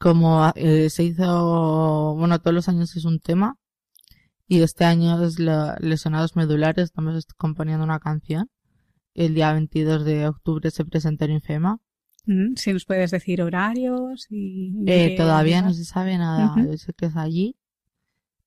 como 0.00 0.52
eh, 0.54 0.88
se 0.90 1.02
hizo, 1.04 2.14
bueno, 2.16 2.38
todos 2.38 2.54
los 2.54 2.68
años 2.68 2.96
es 2.96 3.04
un 3.04 3.18
tema 3.18 3.56
y 4.46 4.62
este 4.62 4.84
año 4.84 5.22
es 5.22 5.38
la, 5.38 5.76
lesionados 5.80 6.36
medulares, 6.36 6.86
estamos 6.86 7.24
componiendo 7.36 7.84
una 7.84 8.00
canción. 8.00 8.50
El 9.14 9.34
día 9.34 9.52
22 9.52 10.04
de 10.04 10.26
octubre 10.26 10.70
se 10.70 10.84
presenta 10.84 11.24
en 11.24 11.32
Infema. 11.32 11.78
Mm, 12.30 12.54
si 12.54 12.72
nos 12.72 12.84
puedes 12.84 13.10
decir 13.10 13.42
horarios 13.42 14.28
y... 14.30 14.84
Eh, 14.86 15.16
todavía 15.16 15.62
no 15.62 15.74
se 15.74 15.84
sabe 15.84 16.16
nada, 16.16 16.54
sé 16.76 16.92
que 16.92 17.06
es 17.06 17.16
allí. 17.16 17.56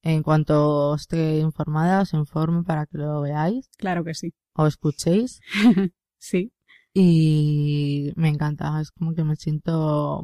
En 0.02 0.24
cuanto 0.24 0.96
esté 0.96 1.40
informada, 1.40 2.02
os 2.02 2.14
informo 2.14 2.64
para 2.64 2.86
que 2.86 2.98
lo 2.98 3.20
veáis. 3.20 3.70
Claro 3.78 4.06
que 4.06 4.14
sí. 4.14 4.34
O 4.54 4.68
escuchéis. 4.68 5.42
sí. 6.18 6.54
Y 6.94 8.14
me 8.16 8.30
encanta, 8.30 8.80
es 8.80 8.92
como 8.92 9.14
que 9.14 9.26
me 9.26 9.36
siento 9.36 10.24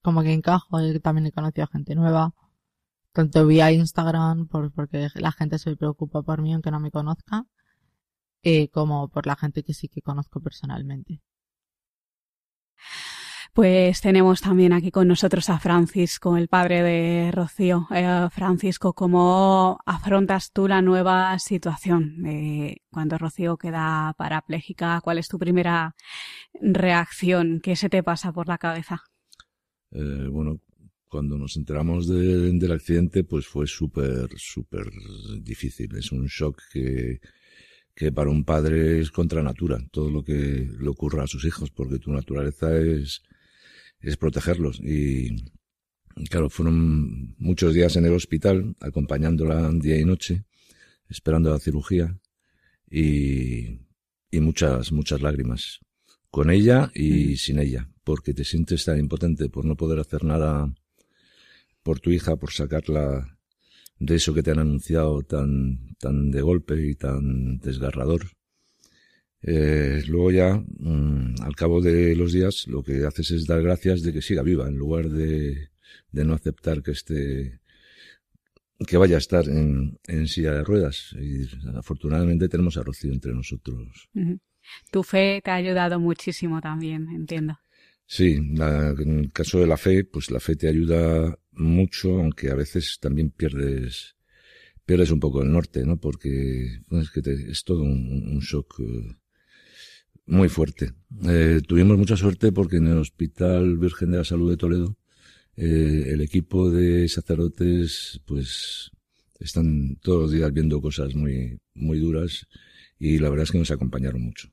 como 0.00 0.22
que 0.22 0.32
encajo, 0.32 0.78
también 1.02 1.26
he 1.26 1.32
conocido 1.32 1.64
a 1.64 1.72
gente 1.72 1.96
nueva, 1.96 2.34
tanto 3.12 3.44
vía 3.48 3.72
Instagram, 3.72 4.46
por, 4.46 4.70
porque 4.70 5.08
la 5.16 5.32
gente 5.32 5.58
se 5.58 5.74
preocupa 5.74 6.22
por 6.22 6.40
mí 6.40 6.54
aunque 6.54 6.70
no 6.70 6.78
me 6.78 6.92
conozca, 6.92 7.46
eh, 8.44 8.68
como 8.68 9.08
por 9.08 9.26
la 9.26 9.34
gente 9.34 9.64
que 9.64 9.74
sí 9.74 9.88
que 9.88 10.02
conozco 10.02 10.38
personalmente. 10.38 11.20
Pues 13.56 14.02
tenemos 14.02 14.42
también 14.42 14.74
aquí 14.74 14.90
con 14.90 15.08
nosotros 15.08 15.48
a 15.48 15.58
Francisco, 15.58 16.36
el 16.36 16.46
padre 16.46 16.82
de 16.82 17.30
Rocío. 17.32 17.88
Eh, 17.90 18.28
Francisco, 18.30 18.92
¿cómo 18.92 19.78
afrontas 19.86 20.52
tú 20.52 20.68
la 20.68 20.82
nueva 20.82 21.38
situación 21.38 22.22
cuando 22.90 23.16
Rocío 23.16 23.56
queda 23.56 24.14
parapléjica? 24.18 25.00
¿Cuál 25.02 25.16
es 25.16 25.28
tu 25.28 25.38
primera 25.38 25.94
reacción? 26.60 27.60
¿Qué 27.62 27.76
se 27.76 27.88
te 27.88 28.02
pasa 28.02 28.30
por 28.30 28.46
la 28.46 28.58
cabeza? 28.58 29.00
Eh, 29.90 30.28
bueno, 30.30 30.60
cuando 31.08 31.38
nos 31.38 31.56
enteramos 31.56 32.06
del 32.08 32.72
accidente, 32.72 33.24
pues 33.24 33.46
fue 33.46 33.66
súper, 33.66 34.28
súper 34.36 34.84
difícil. 35.40 35.96
Es 35.96 36.12
un 36.12 36.26
shock 36.26 36.60
que, 36.70 37.20
que 37.94 38.12
para 38.12 38.28
un 38.28 38.44
padre 38.44 39.00
es 39.00 39.10
contra 39.10 39.42
natura, 39.42 39.78
todo 39.90 40.10
lo 40.10 40.22
que 40.22 40.68
le 40.78 40.88
ocurra 40.90 41.24
a 41.24 41.26
sus 41.26 41.46
hijos, 41.46 41.70
porque 41.70 41.98
tu 41.98 42.12
naturaleza 42.12 42.76
es, 42.76 43.22
es 44.00 44.16
protegerlos. 44.16 44.80
Y 44.80 45.44
claro, 46.30 46.50
fueron 46.50 47.34
muchos 47.38 47.74
días 47.74 47.96
en 47.96 48.06
el 48.06 48.12
hospital, 48.12 48.76
acompañándola 48.80 49.70
día 49.72 49.98
y 49.98 50.04
noche, 50.04 50.44
esperando 51.08 51.50
la 51.50 51.58
cirugía, 51.58 52.18
y, 52.90 53.80
y 54.30 54.40
muchas, 54.40 54.92
muchas 54.92 55.20
lágrimas 55.20 55.80
con 56.30 56.50
ella 56.50 56.90
y 56.94 57.32
mm. 57.32 57.36
sin 57.36 57.58
ella, 57.58 57.90
porque 58.04 58.34
te 58.34 58.44
sientes 58.44 58.84
tan 58.84 58.98
impotente 58.98 59.48
por 59.48 59.64
no 59.64 59.76
poder 59.76 59.98
hacer 59.98 60.24
nada 60.24 60.72
por 61.82 62.00
tu 62.00 62.10
hija, 62.10 62.36
por 62.36 62.52
sacarla 62.52 63.38
de 63.98 64.16
eso 64.16 64.34
que 64.34 64.42
te 64.42 64.50
han 64.50 64.58
anunciado 64.58 65.22
tan, 65.22 65.96
tan 65.98 66.30
de 66.30 66.42
golpe 66.42 66.88
y 66.88 66.94
tan 66.94 67.58
desgarrador. 67.58 68.35
Eh, 69.42 70.02
luego 70.08 70.30
ya, 70.30 70.54
mm, 70.56 71.42
al 71.42 71.54
cabo 71.54 71.80
de 71.80 72.16
los 72.16 72.32
días, 72.32 72.66
lo 72.66 72.82
que 72.82 73.04
haces 73.04 73.30
es 73.30 73.46
dar 73.46 73.62
gracias 73.62 74.02
de 74.02 74.12
que 74.12 74.22
siga 74.22 74.42
viva, 74.42 74.68
en 74.68 74.76
lugar 74.76 75.08
de, 75.08 75.70
de 76.10 76.24
no 76.24 76.34
aceptar 76.34 76.82
que 76.82 76.92
esté, 76.92 77.60
que 78.86 78.96
vaya 78.96 79.16
a 79.16 79.18
estar 79.18 79.48
en, 79.48 79.98
en 80.06 80.26
silla 80.26 80.52
de 80.52 80.64
ruedas. 80.64 81.14
Y 81.20 81.44
afortunadamente 81.76 82.48
tenemos 82.48 82.76
a 82.76 82.82
Rocío 82.82 83.12
entre 83.12 83.32
nosotros. 83.32 84.08
Tu 84.90 85.02
fe 85.02 85.40
te 85.44 85.50
ha 85.50 85.54
ayudado 85.54 86.00
muchísimo 86.00 86.60
también, 86.60 87.08
entiendo. 87.10 87.58
Sí, 88.06 88.34
en 88.34 89.18
el 89.18 89.32
caso 89.32 89.58
de 89.58 89.66
la 89.66 89.76
fe, 89.76 90.04
pues 90.04 90.30
la 90.30 90.38
fe 90.38 90.54
te 90.54 90.68
ayuda 90.68 91.38
mucho, 91.52 92.20
aunque 92.20 92.50
a 92.50 92.54
veces 92.54 92.98
también 93.00 93.30
pierdes 93.30 94.16
pierdes 94.86 95.10
un 95.10 95.20
poco 95.20 95.42
el 95.42 95.52
norte, 95.52 95.84
¿no? 95.84 95.98
Porque 95.98 96.80
es 96.90 97.10
que 97.10 97.20
es 97.50 97.64
todo 97.64 97.82
un, 97.82 98.38
shock 98.38 98.80
eh, 98.80 99.16
muy 100.26 100.48
fuerte. 100.48 100.92
Eh, 101.26 101.60
tuvimos 101.66 101.96
mucha 101.96 102.16
suerte 102.16 102.52
porque 102.52 102.76
en 102.76 102.88
el 102.88 102.98
Hospital 102.98 103.78
Virgen 103.78 104.10
de 104.10 104.18
la 104.18 104.24
Salud 104.24 104.50
de 104.50 104.56
Toledo 104.56 104.96
eh, 105.56 106.10
el 106.12 106.20
equipo 106.20 106.70
de 106.70 107.08
sacerdotes, 107.08 108.20
pues, 108.26 108.90
están 109.40 109.96
todos 110.02 110.22
los 110.22 110.30
días 110.30 110.52
viendo 110.52 110.80
cosas 110.82 111.14
muy, 111.14 111.58
muy 111.74 111.98
duras 111.98 112.46
y 112.98 113.18
la 113.18 113.30
verdad 113.30 113.44
es 113.44 113.52
que 113.52 113.58
nos 113.58 113.70
acompañaron 113.70 114.22
mucho. 114.22 114.48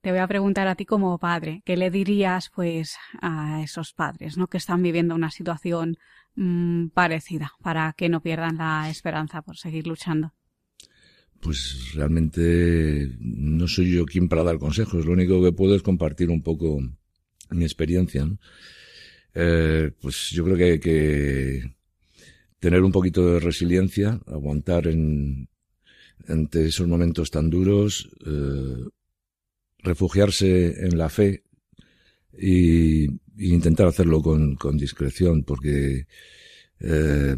Te 0.00 0.10
voy 0.10 0.18
a 0.18 0.26
preguntar 0.26 0.66
a 0.66 0.74
ti 0.74 0.84
como 0.84 1.18
padre, 1.18 1.62
¿qué 1.64 1.76
le 1.76 1.90
dirías 1.90 2.50
pues 2.54 2.96
a 3.20 3.62
esos 3.62 3.92
padres, 3.92 4.36
¿no? 4.36 4.48
que 4.48 4.56
están 4.56 4.82
viviendo 4.82 5.14
una 5.14 5.30
situación 5.30 5.96
mm, 6.34 6.88
parecida 6.88 7.52
para 7.62 7.92
que 7.92 8.08
no 8.08 8.20
pierdan 8.20 8.56
la 8.56 8.90
esperanza 8.90 9.42
por 9.42 9.56
seguir 9.56 9.86
luchando? 9.86 10.32
Pues 11.40 11.92
realmente 11.94 13.10
no 13.18 13.68
soy 13.68 13.92
yo 13.92 14.06
quien 14.06 14.28
para 14.28 14.44
dar 14.44 14.58
consejos, 14.58 15.04
lo 15.04 15.12
único 15.12 15.42
que 15.42 15.52
puedo 15.52 15.74
es 15.74 15.82
compartir 15.82 16.30
un 16.30 16.42
poco 16.42 16.80
mi 17.50 17.64
experiencia. 17.64 18.26
Eh, 19.34 19.90
pues 20.00 20.30
yo 20.30 20.44
creo 20.44 20.56
que 20.56 20.64
hay 20.64 20.80
que 20.80 21.74
tener 22.58 22.82
un 22.82 22.92
poquito 22.92 23.26
de 23.26 23.40
resiliencia, 23.40 24.20
aguantar 24.26 24.86
en, 24.86 25.48
ante 26.28 26.66
esos 26.66 26.86
momentos 26.86 27.30
tan 27.30 27.50
duros, 27.50 28.08
eh, 28.24 28.84
refugiarse 29.78 30.86
en 30.86 30.96
la 30.96 31.08
fe 31.08 31.44
y, 32.38 33.06
intentar 33.36 33.88
hacerlo 33.88 34.22
con, 34.22 34.56
discreción, 34.76 35.42
porque 35.42 36.06
eh, 36.80 37.36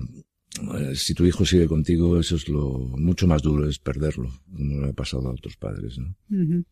si 0.95 1.15
tu 1.15 1.25
hijo 1.25 1.45
sigue 1.45 1.67
contigo, 1.67 2.19
eso 2.19 2.37
es 2.37 2.49
lo 2.49 2.79
mucho 2.97 3.27
más 3.27 3.43
duro, 3.43 3.69
es 3.69 3.79
perderlo, 3.79 4.31
como 4.55 4.81
le 4.81 4.91
ha 4.91 4.93
pasado 4.93 5.29
a 5.29 5.33
otros 5.33 5.57
padres. 5.57 5.99
¿no? 5.99 6.65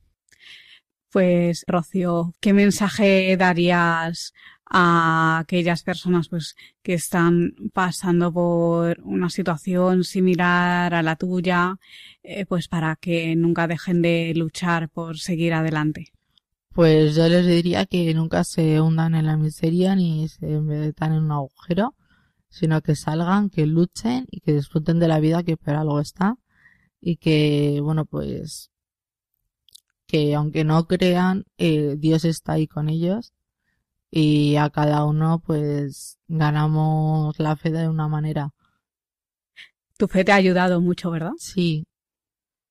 Pues, 1.11 1.65
Rocío, 1.67 2.35
¿qué 2.41 2.53
mensaje 2.53 3.37
darías 3.37 4.33
a 4.67 5.39
aquellas 5.39 5.83
personas 5.83 6.29
pues 6.29 6.57
que 6.83 6.95
están 6.95 7.55
pasando 7.73 8.33
por 8.33 9.01
una 9.05 9.31
situación 9.31 10.05
similar 10.05 10.95
a 10.95 11.03
la 11.03 11.17
tuya, 11.17 11.77
eh, 12.23 12.47
pues 12.47 12.69
para 12.69 12.97
que 12.97 13.37
nunca 13.37 13.67
dejen 13.67 14.03
de 14.03 14.33
luchar 14.35 14.89
por 14.89 15.19
seguir 15.19 15.55
adelante. 15.55 16.13
Pues 16.73 17.15
yo 17.15 17.29
les 17.29 17.47
diría 17.47 17.87
que 17.87 18.13
nunca 18.15 18.43
se 18.43 18.81
hundan 18.81 19.15
en 19.15 19.27
la 19.27 19.37
miseria 19.37 19.95
ni 19.95 20.29
se 20.29 20.61
metan 20.61 21.13
en 21.13 21.23
un 21.23 21.33
agujero, 21.33 21.95
sino 22.55 22.81
que 22.83 22.95
salgan, 22.95 23.51
que 23.51 23.67
luchen 23.67 24.27
y 24.31 24.41
que 24.41 24.53
disfruten 24.53 25.01
de 25.01 25.09
la 25.09 25.19
vida 25.19 25.43
que 25.43 25.57
por 25.57 25.75
algo 25.75 25.99
está 25.99 26.37
y 27.01 27.17
que, 27.17 27.81
bueno, 27.83 28.05
pues 28.05 28.71
que 30.07 30.37
aunque 30.37 30.63
no 30.63 30.87
crean, 30.87 31.45
eh, 31.59 31.97
Dios 31.99 32.25
está 32.25 32.53
ahí 32.53 32.69
con 32.69 32.89
ellos 32.89 33.33
y 34.09 34.55
a 34.55 34.71
cada 34.71 35.05
uno 35.05 35.43
pues 35.45 36.21
ganamos 36.29 37.37
la 37.41 37.57
fe 37.57 37.73
de 37.73 37.89
una 37.89 38.07
manera. 38.07 38.51
Tu 39.99 40.07
fe 40.07 40.25
te 40.25 40.31
ha 40.31 40.37
ayudado 40.37 40.81
mucho, 40.81 41.11
¿verdad? 41.11 41.33
Sí. 41.39 41.89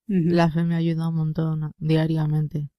La 0.07 0.49
fe 0.49 0.63
me 0.63 0.75
ayuda 0.75 1.09
un 1.09 1.15
montón 1.15 1.73
diariamente. 1.77 2.69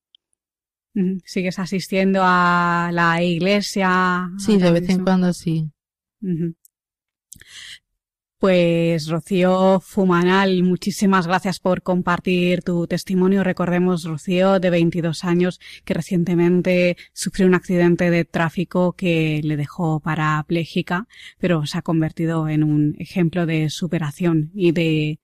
¿Sigues 1.27 1.59
asistiendo 1.59 2.21
a 2.23 2.91
la 2.93 3.23
iglesia? 3.23 4.31
Sí, 4.39 4.57
de 4.57 4.71
vez 4.71 4.89
en 4.89 5.05
cuando 5.05 5.35
sí. 5.35 5.71
Pues 8.45 9.09
Rocío 9.09 9.81
Fumanal, 9.81 10.65
muchísimas 10.65 11.27
gracias 11.27 11.61
por 11.61 11.81
compartir 11.81 12.63
tu 12.63 12.87
testimonio. 12.87 13.43
Recordemos, 13.43 14.05
Rocío, 14.05 14.61
de 14.61 14.69
22 14.69 15.25
años, 15.25 15.61
que 15.87 15.95
recientemente 15.95 16.99
sufrió 17.15 17.47
un 17.47 17.55
accidente 17.55 18.11
de 18.11 18.27
tráfico 18.27 18.93
que 18.93 19.41
le 19.43 19.57
dejó 19.57 20.01
parapléjica, 20.01 21.07
pero 21.39 21.65
se 21.65 21.79
ha 21.79 21.83
convertido 21.83 22.47
en 22.49 22.65
un 22.65 22.97
ejemplo 22.99 23.47
de 23.47 23.71
superación 23.71 24.51
y 24.53 24.73
de 24.73 25.21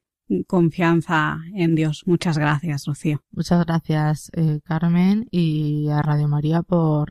confianza 0.47 1.41
en 1.55 1.75
Dios. 1.75 2.05
Muchas 2.07 2.39
gracias, 2.39 2.87
Rocío. 2.87 3.23
Muchas 3.33 3.67
gracias, 3.67 4.31
eh, 4.35 4.61
Carmen, 4.65 5.27
y 5.31 5.89
a 5.91 6.01
Radio 6.01 6.27
María 6.27 6.63
por 6.63 7.11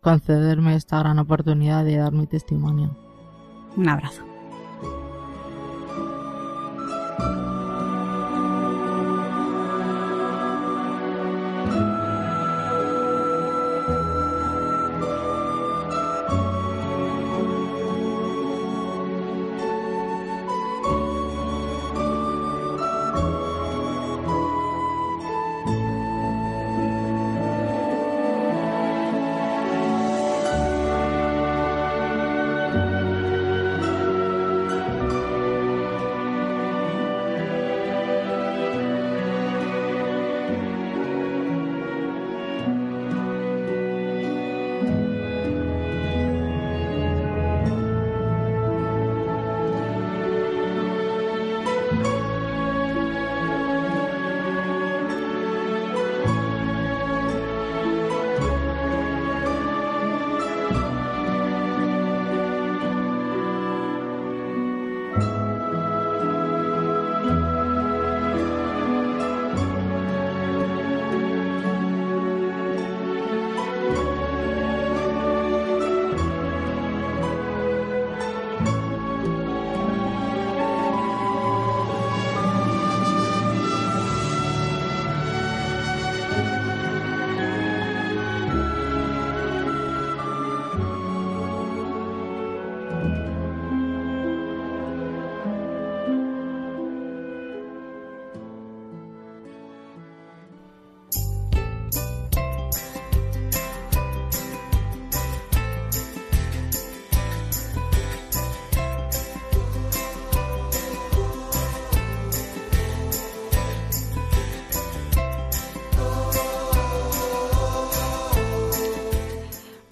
concederme 0.00 0.74
esta 0.74 1.00
gran 1.00 1.18
oportunidad 1.18 1.84
de 1.84 1.96
dar 1.96 2.12
mi 2.12 2.26
testimonio. 2.26 2.96
Un 3.76 3.88
abrazo. 3.88 4.29
thank 7.20 7.36
you 7.36 7.49